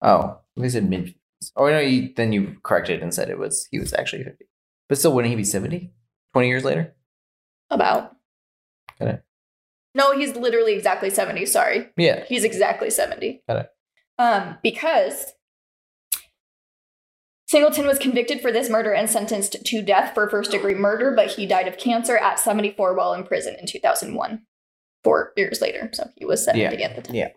[0.02, 1.52] Oh, they said mid fifties.
[1.55, 4.47] Oh no, you, then you corrected and said it was he was actually fifty.
[4.89, 5.93] But still, wouldn't he be 70?
[6.32, 6.94] 20 years later?
[7.70, 8.16] About.
[8.98, 9.22] Got it.
[9.94, 11.47] No, he's literally exactly 70.
[11.47, 11.89] Sorry.
[11.97, 12.24] Yeah.
[12.26, 13.43] He's exactly 70.
[13.48, 13.68] Got it.
[14.18, 15.32] Um, because
[17.55, 21.31] Singleton was convicted for this murder and sentenced to death for first degree murder, but
[21.31, 24.43] he died of cancer at 74 while in prison in 2001,
[25.05, 25.89] four years later.
[25.93, 26.85] So he was 70 Yeah.
[26.89, 27.14] at the time.
[27.14, 27.28] Yeah.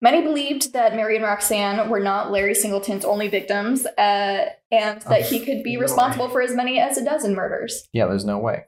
[0.00, 5.22] Many believed that Mary and Roxanne were not Larry Singleton's only victims, uh, and that
[5.22, 6.32] he could be no responsible way.
[6.34, 7.88] for as many as a dozen murders.
[7.92, 8.66] Yeah, there's no way.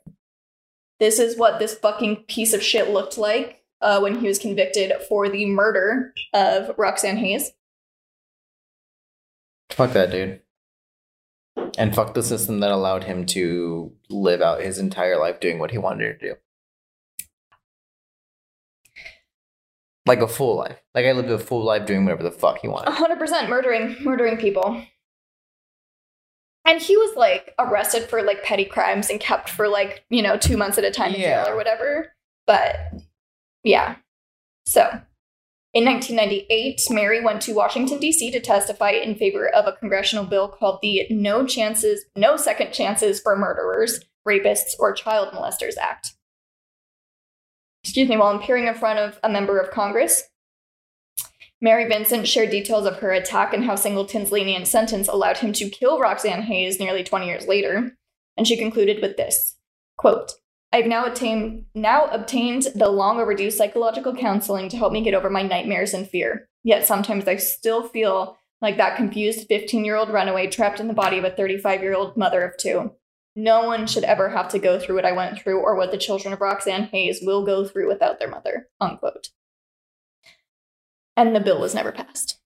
[0.99, 4.93] This is what this fucking piece of shit looked like uh, when he was convicted
[5.09, 7.53] for the murder of Roxanne Hayes.
[9.75, 10.41] Fuck that dude.
[11.77, 15.73] And fuck the system that allowed him to live out his entire life doing what
[15.73, 16.35] he wanted to do.
[20.07, 20.79] Like a full life.
[20.95, 22.93] Like I lived a full life doing whatever the fuck he wanted.
[22.93, 24.81] 100% murdering murdering people.
[26.67, 30.37] And he was like arrested for like petty crimes and kept for like, you know,
[30.37, 31.45] 2 months at a time in Yeah.
[31.45, 32.13] jail or whatever.
[32.47, 32.77] But
[33.65, 33.97] yeah.
[34.67, 35.01] So,
[35.75, 38.31] in 1998, Mary went to Washington D.C.
[38.31, 43.21] to testify in favor of a congressional bill called the No Chances No Second Chances
[43.21, 46.15] for Murderers, Rapists or Child Molesters Act.
[47.83, 50.23] Excuse me, while appearing in front of a member of Congress,
[51.61, 55.69] Mary Vincent shared details of her attack and how Singleton's lenient sentence allowed him to
[55.69, 57.97] kill Roxanne Hayes nearly 20 years later.
[58.37, 59.57] And she concluded with this
[59.97, 60.33] quote,
[60.75, 65.31] I've now attained now obtained the long overdue psychological counseling to help me get over
[65.31, 66.49] my nightmares and fear.
[66.65, 70.93] Yet sometimes I still feel like that confused 15 year old runaway trapped in the
[70.93, 72.91] body of a 35 year old mother of two.
[73.37, 75.97] No one should ever have to go through what I went through or what the
[75.97, 78.67] children of Roxanne Hayes will go through without their mother.
[78.81, 79.29] Unquote
[81.17, 82.41] and the bill was never passed.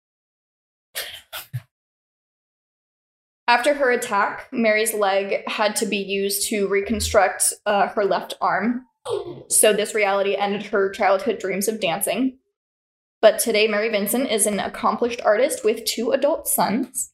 [3.49, 8.85] After her attack, Mary's leg had to be used to reconstruct uh, her left arm.
[9.49, 12.39] So, this reality ended her childhood dreams of dancing.
[13.23, 17.11] But today, Mary Vincent is an accomplished artist with two adult sons.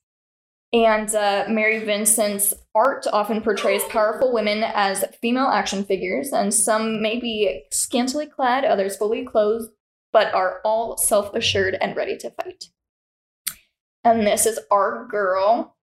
[0.73, 7.01] And uh, Mary Vincent's art often portrays powerful women as female action figures, and some
[7.01, 9.70] may be scantily clad, others fully clothed,
[10.12, 12.65] but are all self assured and ready to fight.
[14.02, 15.77] And this is our girl,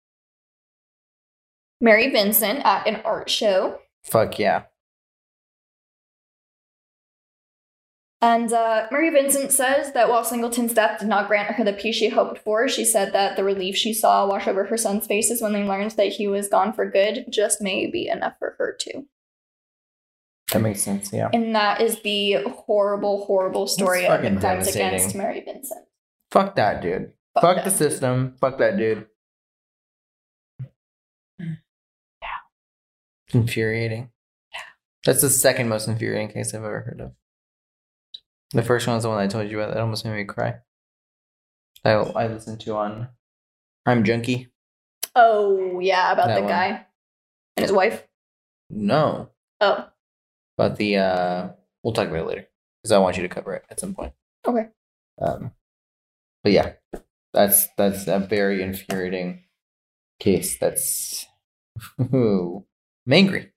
[1.82, 3.80] Mary Vincent, at an art show.
[4.04, 4.64] Fuck yeah.
[8.22, 11.96] And uh, Mary Vincent says that while Singleton's death did not grant her the peace
[11.96, 15.42] she hoped for, she said that the relief she saw wash over her son's faces
[15.42, 18.76] when they learned that he was gone for good just may be enough for her
[18.78, 19.08] too.
[20.52, 21.30] That makes sense, yeah.
[21.32, 25.86] And that is the horrible, horrible story of the crimes against Mary Vincent.
[26.30, 27.14] Fuck that dude.
[27.36, 27.66] Fuck Fuck that.
[27.66, 28.36] the system.
[28.42, 29.06] Fuck that dude.
[33.34, 34.10] Infuriating.
[34.54, 34.60] Yeah.
[35.06, 37.12] That's the second most infuriating case I've ever heard of.
[38.52, 40.56] The first one was the one I told you about that almost made me cry.
[41.86, 43.10] I I listened to on
[43.86, 44.50] Crime Junkie.
[45.16, 46.50] Oh, yeah, about That the one.
[46.50, 46.86] guy
[47.56, 48.04] and his wife.
[48.70, 49.30] No.
[49.62, 49.88] Oh,
[50.58, 51.50] But the uh
[51.84, 52.48] we'll talk about it later.
[52.82, 54.14] Because I want you to cover it at some point.
[54.48, 54.68] Okay.
[55.22, 55.52] Um
[56.44, 56.74] but yeah.
[57.34, 59.44] That's that's a very infuriating
[60.20, 60.58] case.
[60.58, 61.28] That's
[62.00, 62.64] I'm
[63.14, 63.52] angry.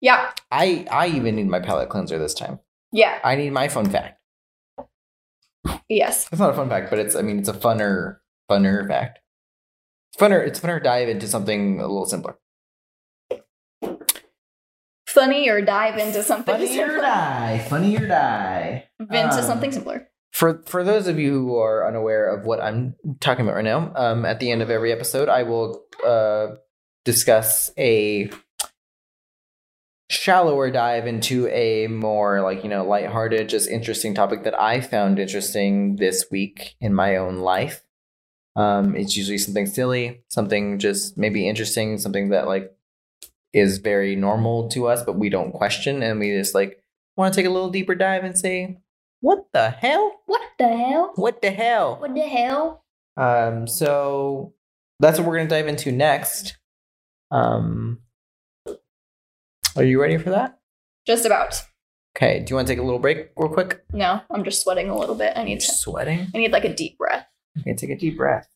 [0.00, 2.60] yeah, I I even need my palate cleanser this time.
[2.92, 3.18] yeah.
[3.24, 4.20] I need my fun fact.
[5.88, 6.28] Yes.
[6.30, 8.18] It's not a fun fact, but it's I mean it's a funner
[8.50, 9.18] funner fact.
[10.12, 10.46] It's funner.
[10.46, 12.36] It's funner dive into something a little simpler.
[15.06, 17.66] Funny or dive into something Funny or die.
[17.68, 18.84] Funny or die.
[19.00, 20.08] Into Um, something simpler.
[20.32, 23.92] For for those of you who are unaware of what I'm talking about right now,
[23.96, 26.48] um, at the end of every episode, I will uh,
[27.04, 28.30] discuss a
[30.10, 35.18] shallower dive into a more like you know lighthearted, just interesting topic that I found
[35.18, 37.84] interesting this week in my own life.
[38.56, 42.74] Um, it's usually something silly, something just maybe interesting, something that like
[43.52, 46.82] is very normal to us, but we don't question, and we just like
[47.16, 48.78] want to take a little deeper dive and say,
[49.20, 50.20] "What the hell?
[50.26, 51.12] What the hell?
[51.16, 52.84] What the hell?" What the hell?
[53.16, 54.54] Um, so
[55.00, 56.56] that's what we're gonna dive into next.
[57.30, 58.00] Um,
[59.78, 60.58] are you ready for that?
[61.06, 61.62] Just about.
[62.16, 62.40] Okay.
[62.40, 63.84] Do you want to take a little break real quick?
[63.92, 65.32] No, I'm just sweating a little bit.
[65.36, 66.26] I need to, Sweating.
[66.34, 67.26] I need like a deep breath.
[67.60, 67.74] Okay.
[67.74, 68.48] Take a deep breath.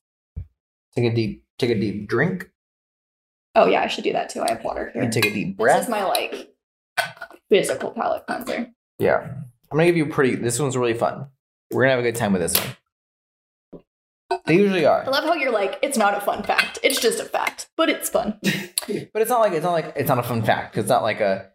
[0.96, 1.44] Take a deep.
[1.58, 2.50] Take a deep drink.
[3.54, 4.42] Oh yeah, I should do that too.
[4.42, 5.02] I have water here.
[5.02, 5.76] And take a deep breath.
[5.78, 6.54] This is my like
[7.48, 8.68] physical palate cleanser.
[8.98, 9.20] yeah.
[9.70, 10.34] I'm gonna give you a pretty.
[10.36, 11.28] This one's really fun.
[11.70, 12.76] We're gonna have a good time with this one.
[14.46, 15.04] They usually are.
[15.04, 16.78] I love how you're like, it's not a fun fact.
[16.82, 18.38] It's just a fact, but it's fun.
[18.42, 21.02] but it's not like it's not like it's not a fun fact because it's not
[21.02, 21.50] like a.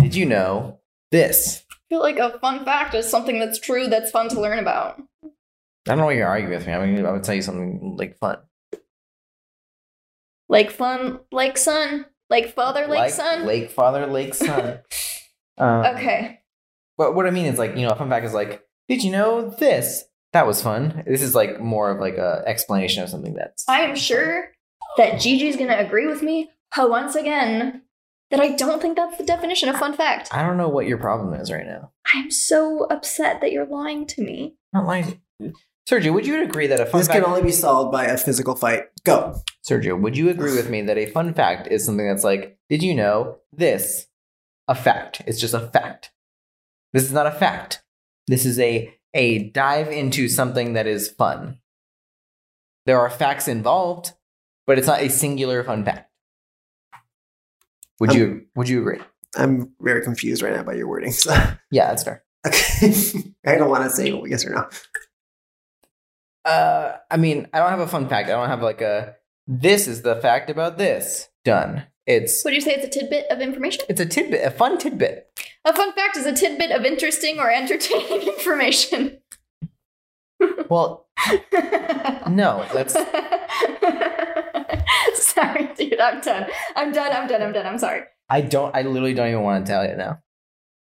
[0.00, 0.78] Did you know
[1.10, 1.64] this?
[1.70, 5.02] I feel like a fun fact is something that's true that's fun to learn about.
[5.24, 5.28] I
[5.86, 6.72] don't know why you're arguing with me.
[6.72, 8.38] I mean, I would tell you something like fun.
[10.48, 13.46] Like fun, like son, like father, like, son.
[13.46, 14.80] like father, like son.
[15.58, 16.40] um, okay.
[16.98, 19.10] But what I mean is like, you know, a fun fact is like, did you
[19.10, 20.04] know this?
[20.32, 21.02] That was fun.
[21.06, 24.52] This is like more of like a explanation of something that's I am sure
[24.96, 27.82] that Gigi's gonna agree with me once again
[28.30, 30.28] that I don't think that's the definition of fun fact.
[30.32, 31.90] I don't know what your problem is right now.
[32.14, 34.54] I'm so upset that you're lying to me.
[34.72, 35.20] I'm not lying.
[35.88, 38.04] Sergio, would you agree that a fun fact This fact can only be solved by
[38.04, 38.84] a physical fight.
[39.04, 39.42] Go.
[39.68, 42.82] Sergio, would you agree with me that a fun fact is something that's like, did
[42.82, 44.06] you know this?
[44.68, 45.22] A fact.
[45.26, 46.12] It's just a fact.
[46.92, 47.82] This is not a fact.
[48.28, 51.58] This is a a dive into something that is fun.
[52.86, 54.12] There are facts involved,
[54.66, 56.10] but it's not a singular fun fact.
[58.00, 59.00] Would you would you agree?
[59.36, 61.12] I'm very confused right now by your wording.
[61.12, 61.32] So.
[61.70, 62.24] Yeah, that's fair.
[62.46, 63.34] Okay.
[63.46, 64.68] I don't want to say yes or no.
[66.44, 68.28] Uh I mean, I don't have a fun fact.
[68.28, 69.16] I don't have like a
[69.46, 71.28] this is the fact about this.
[71.44, 71.84] Done.
[72.10, 73.84] It's Would you say it's a tidbit of information?
[73.88, 75.28] it's a tidbit, a fun tidbit.
[75.64, 79.18] A fun fact is a tidbit of interesting or entertaining information.
[80.68, 81.06] Well,
[82.28, 82.94] no, that's
[85.14, 86.00] sorry, dude.
[86.00, 86.46] I'm done.
[86.74, 87.12] I'm done.
[87.12, 87.42] I'm done.
[87.42, 87.66] I'm done.
[87.66, 88.02] I'm sorry.
[88.28, 88.74] I don't.
[88.74, 90.20] I literally don't even want to tell you now.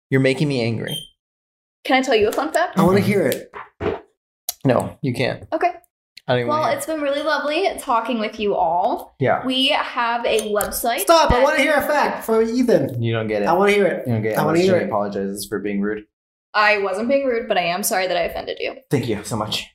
[0.10, 0.98] You're making me angry.
[1.84, 2.80] Can I tell you a fun fact?
[2.80, 3.52] I want to hear it.
[4.66, 5.46] No, you can't.
[5.52, 5.72] Okay.
[6.28, 9.16] I Well, it's been really lovely talking with you all.
[9.20, 9.46] yeah.
[9.46, 11.00] We have a website.
[11.00, 11.32] Stop!
[11.32, 13.02] I want to hear a fact from Ethan.
[13.02, 13.46] You don't get it.
[13.48, 14.08] I want to hear it.
[14.08, 14.38] you don't get it.
[14.38, 14.88] I wanna hear it.
[14.88, 16.06] apologizes for being rude.
[16.54, 18.76] I wasn't being rude, but I am sorry that I offended you.
[18.90, 19.68] Thank you so much.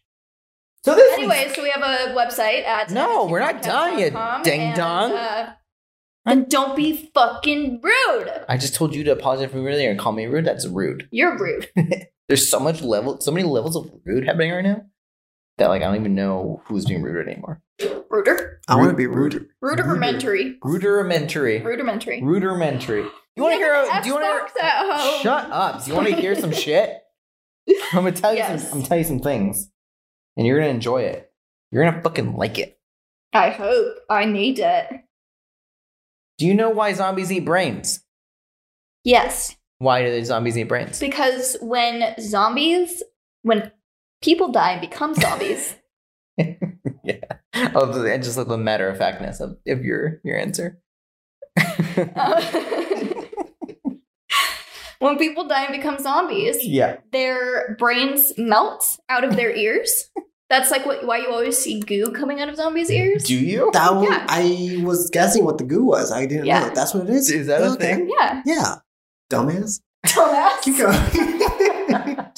[0.85, 4.43] So this Anyway, so we have a website at No, we're not done yet, nftpodcast.com,
[4.43, 5.13] ding and, dong.
[5.13, 5.53] Uh,
[6.25, 8.31] and don't be fucking rude.
[8.49, 10.47] I just told you to apologize for me earlier and call me rude.
[10.47, 11.09] That's rude.
[11.11, 11.69] You're rude.
[12.29, 14.83] There's so much level, so many levels of rude happening right now
[15.59, 17.61] that like I don't even know who's being rude anymore.
[18.11, 18.61] Ruder.
[18.69, 19.49] I want to be rude.
[19.61, 20.59] Rudimentary.
[20.63, 21.61] Rudimentary.
[21.63, 22.23] Rudimentary.
[22.23, 23.07] Rudimentary.
[23.37, 23.75] You want to hear?
[23.75, 24.53] a- Do you want to?
[24.61, 25.23] Xbox at home.
[25.23, 25.85] Shut up.
[25.85, 26.97] Do you want to hear some shit?
[27.93, 28.63] I'm gonna tell you Yes.
[28.63, 29.71] some I'm gonna tell you some things.
[30.37, 31.31] And you're gonna enjoy it.
[31.71, 32.79] You're gonna fucking like it.
[33.33, 33.97] I hope.
[34.09, 34.89] I need it.
[36.39, 38.01] Do you know why zombies eat brains?
[39.05, 39.57] Yes.
[39.79, 40.99] Why do the zombies eat brains?
[40.99, 43.03] Because when zombies,
[43.43, 43.71] when
[44.23, 45.75] people die and become zombies,
[46.39, 47.21] yeah.
[47.75, 50.81] Oh, and just like the matter of factness of, of your your answer.
[52.17, 52.43] uh,
[55.01, 56.99] when people die and become zombies, yeah.
[57.13, 60.11] their brains melt out of their ears.
[60.51, 63.25] That's like what why you always see goo coming out of zombies' ears.
[63.25, 63.71] Do you?
[63.75, 64.25] That was, Yeah.
[64.29, 66.11] I was guessing what the goo was.
[66.11, 66.69] I didn't Yeah.
[66.69, 66.75] know.
[66.75, 67.31] That's what it is.
[67.31, 67.95] Is that a Okay.
[67.97, 68.11] thing?
[68.19, 68.43] Yeah.
[68.47, 68.75] Yeah.
[69.31, 69.81] Dumbass.
[70.07, 70.63] Dumbass.
[70.63, 70.97] Keep going.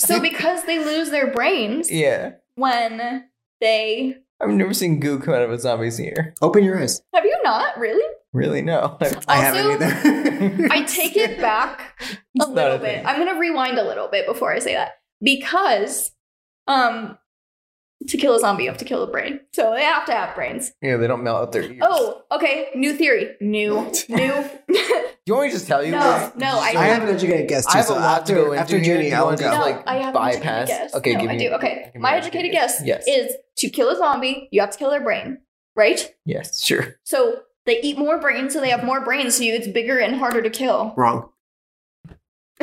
[0.00, 2.32] So because they lose their brains Yeah.
[2.54, 3.24] when
[3.60, 6.34] they I've never seen goo come out of a zombie's ear.
[6.40, 7.02] Open your eyes.
[7.14, 8.04] have you not really?
[8.32, 8.62] Really?
[8.62, 8.96] No.
[9.28, 10.68] I haven't either.
[10.70, 12.96] I take it back a not little a bit.
[12.98, 13.06] thing.
[13.06, 16.12] I'm gonna rewind a little bit before I say that because
[16.66, 17.18] um
[18.08, 19.40] to kill a zombie you have to kill a brain.
[19.52, 20.72] So they have to have brains.
[20.82, 21.78] Yeah, they don't melt out their ears.
[21.82, 22.68] Oh, okay.
[22.74, 23.36] New theory.
[23.40, 23.74] New
[24.08, 25.92] new Do you you want me to just tell you?
[25.92, 27.72] No, no, I- I have an educated guess too.
[27.74, 29.14] I have so a lot to after, go into after here.
[29.16, 29.50] I'll want to go.
[29.52, 30.68] no, like, I have an bypass?
[30.68, 30.94] guess.
[30.94, 31.54] Okay, no, give I me- do.
[31.54, 33.06] Okay, me my educated educated guess guess.
[33.06, 33.08] Yes.
[33.08, 35.38] is to kill a zombie, you have to kill their brain,
[35.76, 36.14] right?
[36.24, 36.96] Yes, sure.
[37.04, 40.40] So they eat more brains, so they have more brains, so it's bigger and harder
[40.42, 40.94] to kill.
[40.96, 41.28] Wrong.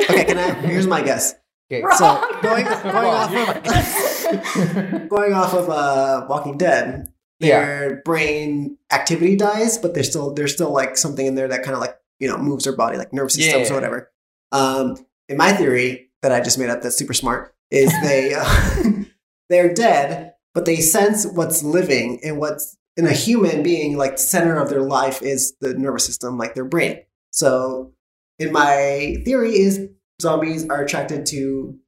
[0.00, 0.52] Okay, can I?
[0.66, 1.34] Here's my guess.
[1.70, 1.82] Okay.
[1.82, 1.96] Wrong.
[1.98, 9.78] So going going off of going off of uh, Walking Dead, their brain activity dies,
[9.78, 12.38] but there's still there's still like something in there that kind of like you know
[12.38, 13.72] moves their body, like nervous systems Yeah.
[13.72, 14.10] or whatever.
[14.52, 14.96] Um,
[15.28, 19.02] in my theory that I just made up, that's super smart, is they uh,
[19.50, 23.96] they're dead, but they sense what's living and what's in a human being.
[23.98, 27.00] Like the center of their life is the nervous system, like their brain.
[27.30, 27.92] So,
[28.38, 29.86] in my theory, is
[30.20, 31.78] zombies are attracted to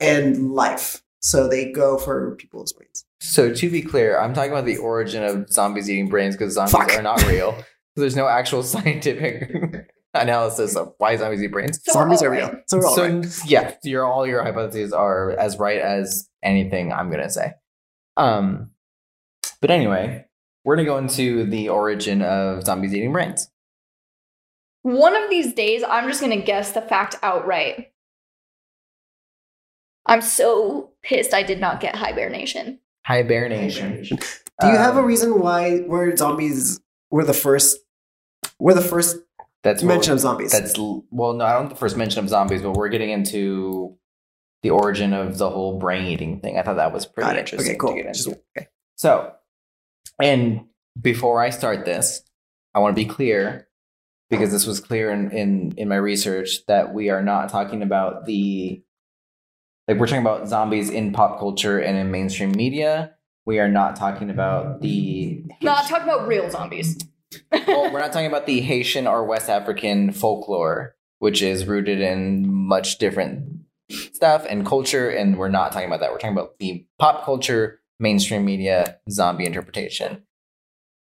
[0.00, 3.04] and life, so they go for people's brains.
[3.20, 6.72] So to be clear, I'm talking about the origin of zombies eating brains because zombies
[6.72, 6.92] Fuck.
[6.92, 7.56] are not real.
[7.96, 9.50] There's no actual scientific
[10.14, 11.80] analysis of why zombies eat brains.
[11.84, 12.54] So zombies all are real.
[12.66, 13.38] So we're all so right.
[13.46, 17.52] yeah, your all your hypotheses are as right as anything I'm gonna say.
[18.16, 18.70] Um,
[19.60, 20.26] but anyway,
[20.64, 23.48] we're gonna go into the origin of zombies eating brains.
[24.84, 27.90] One of these days, I'm just gonna guess the fact outright.
[30.04, 32.80] I'm so pissed I did not get hibernation.
[33.06, 34.04] Hibernation.
[34.60, 36.80] Do you have a reason why where zombies
[37.10, 37.78] were the first?
[38.58, 39.16] Were the first
[39.62, 40.52] that's mention of zombies?
[40.52, 43.96] That's well, no, I don't the first mention of zombies, but we're getting into
[44.62, 46.58] the origin of the whole brain eating thing.
[46.58, 47.70] I thought that was pretty interesting.
[47.70, 47.90] Okay, cool.
[47.92, 48.18] To get into.
[48.18, 48.68] Just- okay.
[48.96, 49.32] So,
[50.20, 50.66] and
[51.00, 52.22] before I start this,
[52.74, 53.66] I want to be clear
[54.30, 58.26] because this was clear in, in in my research that we are not talking about
[58.26, 58.82] the
[59.86, 63.14] like we're talking about zombies in pop culture and in mainstream media.
[63.46, 66.96] We are not talking about the Not talking about real zombies.
[67.66, 72.50] well, we're not talking about the Haitian or West African folklore, which is rooted in
[72.50, 76.10] much different stuff and culture, and we're not talking about that.
[76.10, 80.22] We're talking about the pop culture, mainstream media, zombie interpretation.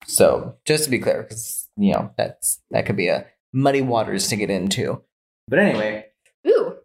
[0.07, 4.29] So, just to be clear, because you know that's that could be a muddy waters
[4.29, 5.03] to get into.
[5.49, 6.07] But anyway,
[6.47, 6.77] Ooh,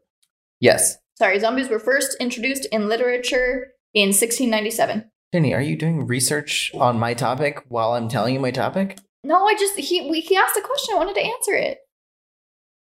[0.60, 1.40] yes, sorry.
[1.40, 5.10] Zombies were first introduced in literature in 1697.
[5.34, 8.98] Jenny, are you doing research on my topic while I'm telling you my topic?
[9.24, 10.96] No, I just he we, he asked a question.
[10.96, 11.80] I wanted to answer it.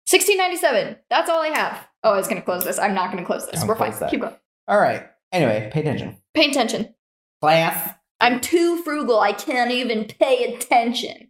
[0.10, 0.98] 1697.
[1.10, 1.88] That's all I have.
[2.04, 2.78] Oh, I was gonna close this.
[2.78, 3.60] I'm not gonna close this.
[3.60, 3.92] Don't We're fine.
[4.00, 4.12] that.
[4.12, 4.36] Keep going.
[4.68, 5.08] All right.
[5.32, 6.94] Anyway, pay attention, Pay attention.
[7.42, 7.94] class.
[8.22, 9.20] I'm too frugal.
[9.20, 11.30] I can't even pay attention.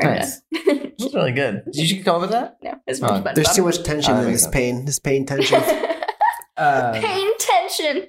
[0.00, 0.40] Sorry, Nice.
[0.52, 0.92] done.
[0.98, 1.62] That's really good.
[1.72, 2.56] Did you come up with that?
[2.62, 3.34] no, it's Oh, much better.
[3.34, 4.54] There's too much tension that in this sense.
[4.54, 4.84] pain.
[4.84, 5.60] This pain tension.
[6.56, 8.06] Uh, Pain tension.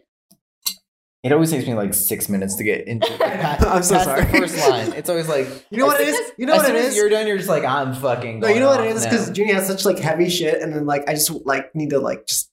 [1.23, 3.07] it always takes me like six minutes to get into.
[3.67, 4.23] I'm so sorry.
[4.25, 4.93] The first line.
[4.93, 6.31] It's always like You know what It's?
[6.37, 6.95] You know as what it soon as?
[6.95, 7.25] You're done.
[7.25, 8.41] You're just like I'm fucking.
[8.41, 9.03] No, you know what it off is?
[9.05, 9.09] now.
[9.09, 11.97] Because Junie has such like heavy shit, and then like I just like need to
[11.99, 12.51] like just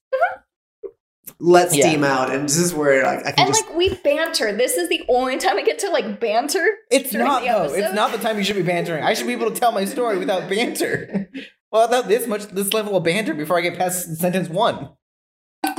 [1.38, 1.88] let Yeah.
[1.88, 3.66] steam out, and this is where like I can And just.
[3.66, 4.52] like we banter.
[4.56, 6.66] This is the only time I get to like banter.
[6.90, 7.74] It's not the though.
[7.74, 9.04] It's not the time you should be bantering.
[9.04, 11.30] I should be able to tell my story without banter.
[11.70, 14.90] well, without this much, this level of banter before I get past sentence one.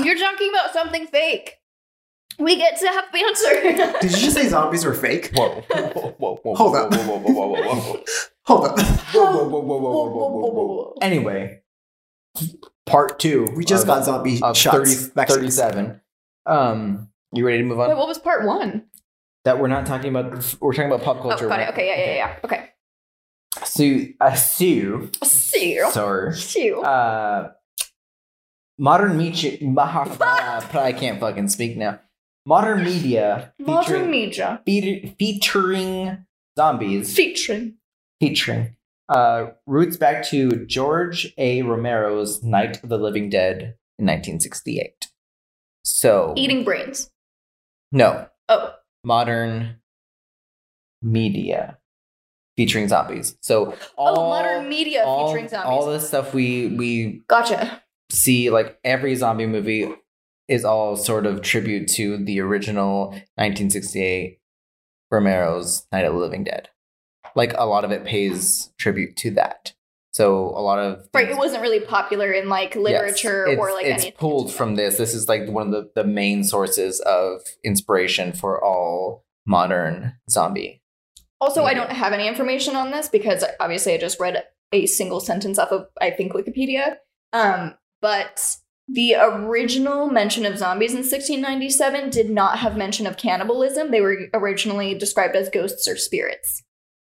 [0.01, 1.55] You're talking about something fake.
[2.39, 3.99] We get to have banter.
[3.99, 5.31] Did you just say zombies are fake?
[5.35, 5.61] Whoa!
[5.69, 6.15] Whoa!
[6.17, 6.35] Whoa!
[6.41, 6.55] Whoa!
[6.55, 6.93] Hold whoa, up.
[6.93, 7.17] Whoa!
[7.17, 7.17] Whoa!
[7.19, 7.33] Whoa!
[7.33, 7.47] Whoa!
[7.47, 7.61] Whoa!
[7.61, 7.75] Whoa!
[7.75, 8.03] Whoa.
[8.45, 8.79] Hold up.
[8.79, 9.61] Whoa, whoa, whoa!
[9.61, 9.77] Whoa!
[9.77, 9.79] Whoa!
[9.79, 10.09] Whoa!
[10.09, 10.29] Whoa!
[10.29, 10.39] Whoa!
[10.39, 10.51] Whoa!
[10.51, 10.65] Whoa!
[10.65, 10.95] Whoa!
[11.01, 11.61] Anyway,
[12.85, 13.45] part two.
[13.55, 15.07] We just of- got zombie of shots.
[15.07, 16.01] 30, 37.
[16.45, 17.89] Um, you ready to move on?
[17.89, 18.85] Wait, what was part one?
[19.45, 20.55] that we're not talking about.
[20.61, 21.47] We're talking about pop Oh, culture.
[21.49, 21.67] got it.
[21.69, 22.35] Okay, yeah, yeah, yeah.
[22.45, 22.69] Okay.
[23.65, 26.33] Sue, uh, Sue, See sorry.
[26.55, 26.81] you.
[26.81, 27.51] Uh,
[28.77, 29.57] modern media.
[29.77, 31.99] I can't fucking speak now.
[32.45, 34.61] Modern media Modern featuring, media.
[34.65, 36.25] feature- featuring
[36.57, 37.13] zombies.
[37.15, 37.75] Featuring.
[38.19, 38.75] featuring
[39.09, 41.61] uh, roots back to George A.
[41.61, 45.07] Romero's Night of the Living Dead in 1968.
[45.83, 47.11] So Eating brains.
[47.91, 48.73] no Oh.
[49.03, 49.77] modern
[51.01, 51.77] media
[52.55, 53.35] featuring zombies.
[53.41, 55.67] So all oh, modern media all, featuring zombies.
[55.69, 57.81] all the stuff we we gotcha.
[58.11, 59.89] see like every zombie movie
[60.47, 64.39] is all sort of tribute to the original 1968
[65.11, 66.69] Romero's Night of the Living Dead.
[67.35, 69.73] Like a lot of it pays tribute to that.
[70.11, 73.73] So a lot of Right, it wasn't really popular in like Yes, literature it's, or
[73.73, 74.19] like it's anything.
[74.19, 74.97] pulled from this.
[74.97, 80.81] This is like one of the, the main sources of inspiration for all modern zombie.
[81.41, 85.19] Also, I don't have any information on this because obviously I just read a single
[85.19, 86.97] sentence off of I think Wikipedia.
[87.33, 88.57] Um, but
[88.87, 93.91] the original mention of zombies in 1697 did not have mention of cannibalism.
[93.91, 96.61] They were originally described as ghosts or spirits.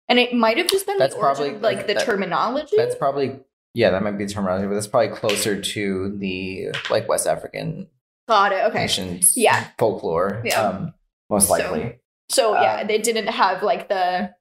[0.09, 2.77] And it might have just been That's the origin probably- like the that- terminology.
[2.77, 3.41] That's probably
[3.75, 7.89] yeah, that might be the terminology, but that's probably closer to the like West African
[8.29, 8.65] Got it.
[8.67, 8.81] Okay.
[8.81, 9.69] nations Yeah.
[9.79, 10.43] folklore.
[10.45, 10.61] Yeah.
[10.61, 10.95] Um,
[11.31, 11.99] most likely.
[12.31, 14.35] So yeah, Um, they didn't have like the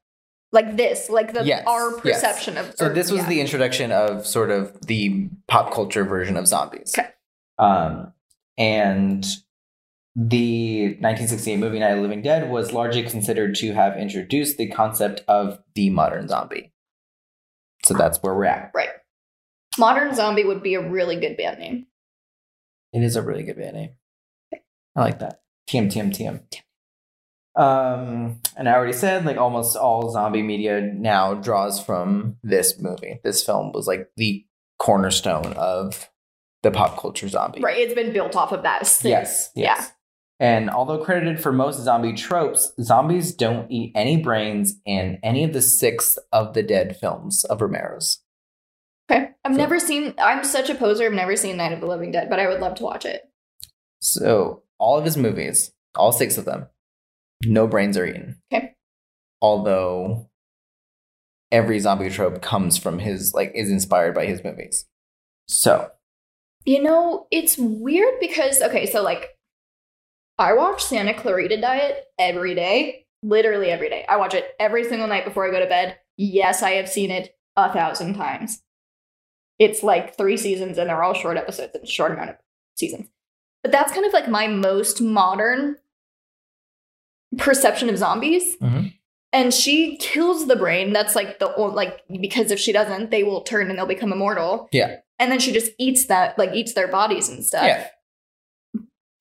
[0.53, 2.21] like this, like the Yes, our yes.
[2.21, 2.75] perception of.
[2.75, 3.29] So or- this was yeah.
[3.29, 6.93] the introduction of sort of the pop culture version of zombies.
[6.97, 7.07] Okay.
[7.57, 8.11] Um,
[8.57, 9.25] and
[10.15, 14.67] the 1968 movie Night of the Living Dead was largely considered to have introduced the
[14.69, 16.73] concept of the modern zombie.
[17.83, 18.71] So that's where we're at.
[18.75, 18.89] right.
[19.77, 21.85] Modern Zombie would be a really good band name.
[22.91, 23.89] It is a really good band name.
[24.97, 25.39] I like that.
[25.69, 26.41] TM TM TM.
[27.55, 33.19] Um, and I already said like almost all zombie media now draws from this movie.
[33.23, 34.45] This film was like the
[34.77, 36.09] cornerstone of
[36.63, 37.61] the pop culture zombie.
[37.61, 37.77] Right.
[37.77, 38.85] It's been built off of that.
[38.87, 39.49] since- Yes.
[39.55, 39.91] yes.
[40.41, 45.53] And although credited for most zombie tropes, zombies don't eat any brains in any of
[45.53, 48.23] the six of the dead films of Romero's.
[49.09, 49.29] Okay.
[49.45, 50.15] I've So- never seen.
[50.17, 51.05] I'm such a poser.
[51.05, 53.21] I've never seen Night of the Living Dead, but I would love to watch it.
[53.99, 56.67] So all of his movies, all six of them,
[57.45, 58.41] no brains are eaten.
[58.51, 58.73] Okay.
[59.43, 60.27] Although
[61.51, 64.85] every zombie trope comes from his like is inspired by his movies.
[65.47, 65.91] So
[66.65, 69.27] You know, it's weird because okay, so like
[70.37, 74.05] I watch Santa Clarita Diet every day, literally every day.
[74.09, 75.97] I watch it every single night before I go to bed.
[76.17, 78.61] Yes, I have seen it a thousand times.
[79.59, 82.35] It's like three seasons and they're all short episodes and short amount of
[82.75, 83.07] seasons.
[83.61, 85.75] But that's kind of like my most modern
[87.37, 88.57] perception of zombies.
[88.57, 88.93] Mhm.
[89.33, 90.91] And she kills the brain.
[90.91, 94.11] That's like the o- like because if she doesn't, they will turn and they'll become
[94.11, 94.67] immortal.
[94.71, 94.97] Yeah.
[95.19, 97.63] And then she just eats that, like eats their bodies and stuff.
[97.65, 97.87] yeah.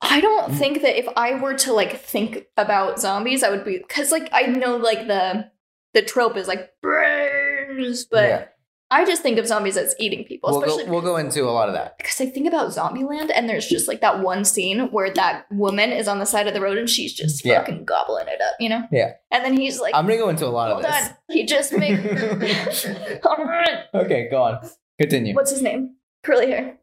[0.01, 0.57] I don't Mm.
[0.57, 4.29] think that if I were to like think about zombies, I would be because like
[4.31, 5.49] I know like the
[5.93, 8.45] the trope is like brains, but Yeah.
[8.93, 11.51] I just think of zombies as eating people, We'll especially go, we'll go into a
[11.51, 11.97] lot of that.
[11.97, 15.91] because I think about Zombieland and there's just like that one scene where that woman
[15.93, 17.59] is on the side of the road and she's just Yeah.
[17.59, 18.83] fucking gobbling it up, you know?
[18.91, 19.13] Yeah.
[19.31, 20.93] And then he's like, I'm gonna go into a lot of this.
[21.09, 21.99] on, he just made.
[23.93, 24.69] Okay, go on.
[24.99, 25.35] Continue.
[25.35, 25.95] What's his name?
[26.23, 26.77] Curly hair.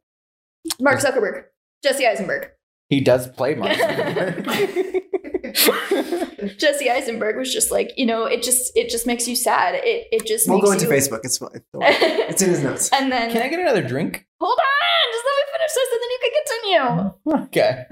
[0.81, 1.45] Mark Zuckerberg.
[1.83, 2.51] Jesse Eisenberg.
[2.89, 5.05] He does play Mark Zuckerberg.
[6.59, 9.75] Jesse Eisenberg was just like, you know, it just it just makes you sad.
[9.77, 10.63] It it just makes.
[10.63, 11.01] We'll makes go into you...
[11.01, 11.21] Facebook.
[11.25, 11.63] It's fine.
[12.29, 12.91] It's in his notes.
[12.93, 14.27] and then Can I get another drink?
[14.41, 17.47] hold on, just let me finish this, and then you can continue.
[17.47, 17.85] Okay.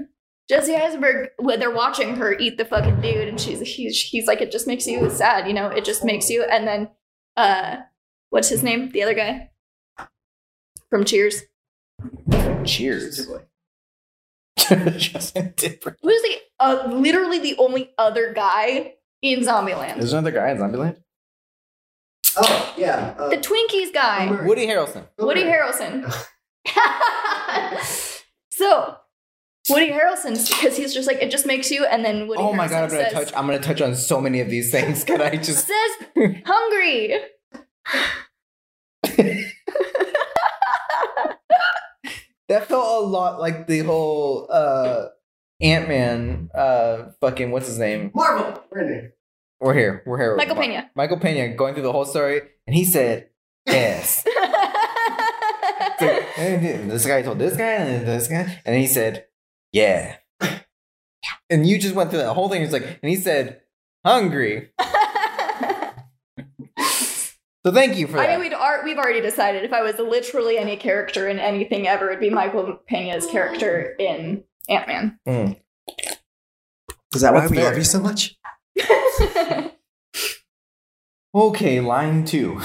[0.49, 4.39] Jesse Eisenberg, when they're watching her eat the fucking dude, and she's he's he's like,
[4.41, 6.43] it just makes you sad, you know, it just makes you.
[6.43, 6.89] And then,
[7.35, 7.77] uh,
[8.29, 8.91] what's his name?
[8.91, 9.49] The other guy
[10.89, 11.43] from Cheers.
[12.65, 13.27] Cheers.
[14.97, 15.99] Justin Timberlake.
[16.01, 19.97] Who's the uh, literally the only other guy in Zombieland?
[19.97, 20.97] There's another guy in Zombieland.
[22.35, 23.15] Oh yeah.
[23.17, 24.27] Uh, The Twinkies guy.
[24.29, 25.07] Bill Woody Harrelson.
[25.17, 26.11] Bill Woody Harrelson.
[28.51, 28.97] so
[29.69, 32.41] Woody Harrelson, because he's just like it just makes you, and then Woody.
[32.41, 33.33] Oh my god, I'm gonna says, touch.
[33.35, 35.03] I'm gonna touch on so many of these things.
[35.03, 35.67] Can I just?
[35.67, 37.19] says hungry.
[42.49, 45.07] That felt a lot like the whole uh
[45.61, 46.49] Ant Man.
[46.53, 48.11] Uh, fucking what's his name?
[48.13, 48.63] Marvel.
[48.71, 49.13] We're in there.
[49.59, 50.03] We're here.
[50.05, 50.35] We're here.
[50.35, 50.91] Michael Ma- Pena.
[50.95, 53.29] Michael Pena going through the whole story, and he said,
[53.65, 54.25] "Yes."
[55.99, 59.25] Like, this guy told this guy and this guy, and he said,
[59.71, 60.17] "Yeah."
[61.49, 62.61] And you just went through that whole thing.
[62.61, 63.61] It's like, and he said,
[64.05, 64.69] "Hungry."
[67.67, 68.29] So thank you for that.
[68.29, 71.85] I mean, we'd ar- we've already decided if I was literally any character in anything
[71.85, 75.19] ever, it'd be Michael Pena's character in Ant Man.
[75.27, 75.59] Mm.
[77.13, 77.65] Is that why we fair.
[77.65, 78.37] love you so much?
[81.35, 82.53] Okay, line two.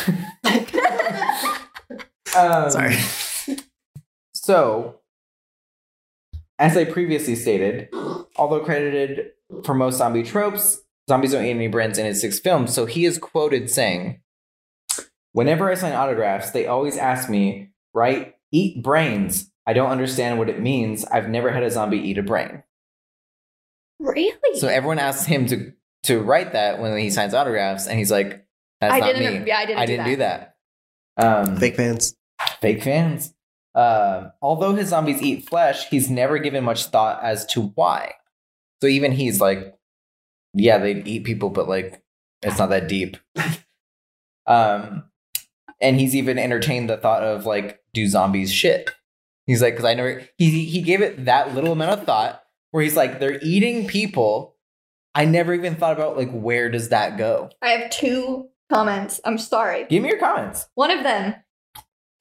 [2.39, 2.97] um, Sorry.
[4.33, 5.01] So,
[6.59, 7.89] as I previously stated,
[8.37, 9.33] although credited
[9.65, 10.81] for most zombie tropes,
[11.11, 12.73] zombies don't eat any brains in his six films.
[12.73, 14.22] So he is quoted saying,
[15.33, 18.35] "Whenever I sign autographs, they always ask me, right?
[18.51, 19.51] Eat brains.
[19.67, 21.05] I don't understand what it means.
[21.05, 22.63] I've never had a zombie eat a brain."
[23.99, 24.59] really?
[24.59, 25.73] So everyone asks him to
[26.05, 28.45] to write that when he signs autographs, and he's like,
[28.81, 29.43] "That's I not didn't.
[29.45, 29.49] me.
[29.49, 29.79] Yeah, I didn't.
[29.79, 30.11] I do didn't that.
[30.11, 32.17] do that." Um, Fake fans.
[32.61, 33.35] fake fans.
[33.75, 38.15] Um, although his zombies eat flesh, he's never given much thought as to why.
[38.83, 39.75] So even he's like,
[40.55, 42.03] yeah, they eat people, but like,
[42.43, 43.17] it's not that deep.
[44.47, 45.05] um,
[45.83, 48.91] and he's even entertained the thought of like, do zombies shit?
[49.47, 50.23] He's like, because I never.
[50.39, 54.57] He he gave it that little amount of thought where he's like, they're eating people.
[55.15, 57.51] I never even thought about like, where does that go?
[57.61, 59.21] I have two comments.
[59.25, 59.85] I'm sorry.
[59.91, 60.67] Give me your comments.
[60.75, 61.35] One of them,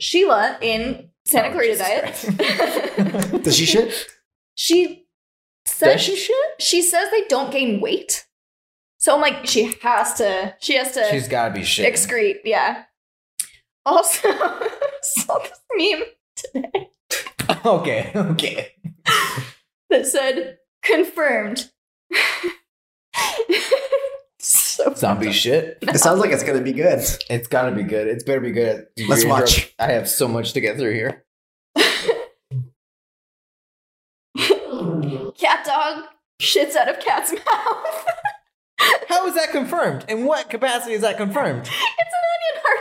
[0.01, 3.43] Sheila in Santa Oh, Clarita Diet.
[3.43, 4.07] Does she shit?
[4.55, 5.05] she
[5.65, 6.35] says Does she shit?
[6.59, 8.25] she says they don't gain weight.
[8.97, 10.55] So I'm like, she has to.
[10.59, 11.91] She has to She's got to be shit.
[11.93, 12.37] excrete.
[12.43, 12.83] Yeah.
[13.85, 14.29] Also,
[15.01, 16.03] saw this meme
[16.35, 16.89] today.
[17.65, 18.73] okay, okay.
[19.89, 21.71] that said confirmed.
[24.39, 25.79] so Zombie shit.
[25.81, 26.99] It sounds like it's gonna be good.
[27.29, 28.07] It's got to be good.
[28.07, 28.87] It's better be good.
[29.07, 29.73] Let's Your intro- watch.
[29.79, 31.23] I have so much to get through here.
[35.37, 36.03] cat dog
[36.41, 38.05] shits out of cat's mouth.
[39.09, 40.05] How is that confirmed?
[40.07, 41.61] In what capacity is that confirmed?
[41.61, 42.80] it's an onion article.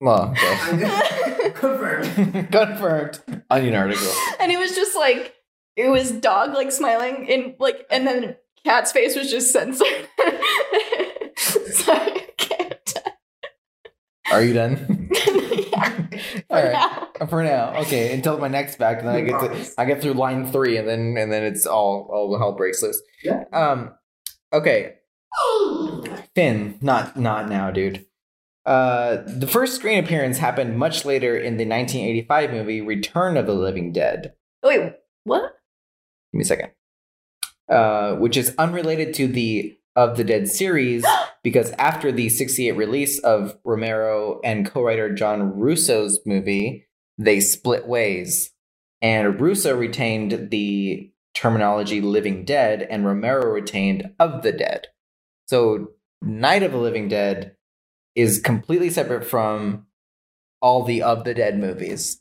[0.00, 1.50] Well, okay.
[1.54, 2.48] Confirmed.
[2.52, 3.20] confirmed.
[3.50, 4.12] Onion article.
[4.40, 5.34] and it was just like
[5.76, 9.86] it was dog like smiling in like and then cat's face was just censored.
[11.36, 12.94] Sorry, I can't.
[14.32, 15.08] Are you done?
[15.12, 16.72] yeah, for All right.
[16.72, 17.26] now.
[17.28, 18.12] For now, okay.
[18.12, 20.86] Until my next back, and then I get to I get through line three, and
[20.88, 23.00] then and then it's all all hell breaks loose.
[23.22, 23.44] Yeah.
[23.52, 23.94] Um.
[24.52, 24.94] Okay.
[26.34, 28.04] Finn, not not now, dude.
[28.66, 33.54] Uh, the first screen appearance happened much later in the 1985 movie Return of the
[33.54, 34.34] Living Dead.
[34.62, 35.42] Wait, what?
[36.32, 36.70] Give me a second.
[37.68, 41.04] Uh, which is unrelated to the of the Dead series
[41.42, 46.86] because after the 68 release of Romero and co-writer John Russo's movie,
[47.18, 48.50] they split ways.
[49.00, 54.88] And Russo retained the terminology living dead and Romero retained of the dead.
[55.46, 57.55] So Night of the Living Dead
[58.16, 59.86] is completely separate from
[60.60, 62.20] all the of the dead movies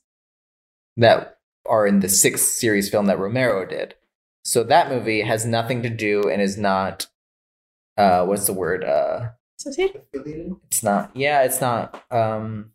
[0.98, 3.96] that are in the sixth series film that Romero did.
[4.44, 7.08] So that movie has nothing to do and is not
[7.98, 8.84] uh what's the word?
[8.84, 9.30] Uh
[9.66, 12.72] it's not yeah, it's not um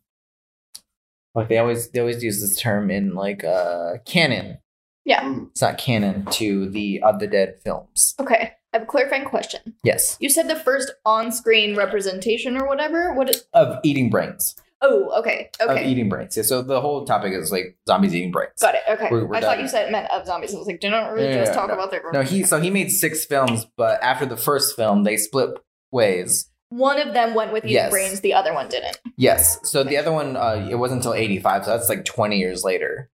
[1.35, 4.59] like they always they always use this term in like uh canon.
[5.05, 5.43] Yeah.
[5.51, 8.15] It's not canon to the of the dead films.
[8.19, 8.55] Okay.
[8.73, 9.75] I have a clarifying question.
[9.83, 10.17] Yes.
[10.21, 13.13] You said the first on-screen representation or whatever.
[13.15, 13.29] What?
[13.31, 14.55] Is, Of eating brains.
[14.83, 15.51] oh, okay.
[15.61, 15.87] Of Okay.
[15.89, 16.37] eating brains.
[16.37, 18.53] Yeah, so the whole topic is like zombies eating brains.
[18.61, 18.83] Got it.
[18.89, 19.09] Okay.
[19.11, 20.55] We're- we're I thought you said it meant of zombies.
[20.55, 21.75] I was like, didn't really Yeah, just talk no.
[21.75, 22.03] about their.
[22.13, 25.51] No, he so he made six films, but after the first film, they split
[25.91, 26.49] ways.
[26.71, 27.91] One of them went with eating Yes.
[27.91, 28.21] brains.
[28.21, 28.99] The other one didn't.
[29.17, 29.59] Yes.
[29.69, 33.11] So the other one, uh, it wasn't until '85, so that's like 20 years later,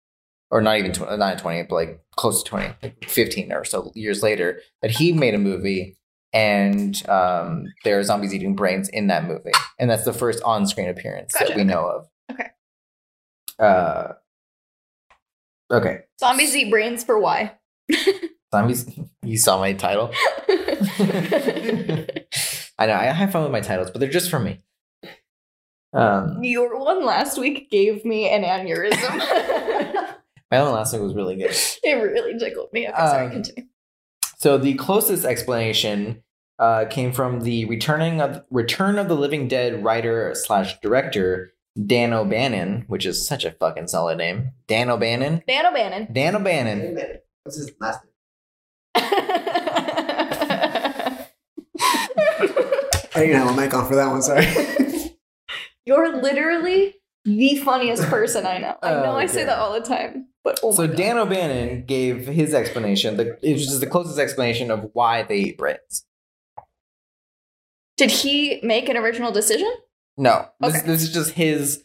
[0.54, 3.92] or not even 20, not 20, but like close to 20, like 15 or so
[3.96, 5.98] years later, that he made a movie,
[6.32, 9.50] and um, there are zombies eating brains in that movie,
[9.80, 12.08] and that's the first on-screen appearance Gotcha, that we know of.
[12.32, 12.50] Okay.
[13.58, 14.10] Uh.
[15.72, 16.02] Okay.
[16.20, 17.54] Zombies eat brains for why?
[18.54, 18.88] Zombies.
[19.24, 20.12] You saw my title.
[20.48, 22.16] I
[22.86, 22.94] know.
[22.94, 24.60] I have fun with my titles, but they're just for me.
[25.94, 28.94] Um, Your one last week gave me an aneurysm.
[30.54, 31.50] my own last week was really good.
[31.84, 32.88] it really tickled me.
[32.88, 33.70] Okay, sorry, Um, continue.
[34.38, 36.22] So the closest explanation
[36.60, 41.54] uh, came from the returning of Return of the Living Dead writer slash director
[41.84, 44.52] Dan O'Bannon, which is such a fucking solid name.
[44.68, 45.42] Dan O'Bannon.
[45.48, 46.14] Dan O'Bannon.
[46.14, 46.98] Dan O'Bannon.
[47.44, 48.12] What's his last name?
[53.16, 54.22] I didn't have a mic on for that one.
[54.22, 54.46] Sorry.
[55.86, 56.94] You're literally
[57.26, 58.76] the funniest person I know.
[58.84, 60.88] I oh, know Oh, I say that all the time, but oh So.
[60.88, 63.18] Dan O'Bannon gave his explanation.
[63.18, 66.06] The, it was just the closest explanation of why they eat brains.
[67.98, 69.72] did he make an original decision?
[70.18, 70.88] No, this, Okay.
[70.88, 71.84] this is just his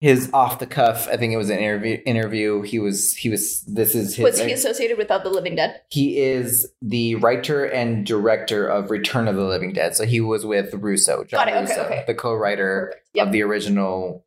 [0.00, 1.08] his off the cuff.
[1.08, 1.98] I think it was an interview.
[2.04, 2.60] Interview.
[2.62, 3.62] He was he was.
[3.62, 4.24] This is his.
[4.24, 5.80] Was he associated with Of the Living Dead?
[5.90, 9.96] he is the writer and director of Return of the Living Dead.
[9.96, 12.04] So he was with Russo, John Got it, okay, Russo, okay.
[12.06, 13.26] the co-writer Yep.
[13.28, 14.25] of the original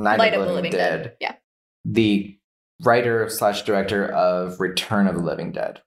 [0.00, 1.16] Night, Light of the Living, Dead.
[1.20, 1.34] Yeah.
[1.84, 2.38] The
[2.82, 5.82] writer slash director of Return of the Living Dead.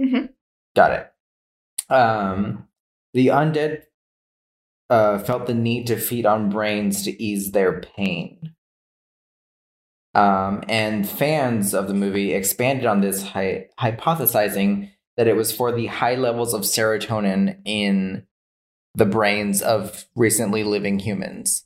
[0.00, 0.30] Mhm.
[0.76, 1.92] Got it.
[1.92, 2.68] Um,
[3.14, 3.82] the undead
[4.90, 8.54] uh, felt the need to feed on brains to ease their pain.
[10.14, 15.72] Um, and fans of the movie expanded on this, hy- hypothesizing that it was for
[15.72, 18.26] the high levels of serotonin in
[18.94, 21.64] the brains of recently living humans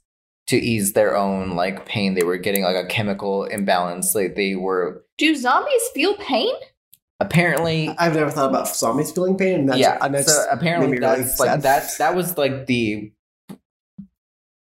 [0.53, 2.15] to ease their own like pain.
[2.15, 4.15] They were getting like a chemical imbalance.
[4.15, 6.55] Like they were Do zombies feel pain?
[7.23, 9.61] apparently I've never thought about zombies feeling pain.
[9.61, 9.99] And that's, yeah.
[10.01, 11.91] and that's so apparently made me really that's like that.
[11.99, 13.12] That was like the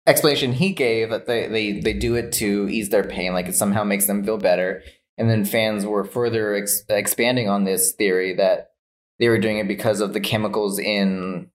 [0.06, 3.32] explanation he gave that they, they they do it to ease their pain.
[3.32, 4.82] Like it somehow makes them feel better.
[5.18, 8.70] And then fans were further ex- expanding on this theory that
[9.18, 11.50] they were doing it because of the chemicals in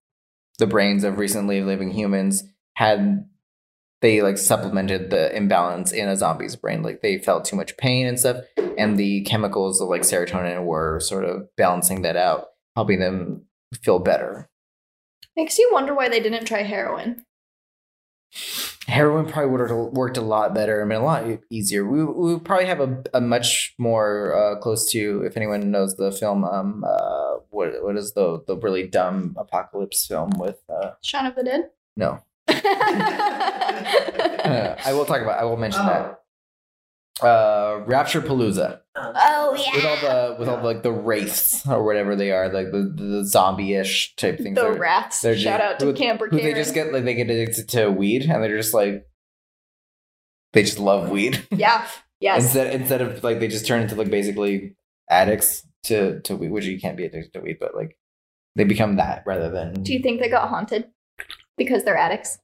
[0.60, 2.44] the brains of recently living humans
[2.74, 3.26] had
[4.02, 6.84] they like supplemented the imbalance in a zombie's brain.
[6.84, 8.44] Like they felt too much pain and stuff,
[8.78, 13.46] and the chemicals of like serotonin were sort of balancing that out, helping them
[13.82, 14.50] feel better.
[15.36, 17.26] Makes you wonder why they didn't try heroin.
[18.88, 21.86] Heroin probably would have worked a lot better and been a lot easier.
[21.86, 26.12] We, we probably have a, a much more uh, close to, if anyone knows the
[26.12, 31.26] film, um, uh, what what is the the really dumb apocalypse film with uh, Shaun
[31.26, 31.70] of the Dead.
[31.96, 32.24] no,
[34.44, 35.40] Uh, I will talk about.
[35.40, 36.18] I will mention that.
[37.22, 39.76] Uh, Rapturepalooza Oh yeah.
[39.76, 42.92] with all the with all the, like the wraiths or whatever they are, like the
[42.96, 44.56] the zombie-ish type things.
[44.56, 45.22] the They're- rats.
[45.22, 46.54] they're Shout just- out to who- Camper who Karen.
[46.54, 49.06] they just get like they get addicted to weed and they're just like
[50.54, 51.86] they just love weed yeah.
[52.20, 52.44] Yes.
[52.44, 54.76] instead instead of like they just turn into like basically
[55.10, 57.98] addicts to to weed, which you can't be addicted to weed, but like
[58.56, 59.84] they become that rather than.
[59.84, 60.88] Do you think they got haunted
[61.58, 62.40] because they're addicts?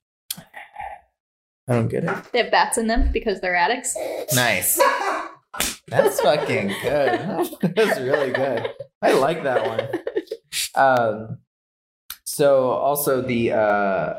[1.67, 2.15] I don't get it.
[2.31, 3.95] They have bats in them because they're addicts.
[4.33, 4.77] Nice.
[5.87, 7.49] That's fucking good.
[7.75, 8.69] That's really good.
[9.01, 10.01] I like that one.
[10.75, 11.37] Um,
[12.25, 14.13] so also the uh,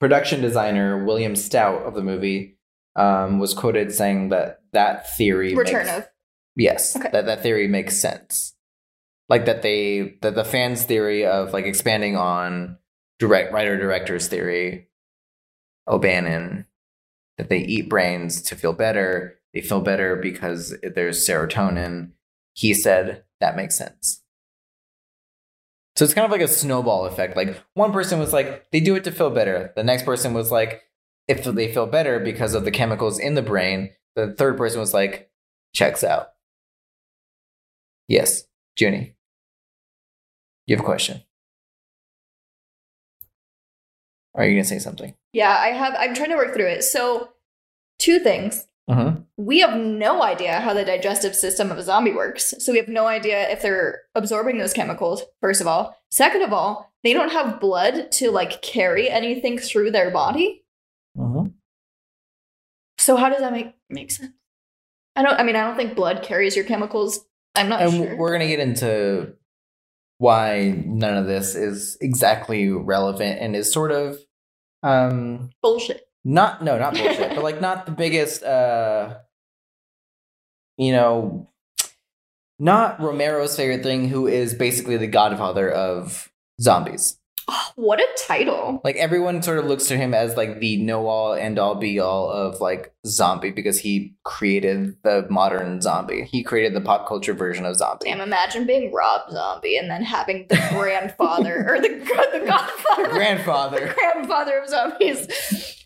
[0.00, 2.58] production designer William Stout of the movie
[2.96, 6.08] um, was quoted saying that that theory Return makes- of.
[6.56, 7.08] yes Okay.
[7.12, 8.54] that that theory makes sense.
[9.28, 12.76] Like that they that the fans' theory of like expanding on
[13.18, 14.88] direct writer director's theory,
[15.88, 16.66] O'Bannon,
[17.38, 19.38] that they eat brains to feel better.
[19.54, 22.12] They feel better because there's serotonin.
[22.54, 24.22] He said that makes sense.
[25.96, 27.36] So it's kind of like a snowball effect.
[27.36, 29.72] Like one person was like, they do it to feel better.
[29.76, 30.82] The next person was like,
[31.28, 33.90] if they feel better because of the chemicals in the brain.
[34.16, 35.30] The third person was like,
[35.74, 36.28] checks out.
[38.08, 38.44] Yes,
[38.78, 39.16] Junie.
[40.66, 41.22] You have a question.
[44.34, 45.14] Or are you gonna say something?
[45.32, 45.94] Yeah, I have.
[45.98, 46.84] I'm trying to work through it.
[46.84, 47.30] So,
[47.98, 48.66] two things.
[48.90, 49.22] Mm-hmm.
[49.36, 52.52] We have no idea how the digestive system of a zombie works.
[52.58, 55.96] So we have no idea if they're absorbing those chemicals, first of all.
[56.10, 60.64] Second of all, they don't have blood to like carry anything through their body.
[61.16, 61.48] Mm-hmm.
[62.98, 64.32] So how does that make make sense?
[65.14, 67.24] I don't I mean I don't think blood carries your chemicals.
[67.54, 68.16] I'm not and sure.
[68.16, 69.34] we're gonna get into
[70.22, 74.16] why none of this is exactly relevant and is sort of
[74.84, 76.06] um Bullshit.
[76.24, 79.16] not no not bullshit but like not the biggest uh
[80.76, 81.50] you know
[82.60, 86.30] not romero's favorite thing who is basically the godfather of
[86.60, 88.80] zombies Oh, what a title.
[88.84, 91.98] like everyone sort of looks to him as like the know all and all be
[91.98, 97.34] all of like zombie because he created the modern zombie he created the pop culture
[97.34, 101.88] version of zombie Damn, imagine being Rob Zombie and then having the grandfather or the
[101.88, 105.78] the godfather, grandfather the grandfather of zombies.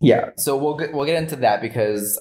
[0.00, 2.20] Yeah, so we'll get, we'll get into that because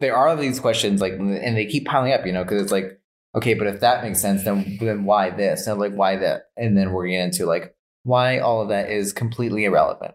[0.00, 3.00] there are these questions like, and they keep piling up, you know, because it's like,
[3.34, 5.66] okay, but if that makes sense, then then why this?
[5.66, 6.50] And like, why that?
[6.56, 10.14] And then we're getting into like why all of that is completely irrelevant.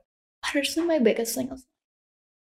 [0.53, 1.65] Honestly, my biggest thing is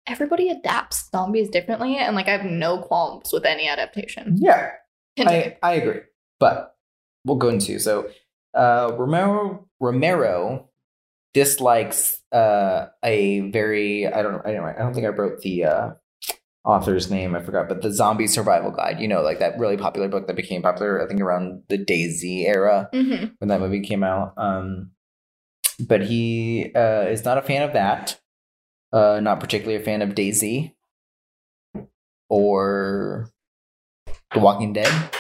[0.07, 4.37] everybody adapts zombies differently, and like I have no qualms with any adaptation.
[4.39, 4.71] Yeah,
[5.17, 5.55] Continue.
[5.63, 6.01] I I agree,
[6.41, 6.77] but
[7.25, 8.09] we'll go into so
[8.55, 10.69] uh, Romero Romero
[11.35, 15.91] dislikes uh, a very I don't I don't I don't think I wrote the uh,
[16.65, 20.09] author's name I forgot but the zombie survival guide you know like that really popular
[20.09, 24.05] book that became popular I think around the DayZ era hmm when that movie came
[24.05, 24.93] out um,
[25.81, 28.21] but he uh, is not a fan of that
[28.93, 30.73] uh, not particularly a fan of DayZ
[32.29, 33.29] or
[34.33, 35.11] The Walking Dead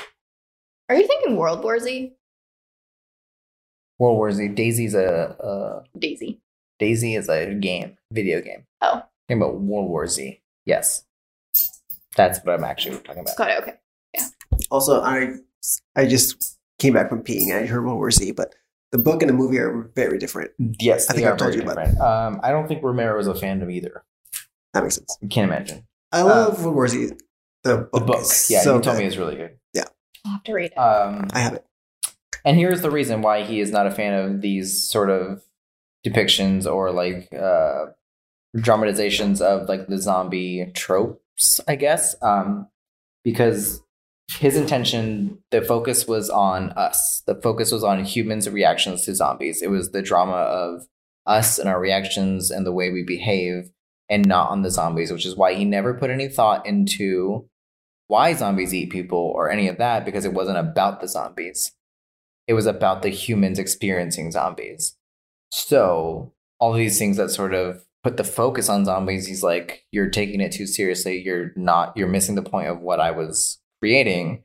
[0.88, 2.12] Are you thinking World War Z?
[3.98, 4.48] World War Z.
[4.48, 6.38] DayZ's a, a DayZ.
[6.80, 8.64] DayZ is a game, video game.
[8.80, 9.02] Oh.
[9.28, 10.40] Talking about World War Z.
[10.66, 11.04] Yes,
[12.16, 13.36] that's what I'm actually talking about.
[13.36, 13.62] Got it.
[13.62, 13.74] Okay.
[14.14, 14.26] Yeah.
[14.70, 15.34] Also, I
[15.96, 17.52] I just came back from peeing.
[17.56, 18.54] I heard World War Z, but
[18.90, 20.50] the book and the movie are very different.
[20.80, 22.00] Yes, I think I've told you about different.
[22.00, 24.04] Um, I don't think Romero is a fan of either.
[24.74, 25.16] That makes sense.
[25.20, 27.12] You can't imagine I love World War Z.
[27.64, 27.92] The book.
[27.92, 28.24] the book.
[28.48, 28.98] Yeah, so you told good.
[28.98, 29.56] me it's really good.
[29.72, 29.84] Yeah.
[30.26, 30.78] I'll have to read it.
[30.78, 31.64] Um, I have it.
[32.44, 35.42] and here's the reason why he is not a fan of these sort of
[36.06, 37.86] depictions or like uh,
[38.56, 41.21] dramatizations of like the zombie tropes,
[41.66, 42.14] I guess.
[42.22, 42.68] Um,
[43.24, 43.80] because
[44.38, 47.22] his intention, the focus was on us.
[47.26, 49.62] The focus was on humans' reactions to zombies.
[49.62, 50.86] It was the drama of
[51.26, 53.70] us and our reactions and the way we behave,
[54.08, 57.48] and not on the zombies, which is why he never put any thought into
[58.08, 61.72] why zombies eat people or any of that because it wasn't about the zombies.
[62.46, 64.96] It was about the humans experiencing zombies.
[65.50, 70.10] So all these things that sort of put the focus on zombies, he's like, you're
[70.10, 71.20] taking it too seriously.
[71.22, 71.96] You're not.
[71.96, 74.42] You're missing the point of what I was creating.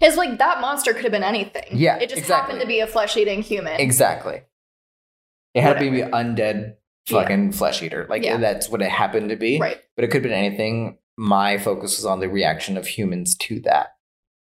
[0.00, 1.64] It's like that monster could have been anything.
[1.72, 2.34] Yeah, It just exactly.
[2.54, 3.80] happened to be a flesh eating human.
[3.80, 4.42] Exactly.
[5.54, 6.10] It had to be Whatever.
[6.12, 6.74] undead
[7.08, 7.20] Yeah.
[7.22, 8.06] fucking flesh eater.
[8.08, 8.36] Like Yeah.
[8.36, 9.58] that's what it happened to be.
[9.58, 9.78] Right.
[9.96, 10.98] But it could have been anything.
[11.16, 13.96] My focus was on the reaction of humans to that.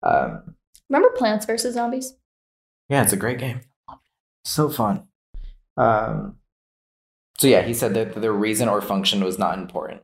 [0.02, 0.56] Um,
[0.90, 1.74] Remember Plants vs.
[1.74, 2.14] Zombies?
[2.88, 3.60] yeah, it's a great game.
[4.44, 5.06] So fun.
[5.76, 6.36] Um,
[7.38, 10.02] so yeah, he said that the reason or function was not important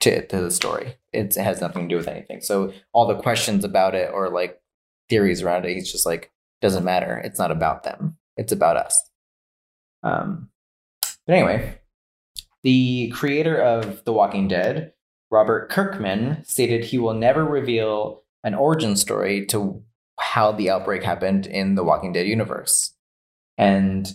[0.00, 0.96] to, to the story.
[1.12, 2.40] It's, it has nothing to do with anything.
[2.40, 4.60] So all the questions about it or like
[5.08, 7.18] theories around it, he's just like, doesn't matter.
[7.18, 8.16] It's not about them.
[8.36, 9.02] It's about us.
[10.02, 10.50] Um,
[11.26, 11.78] but anyway,
[12.62, 14.92] the creator of The Walking Dead,
[15.30, 19.82] Robert Kirkman, stated he will never reveal an origin story to
[20.18, 22.92] how the outbreak happened in the Walking Dead universe.
[23.56, 24.08] And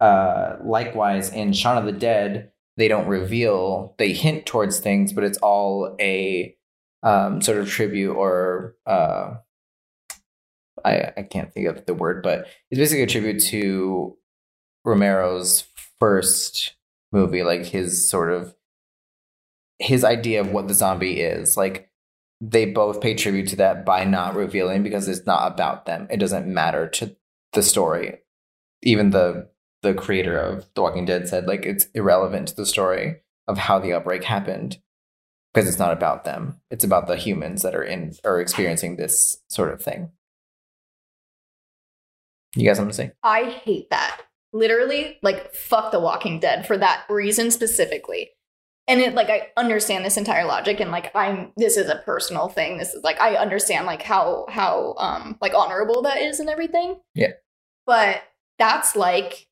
[0.00, 5.24] uh, likewise, in Shaun of the Dead, they don't reveal, they hint towards things, but
[5.24, 6.54] it's all a
[7.02, 9.34] um, sort of tribute or uh,
[10.84, 14.16] I, I can't think of the word, but it's basically a tribute to
[14.84, 15.64] Romero's
[15.98, 16.74] first
[17.12, 18.54] movie, like his sort of
[19.78, 21.56] his idea of what the zombie is.
[21.56, 21.90] Like
[22.40, 26.06] they both pay tribute to that by not revealing because it's not about them.
[26.10, 27.16] It doesn't matter to
[27.52, 28.18] the story.
[28.82, 29.48] Even the
[29.82, 33.78] the creator of The Walking Dead said like it's irrelevant to the story of how
[33.78, 34.78] the outbreak happened
[35.52, 36.60] because it's not about them.
[36.70, 40.10] It's about the humans that are in are experiencing this sort of thing.
[42.56, 43.12] You guys something to say?
[43.22, 44.22] I hate that.
[44.52, 48.30] Literally, like, fuck The Walking Dead for that reason specifically.
[48.86, 52.48] And it, like, I understand this entire logic, and like, I'm, this is a personal
[52.48, 52.78] thing.
[52.78, 56.98] This is like, I understand, like, how, how, um, like, honorable that is and everything.
[57.14, 57.32] Yeah.
[57.84, 58.22] But
[58.58, 59.47] that's like,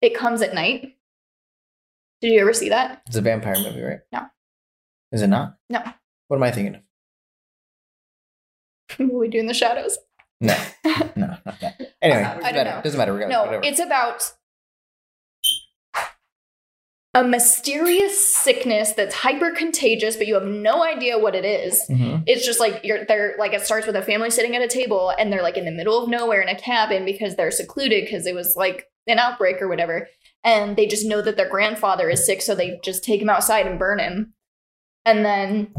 [0.00, 0.96] it comes at night.
[2.20, 3.02] Did you ever see that?
[3.06, 3.98] It's a vampire movie, right?
[4.12, 4.22] No.
[5.12, 5.56] Is it not?
[5.68, 5.82] No.
[6.28, 6.80] What am I thinking of?
[9.10, 9.98] what we do in the shadows?
[10.40, 10.56] No.
[11.14, 11.80] No, not that.
[12.02, 12.80] Anyway, I doesn't matter.
[12.82, 13.12] Doesn't matter.
[13.12, 13.64] Regardless, No, whatever.
[13.64, 14.32] it's about
[17.16, 21.82] a mysterious sickness that's hyper contagious, but you have no idea what it is.
[21.88, 22.22] Mhm.
[22.26, 25.14] It's just like you're they're like it starts with a family sitting at a table
[25.18, 28.26] and they're like in the middle of nowhere in a cabin because they're secluded because
[28.26, 30.08] it was like an outbreak or whatever.
[30.44, 33.66] And they just know that their grandfather is sick, so they just take him outside
[33.66, 34.34] and burn him.
[35.06, 35.72] And then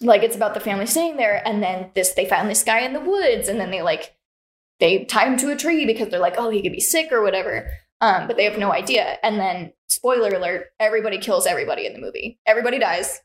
[0.00, 2.94] like it's about the family staying there, and then this they found this guy in
[2.94, 4.14] the woods, and then they like
[4.78, 7.20] they tie him to a tree because they're like, oh, he could be sick or
[7.20, 7.70] whatever.
[8.00, 9.18] Um, but they have no idea.
[9.22, 12.38] And then, spoiler alert, everybody kills everybody in the movie.
[12.46, 13.20] Everybody dies.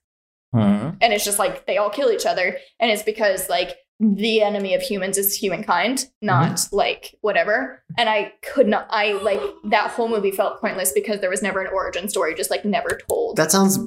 [0.54, 0.98] Mhm.
[1.02, 2.58] And it's just like they all kill each other.
[2.80, 7.84] And it's because like the enemy of humans is humankind, not like whatever.
[7.98, 9.40] And I could not, I like
[9.70, 13.00] that whole movie felt pointless because there was never an origin story, just like never
[13.10, 13.38] told.
[13.38, 13.80] That sounds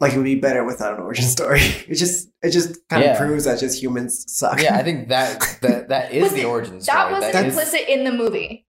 [0.00, 1.60] like it would be better without an origin story.
[1.88, 3.12] It just it just kind Yeah.
[3.12, 4.60] of proves that just humans suck.
[4.60, 6.96] Yeah, I think that that that is the origin story.
[6.96, 8.66] that was That is- implicit in the movie.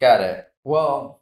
[0.00, 0.46] Got it.
[0.64, 1.20] Well,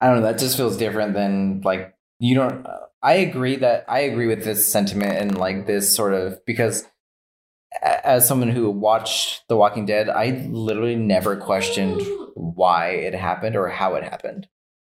[0.00, 0.22] I don't know.
[0.22, 2.66] That just feels different than like you don't.
[2.66, 6.84] Uh, I agree that I agree with this sentiment and like this sort of because
[7.82, 12.02] as someone who watched The Walking Dead, I literally never questioned
[12.34, 14.46] why it happened or how it happened.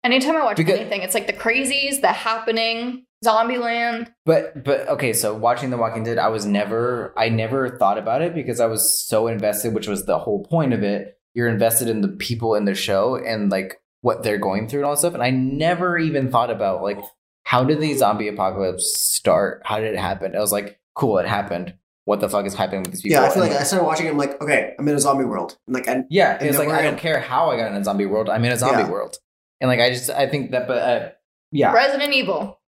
[0.04, 4.14] Anytime I watch Because- anything, it's like the crazies, the happening, Zombieland.
[4.26, 8.22] But but okay, so watching The Walking Dead, I was never I never thought about
[8.22, 11.17] it because I was so invested, which was the whole point of it.
[11.38, 14.86] You're invested in the people in the show and like what they're going through and
[14.88, 15.14] all that stuff.
[15.14, 16.98] And I never even thought about like
[17.44, 19.62] how did the zombie apocalypse start?
[19.64, 20.36] How did it happen?
[20.36, 21.76] I was like, cool, it happened.
[22.06, 23.22] What the fuck is happening with these people?
[23.22, 24.08] Yeah, I feel And, like I started watching.
[24.08, 25.60] it, I'm like, okay, I'm in a zombie world.
[25.68, 27.78] And like, I, yeah, and it's like I don't in- care how I got in
[27.78, 28.30] a zombie world.
[28.30, 28.90] I'm in a zombie Yeah.
[28.90, 29.18] world,
[29.62, 31.10] and like I just I think that, but uh,
[31.52, 32.60] yeah, Resident Evil.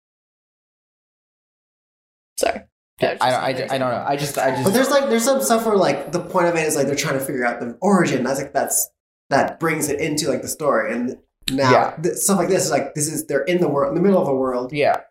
[2.37, 2.61] Sorry.
[3.01, 4.05] That was I, I, I, I don't know.
[4.07, 6.55] I just I just but there's like there's some stuff where like the point of
[6.55, 8.23] it is like they're trying to figure out the origin.
[8.23, 8.89] That's like that's
[9.29, 10.93] that brings it into like the story.
[10.93, 11.17] And
[11.51, 11.95] now Yeah.
[12.01, 14.21] th- stuff like this is like this is they're in the world in the middle
[14.21, 14.73] of a world.
[14.73, 15.01] Yeah.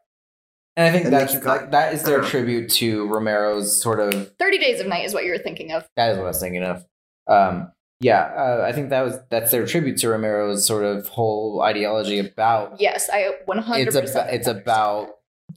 [0.77, 4.33] And I think And that's keep like, that is their tribute to Romero's sort of
[4.39, 5.85] 30 Days of Night is what you were thinking of.
[5.97, 6.85] that is what I was thinking of.
[7.27, 11.63] Um yeah, uh, I think that was that's their tribute to Romero's sort of whole
[11.63, 13.87] ideology about Yes, I 100%.
[13.87, 15.09] it's about it's about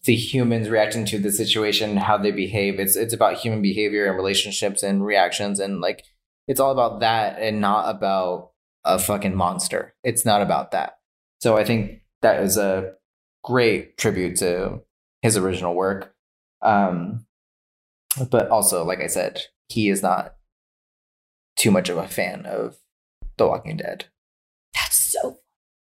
[0.06, 2.80] the humans reacting to the situation, how they behave.
[2.80, 6.04] It's it's about human behavior and relationships and reactions and like
[6.48, 8.52] it's all about that and not about
[8.84, 9.94] a fucking monster.
[10.04, 10.98] It's not about that.
[11.40, 12.94] So I think that is a
[13.44, 14.82] great tribute to
[15.22, 16.16] his original work.
[16.62, 17.26] Um
[18.30, 20.36] but also like I said, he is not
[21.56, 22.78] too much of a fan of
[23.38, 24.06] The Walking Dead.
[24.74, 25.38] That's so.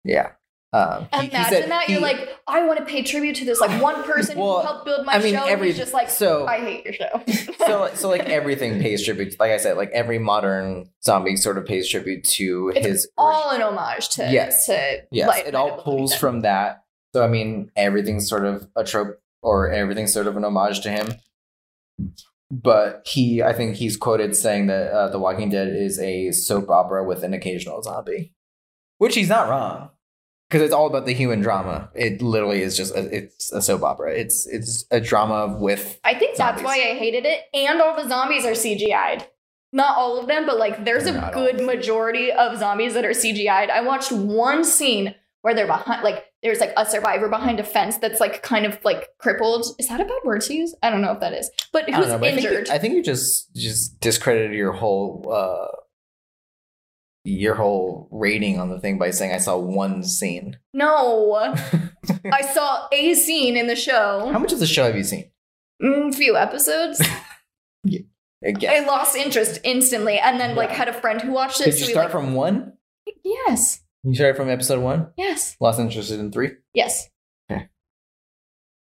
[0.04, 0.34] Yeah.
[0.76, 3.62] Um, he- he Imagine said that you're like, I want to pay tribute to this
[3.62, 5.46] like one person Well, who helped build my I mean, show.
[5.46, 7.22] every- just like, so- I hate your show.
[7.66, 9.40] so so like everything pays tribute.
[9.40, 13.52] Like I said, like every modern zombie sort of pays tribute to It's his all
[13.52, 14.66] an homage to Yes.
[14.66, 16.84] to Yes, Light- it all pulls from that.
[17.14, 20.90] So I mean, everything's sort of a trope, or everything's sort of an homage to
[20.90, 21.14] him.
[22.52, 26.70] But he, I think he's quoted saying that uh, The Walking Dead is a soap
[26.70, 28.34] opera with an occasional zombie,
[29.00, 29.90] which he's not wrong,
[30.56, 31.90] because it's all about the human drama.
[31.94, 34.14] It literally is just a, it's a soap opera.
[34.14, 37.42] It's it's a drama with I think that's why I hated it.
[37.54, 39.28] And all the zombies are CGI'd.
[39.74, 41.66] Not all of them, but like there's They're a good all.
[41.68, 43.70] majority of zombies that are CGI'd.
[43.70, 47.98] I watched one scene where they're behind, like there's like a survivor behind a fence
[47.98, 49.66] that's like kind of like crippled.
[49.78, 50.74] Is that a bad word to use?
[50.82, 51.52] I don't know if that is.
[51.74, 52.70] But who's know, but I think, injured?
[52.70, 55.68] I think you just just discredited your whole uh
[57.28, 60.58] your whole rating on the thing by saying I saw one scene.
[60.74, 61.34] no,
[62.32, 64.30] I saw a scene in the show.
[64.32, 65.32] How much of the show have you seen?
[65.84, 67.02] Mm, few episodes.
[68.44, 71.66] Again, I lost interest instantly, and then like had a friend who watched it.
[71.66, 72.74] did so you start like- from one?
[73.24, 75.08] Yes, You started from episode one.
[75.18, 76.52] yes, Lost interest in three.
[76.74, 77.10] yes.
[77.52, 77.68] Okay.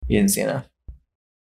[0.06, 0.68] You didn't see enough.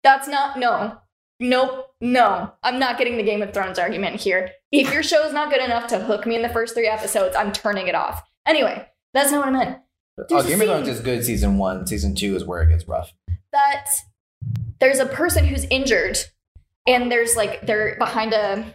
[0.04, 0.98] That's not no.
[1.40, 1.88] Nope.
[2.02, 2.52] No.
[2.64, 4.52] I'm not getting the Game of Thrones argument here.
[4.72, 7.36] If your show is not good enough to hook me in the first three episodes,
[7.36, 8.24] I'm turning it off.
[8.46, 9.80] Anyway, that's not what I meant.
[10.20, 11.24] Oh, There's a Game of Thrones is good.
[11.24, 11.86] Season one.
[11.86, 13.14] Season two is where it gets rough.
[13.52, 13.88] That
[14.80, 16.18] there's a person who's injured
[16.88, 18.66] and there's like they're behind a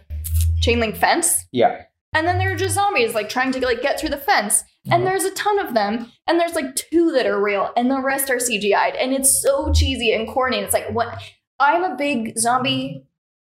[0.61, 1.83] chain link fence Yeah.
[2.13, 4.93] and then there are just zombies like trying to like get through the fence and
[4.93, 5.05] mm-hmm.
[5.05, 8.29] there's a ton of them and there's like two that are real and the rest
[8.29, 11.19] are cgi'd and it's so cheesy and corny and it's like what
[11.59, 13.05] i'm a big zombie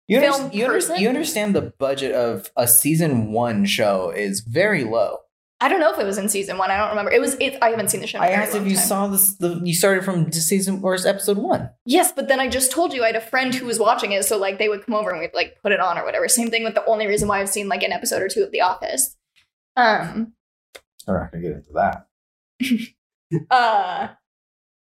[0.07, 0.99] You, Film under- you, under- person?
[0.99, 5.19] you understand the budget of a season one show is very low.
[5.61, 7.57] i don't know if it was in season one i don't remember it was it
[7.61, 8.86] i haven't seen the show in a I asked if you time.
[8.86, 9.36] saw this.
[9.38, 11.69] The, you started from season or episode one.
[11.86, 14.26] yes but then i just told you i had a friend who was watching it
[14.26, 16.49] so like they would come over and we'd like put it on or whatever same
[16.52, 18.61] thing with the only reason why i've seen like an episode or two of the
[18.61, 19.15] office
[19.76, 20.34] um
[21.07, 22.07] We're not gonna get into that.
[23.49, 24.10] Uh,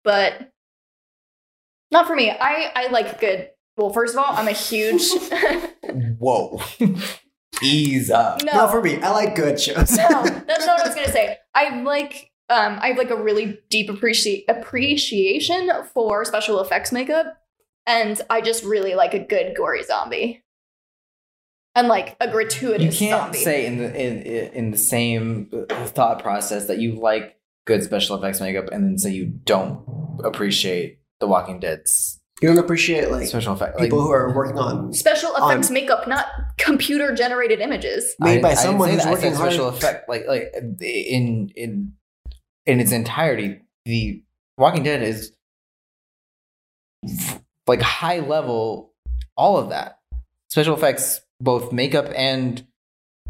[0.05, 0.50] but
[1.91, 2.31] not for me.
[2.31, 3.51] I I like good.
[3.77, 5.03] Well, first of all, I'm a huge
[6.19, 6.61] Whoa.
[7.63, 8.43] Ease up.
[8.45, 8.53] no.
[8.53, 8.97] Not for me.
[9.03, 9.97] I like good shows.
[9.97, 10.07] no,
[10.47, 11.37] that's not what I was gonna say.
[11.55, 17.39] I like um I have like a really deep appreci- appreciation for special effects makeup,
[17.87, 20.43] and I just really like a good gory zombie,
[21.75, 23.01] and like a gratuitous.
[23.01, 23.39] You can't zombie.
[23.39, 24.23] say in the in
[24.55, 27.37] in the same thought process that you like
[27.67, 29.85] good special effects makeup and then say you don't
[30.25, 33.81] appreciate The Walking Dead's You don't appreciate like special effects.
[33.81, 34.37] people who are mm-hmm.
[34.37, 36.27] working on Special effects On- makeup, not
[36.59, 38.15] computer generated images.
[38.19, 39.09] made by I didn't someone say who's that.
[39.09, 39.53] I working said hard.
[39.53, 41.93] special effect like like in in
[42.67, 43.61] in its entirety.
[43.85, 44.23] The
[44.59, 45.33] Walking Dead is
[47.67, 48.93] like high level,
[49.37, 49.99] all of that
[50.51, 52.67] special effects, both makeup and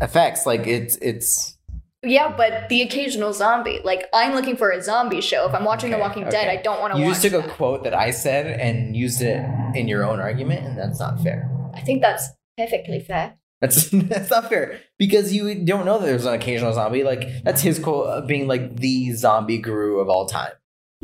[0.00, 0.46] effects.
[0.46, 1.56] Like it's it's
[2.02, 3.80] Yeah, but the occasional zombie.
[3.84, 5.46] Like I'm looking for a zombie show.
[5.46, 6.48] If I'm watching The Okay, Walking Dead.
[6.48, 9.44] I don't want to you just took a quote that I said and used it
[9.74, 11.50] in your own argument, and that's not fair.
[11.74, 13.34] I think that's perfectly fair.
[13.60, 17.04] That's that's not fair because you don't know that there's an occasional zombie.
[17.04, 20.52] Like that's his quote of being like the zombie guru of all time.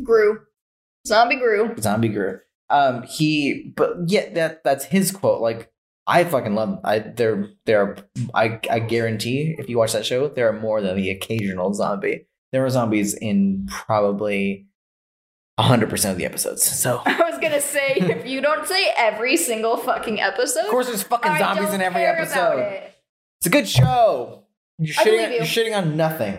[0.03, 0.41] Grew,
[1.07, 1.75] zombie grew.
[1.79, 2.41] Zombie grew.
[2.69, 5.41] Um, he, but yeah, that that's his quote.
[5.41, 5.71] Like
[6.07, 6.81] I fucking love.
[6.85, 7.97] I there there are.
[8.35, 12.27] I I guarantee if you watch that show, there are more than the occasional zombie.
[12.53, 14.67] There are zombies in probably
[15.59, 16.63] hundred percent of the episodes.
[16.63, 20.87] So I was gonna say if you don't say every single fucking episode, of course
[20.87, 22.59] there's fucking zombies in every episode.
[22.61, 22.95] it.
[23.41, 24.45] It's a good show.
[24.79, 25.37] You're shitting, on, you.
[25.39, 26.39] you're shitting on nothing.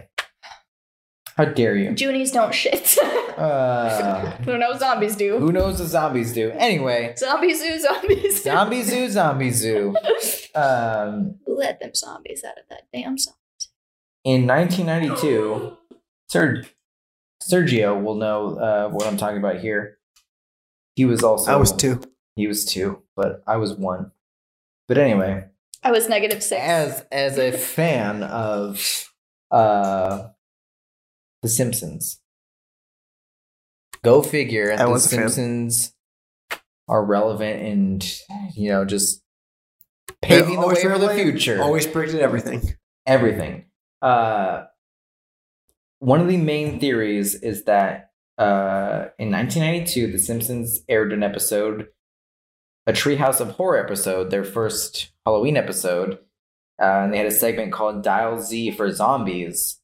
[1.38, 1.92] How dare you?
[1.94, 2.98] Junies don't shit.
[3.38, 4.80] Uh, I don't.
[4.80, 5.38] Zombies do.
[5.38, 6.50] who knows what zombies do?
[6.54, 8.42] Anyway, Zombie zoo, zombies.
[8.42, 9.96] zombie zoo, zombie zoo.
[10.56, 13.36] Um, Who let them zombies out of that damn song?
[14.24, 15.78] in 1992,
[16.30, 16.64] Ser-
[17.44, 20.00] Sergio will know uh, what I'm talking about here.
[20.96, 21.52] He was also.
[21.52, 22.02] I was two.
[22.36, 24.12] He was two, but I was one.
[24.88, 25.46] But anyway,
[25.84, 26.60] I was negative six.
[26.60, 29.12] as as a fan of
[29.52, 30.30] uh
[31.48, 32.20] The Simpsons.
[34.04, 35.00] Go figure I The.
[35.00, 35.94] Simpsons
[36.90, 38.22] are relevant and
[38.54, 39.24] you know just
[40.22, 41.64] paving the way for the future.
[41.64, 42.76] Always predicted everything.
[43.06, 43.64] Everything.
[44.02, 44.66] Uh
[46.00, 51.88] one of the main theories is that uh in 1992 The Simpsons aired an episode
[52.86, 56.20] a Treehouse of Horror episode, their first Halloween episode,
[56.82, 59.80] uh, and they had a segment called Dial Z for Zombies,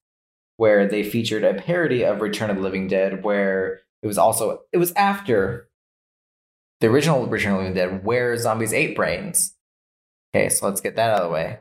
[0.57, 4.59] where they featured a parody of Return of the Living Dead, where it was also
[4.71, 5.69] it was after
[6.81, 9.55] the original Return of the Living Dead, where zombies ate brains.
[10.35, 11.59] Okay, so let's get that out of the way.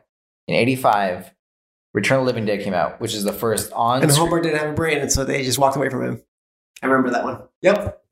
[0.49, 1.33] In '85,
[1.95, 4.03] Return of the Living Dead came out, which is the first on.
[4.03, 6.23] And Homer didn't have a brain, and so they just walked away from him.
[6.83, 7.43] I remember that one.
[7.63, 8.03] Yep.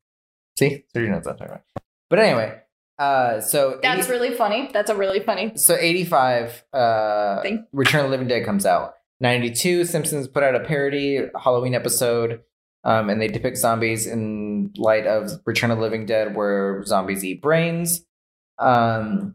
[0.59, 1.63] See, so you know what I'm talking about.
[2.11, 2.61] But anyway,
[2.99, 4.71] uh, so That's 80 really funny.
[4.73, 5.53] That's a really funny.
[5.57, 7.67] so 85 uh Thing.
[7.73, 12.41] return of the living dead comes out 92 simpsons put out a parody halloween episode
[12.83, 17.25] um, and they depict zombies in light of return of the living dead where zombies
[17.25, 18.05] eat brains
[18.59, 19.35] um,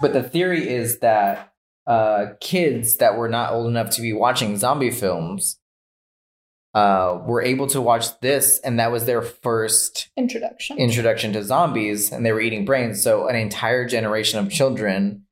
[0.00, 1.52] but the theory is that
[1.86, 5.58] uh, kids that were not old enough to be watching zombie films
[6.76, 10.76] uh, were able to watch this and that was their first Introduction.
[10.76, 13.02] introduction to zombies and they were eating brains.
[13.02, 15.25] So an entire generation of children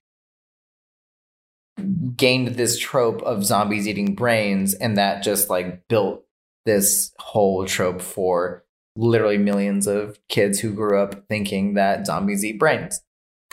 [2.16, 6.24] gained this trope of zombies eating brains and that just like built
[6.64, 8.64] this whole trope for
[8.96, 13.00] literally millions of kids who grew up thinking that zombies eat brains.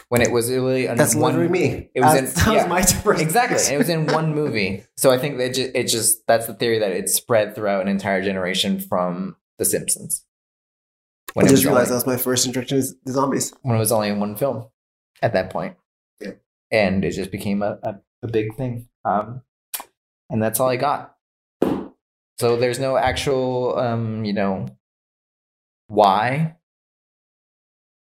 [0.10, 1.90] When it was really an- That's one- literally me.
[1.96, 2.54] it was Uh, in- that yeah.
[2.64, 3.58] was my first Exactly.
[3.66, 4.84] And it was in one movie.
[4.98, 7.88] So I think that ju- it just that's the theory that it spread throughout an
[7.88, 10.26] entire generation from The Simpsons.
[11.30, 13.54] I When it just realized only- that was my first introduction to zombies.
[13.62, 14.66] when it was only in one film
[15.22, 15.76] at that point.
[16.20, 16.32] Yeah.
[16.72, 18.88] And it just became a, a, a big thing.
[19.06, 19.42] Um,
[20.30, 21.16] and that's all I got.
[22.40, 24.68] So there's no actual, um, you know,
[25.88, 26.56] why.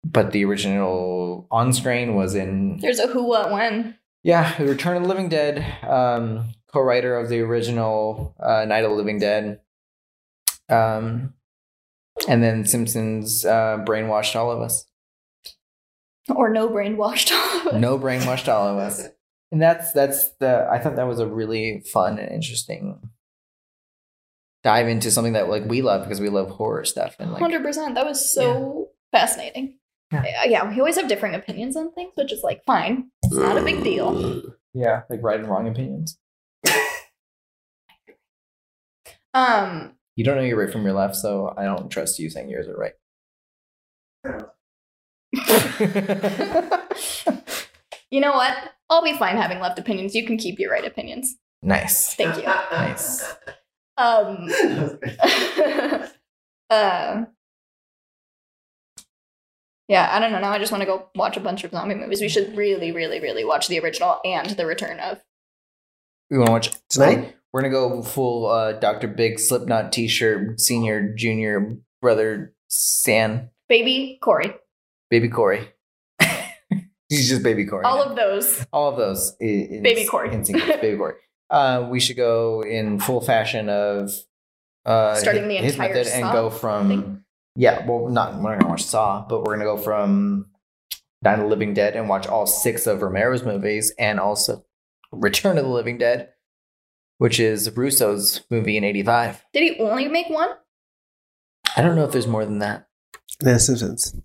[0.03, 3.97] But the original on screen was in, There's a who, what, when.
[4.23, 8.91] yeah, Return of the Living Dead, um, co writer of the original uh, Night of
[8.91, 9.61] the Living Dead.
[10.69, 11.33] Um,
[12.27, 14.85] and then Simpsons uh, brainwashed all of us.
[16.29, 17.31] Or no brainwashed.
[17.79, 19.07] no brainwashed all of us
[19.51, 22.99] and that's that's the i thought that was a really fun and interesting
[24.63, 27.93] dive into something that like we love because we love horror stuff and like 100%.
[27.93, 29.77] That was so fascinating.
[30.11, 30.21] Yeah.
[30.21, 33.11] Uh, yeah, we always have different opinions on things, which is like fine.
[33.23, 34.41] It's not a big deal.
[34.73, 36.17] yeah like right and wrong opinions
[39.35, 42.49] Um, you don't know your right from your left so i don't trust you saying
[42.49, 42.93] yours are right
[48.11, 48.55] you know what?
[48.89, 50.15] I'll be fine having left opinions.
[50.15, 51.35] You can keep your right opinions.
[51.61, 52.43] nice Thank you.
[52.71, 53.23] nice
[53.97, 54.47] Um,
[56.69, 57.25] uh,
[59.87, 60.39] yeah, I don't know.
[60.39, 62.21] Now I just want to go watch a bunch of zombie movies.
[62.21, 65.19] We should really, really, really watch the original and the return of.
[66.29, 67.35] we want to watch Tonight?
[67.55, 74.53] we're gonna go full uh dr big slipknot t-shirt senior junior brother san Baby Corey.
[75.09, 75.69] baby corey
[77.09, 78.11] he's just baby corey All now.
[78.11, 78.65] of those.
[78.73, 80.33] all of those in, Baby Corey.
[80.33, 81.15] in sync- baby Corey.
[81.49, 84.11] Uh, we should go in full fashion of
[84.85, 87.23] uh, Starting the his entire method and go from
[87.55, 87.85] yeah.
[87.85, 90.47] Well, not we're not gonna watch Saw, but we're gonna go from
[91.23, 94.63] Night of the Living Dead and watch all six of Romero's movies and also
[95.11, 96.29] Return of the Living Dead,
[97.19, 99.43] which is Russo's movie in '85.
[99.53, 100.49] Did he only make one?
[101.77, 102.87] I don't know if there's more than that.
[103.39, 104.15] The Simpsons.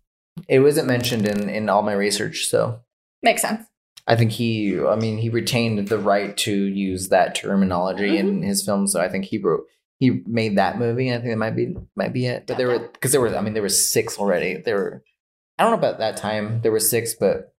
[0.49, 2.81] It wasn't mentioned in in all my research, so
[3.23, 3.67] Makes sense.
[4.07, 8.65] I think he, I mean, he retained the right to use that terminology in his
[8.65, 8.87] film.
[8.87, 9.65] So I think he wrote,
[9.99, 11.12] he made that movie.
[11.12, 12.47] I think that might be, might be it.
[12.47, 14.57] But there were, because there were, I mean, there were six already.
[14.57, 15.05] There were,
[15.59, 16.62] I don't know about that time.
[16.62, 17.55] There were six, but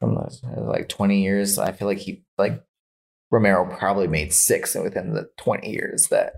[0.00, 2.64] from those, like 20 years, I feel like he, like
[3.30, 6.32] Romero probably made six within the 20 years that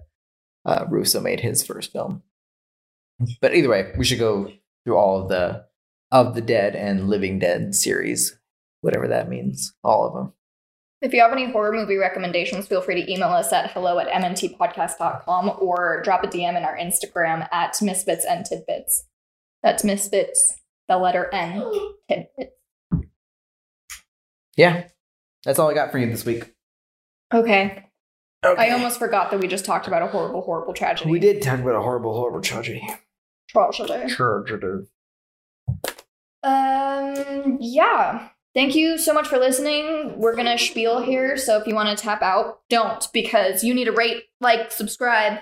[0.64, 2.22] uh, Russo made his first film.
[3.40, 4.50] But either way, we should go
[4.88, 5.66] through all of the
[6.10, 8.38] of the Dead and Living Dead series,
[8.80, 10.32] whatever that means, all of them.
[11.02, 14.08] If you have any horror movie recommendations, feel free to email us at hello at
[14.08, 19.04] mntpodcast.com or drop a DM in our Instagram at misfits and tidbits.
[19.62, 20.56] That's misfits,
[20.88, 21.70] the letter N,
[22.08, 22.54] tidbits.
[24.56, 24.88] Yeah,
[25.44, 26.54] that's all I got for you this week.
[27.32, 27.84] Okay.
[28.42, 31.10] I almost forgot that we just talked about a horrible, horrible tragedy.
[31.10, 32.82] we did talk about a horrible, horrible tragedy.
[33.48, 34.12] Tragedy.
[34.12, 34.86] Tragedy.
[36.42, 38.28] Um, yeah.
[38.54, 40.18] Thank you so much for listening.
[40.18, 43.84] We're gonna spiel here, so if you want to tap out, don't because you need
[43.84, 45.40] to rate, like, subscribe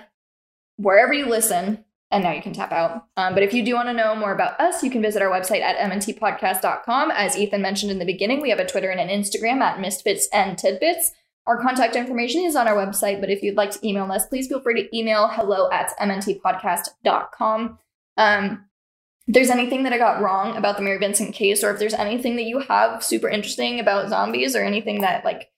[0.75, 3.05] wherever you listen, and now you can tap out.
[3.17, 5.31] Um, but if you do want to know more about us, you can visit our
[5.31, 7.11] website at mntpodcast.com.
[7.11, 10.27] As Ethan mentioned in the beginning, we have a Twitter and an Instagram at misfits
[10.31, 11.11] and tidbits.
[11.47, 14.47] Our contact information is on our website, but if you'd like to email us, please
[14.47, 17.79] feel free to email hello at mntpodcast.com.
[18.17, 18.65] Um,
[19.27, 21.93] if there's anything that I got wrong about the Mary Vincent case, or if there's
[21.93, 25.49] anything that you have super interesting about zombies, or anything that like,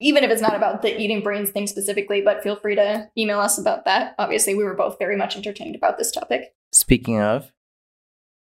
[0.00, 3.40] even if it's not about the eating brains thing specifically, but feel free to email
[3.40, 4.14] us about that.
[4.18, 6.54] Obviously, we were both very much entertained about this topic.
[6.72, 7.52] Speaking of,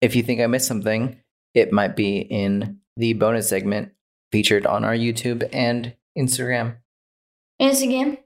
[0.02, 1.22] if you think I missed something,
[1.54, 3.94] it might be in the bonus segment
[4.32, 6.78] featured on our YouTube and Instagram.
[7.62, 8.18] Instagram.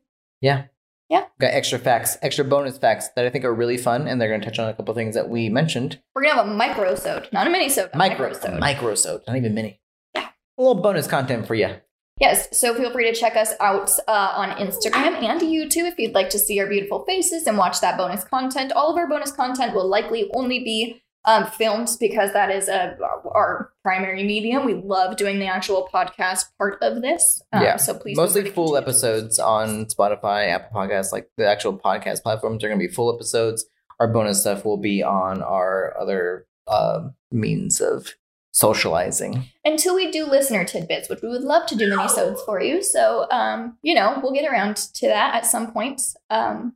[0.42, 0.64] Yeah.
[1.12, 1.26] Yeah.
[1.42, 4.40] Got extra facts, extra bonus facts that I think are really fun, and they're going
[4.40, 6.00] to touch on a couple things that we mentioned.
[6.16, 7.94] We're gonna have a micro-sode, not a mini-sode.
[7.94, 8.60] Micro, micro-sode.
[8.62, 9.82] micro-sode, not even mini.
[10.16, 10.30] Yeah.
[10.58, 11.76] A little bonus content for you.
[12.22, 16.16] Yes, so feel free to check us out uh, on Instagram and YouTube if you'd
[16.16, 18.72] like to see our beautiful faces and watch that bonus content.
[18.72, 22.96] All of our bonus content will likely only be um, filmed because that is uh,
[23.26, 24.66] our primary medium.
[24.66, 27.42] We love doing the actual podcast part of this.
[27.54, 32.24] Um, Yeah, So please, Mostly full episodes on Spotify, Apple Podcasts, like the actual podcast
[32.24, 33.66] platforms are going to be full episodes.
[34.00, 38.16] Our bonus stuff will be on our other uh, means of
[38.52, 39.46] socializing.
[39.64, 42.84] Until we do listener tidbits, which we would love to do many minisodes for you.
[42.84, 46.02] So, um, you know, we'll get around to that at some point.
[46.30, 46.74] Um,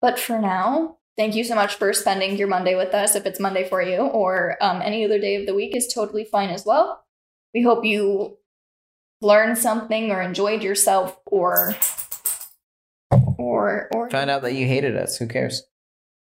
[0.00, 3.14] but for now, thank you so much for spending your Monday with us.
[3.14, 6.24] If it's Monday for you, or um, any other day of the week is totally
[6.24, 7.04] fine as well.
[7.52, 8.38] We hope you
[9.20, 11.74] learned something or enjoyed yourself, or
[13.38, 15.16] or or Found out that you hated us.
[15.18, 15.62] Who cares?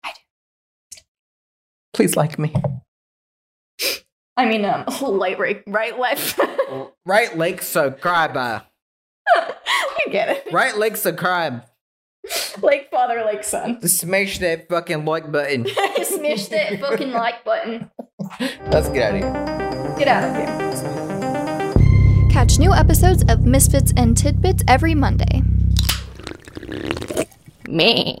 [0.03, 0.99] I do.
[1.93, 2.53] Please like me.
[4.37, 6.39] I mean, um, light right, right, left.
[7.05, 8.35] Right leg subscribe.
[8.37, 8.61] uh,
[10.05, 10.51] you get it.
[10.51, 11.63] Right leg subscribe.
[12.61, 13.81] Like father, like son.
[13.87, 15.65] Smash that fucking like button.
[16.03, 17.89] Smash that fucking like button.
[18.71, 19.95] Let's get out of here.
[19.97, 22.29] Get out of here.
[22.29, 25.41] Catch new episodes of Misfits and Tidbits every Monday.
[27.67, 28.19] Me.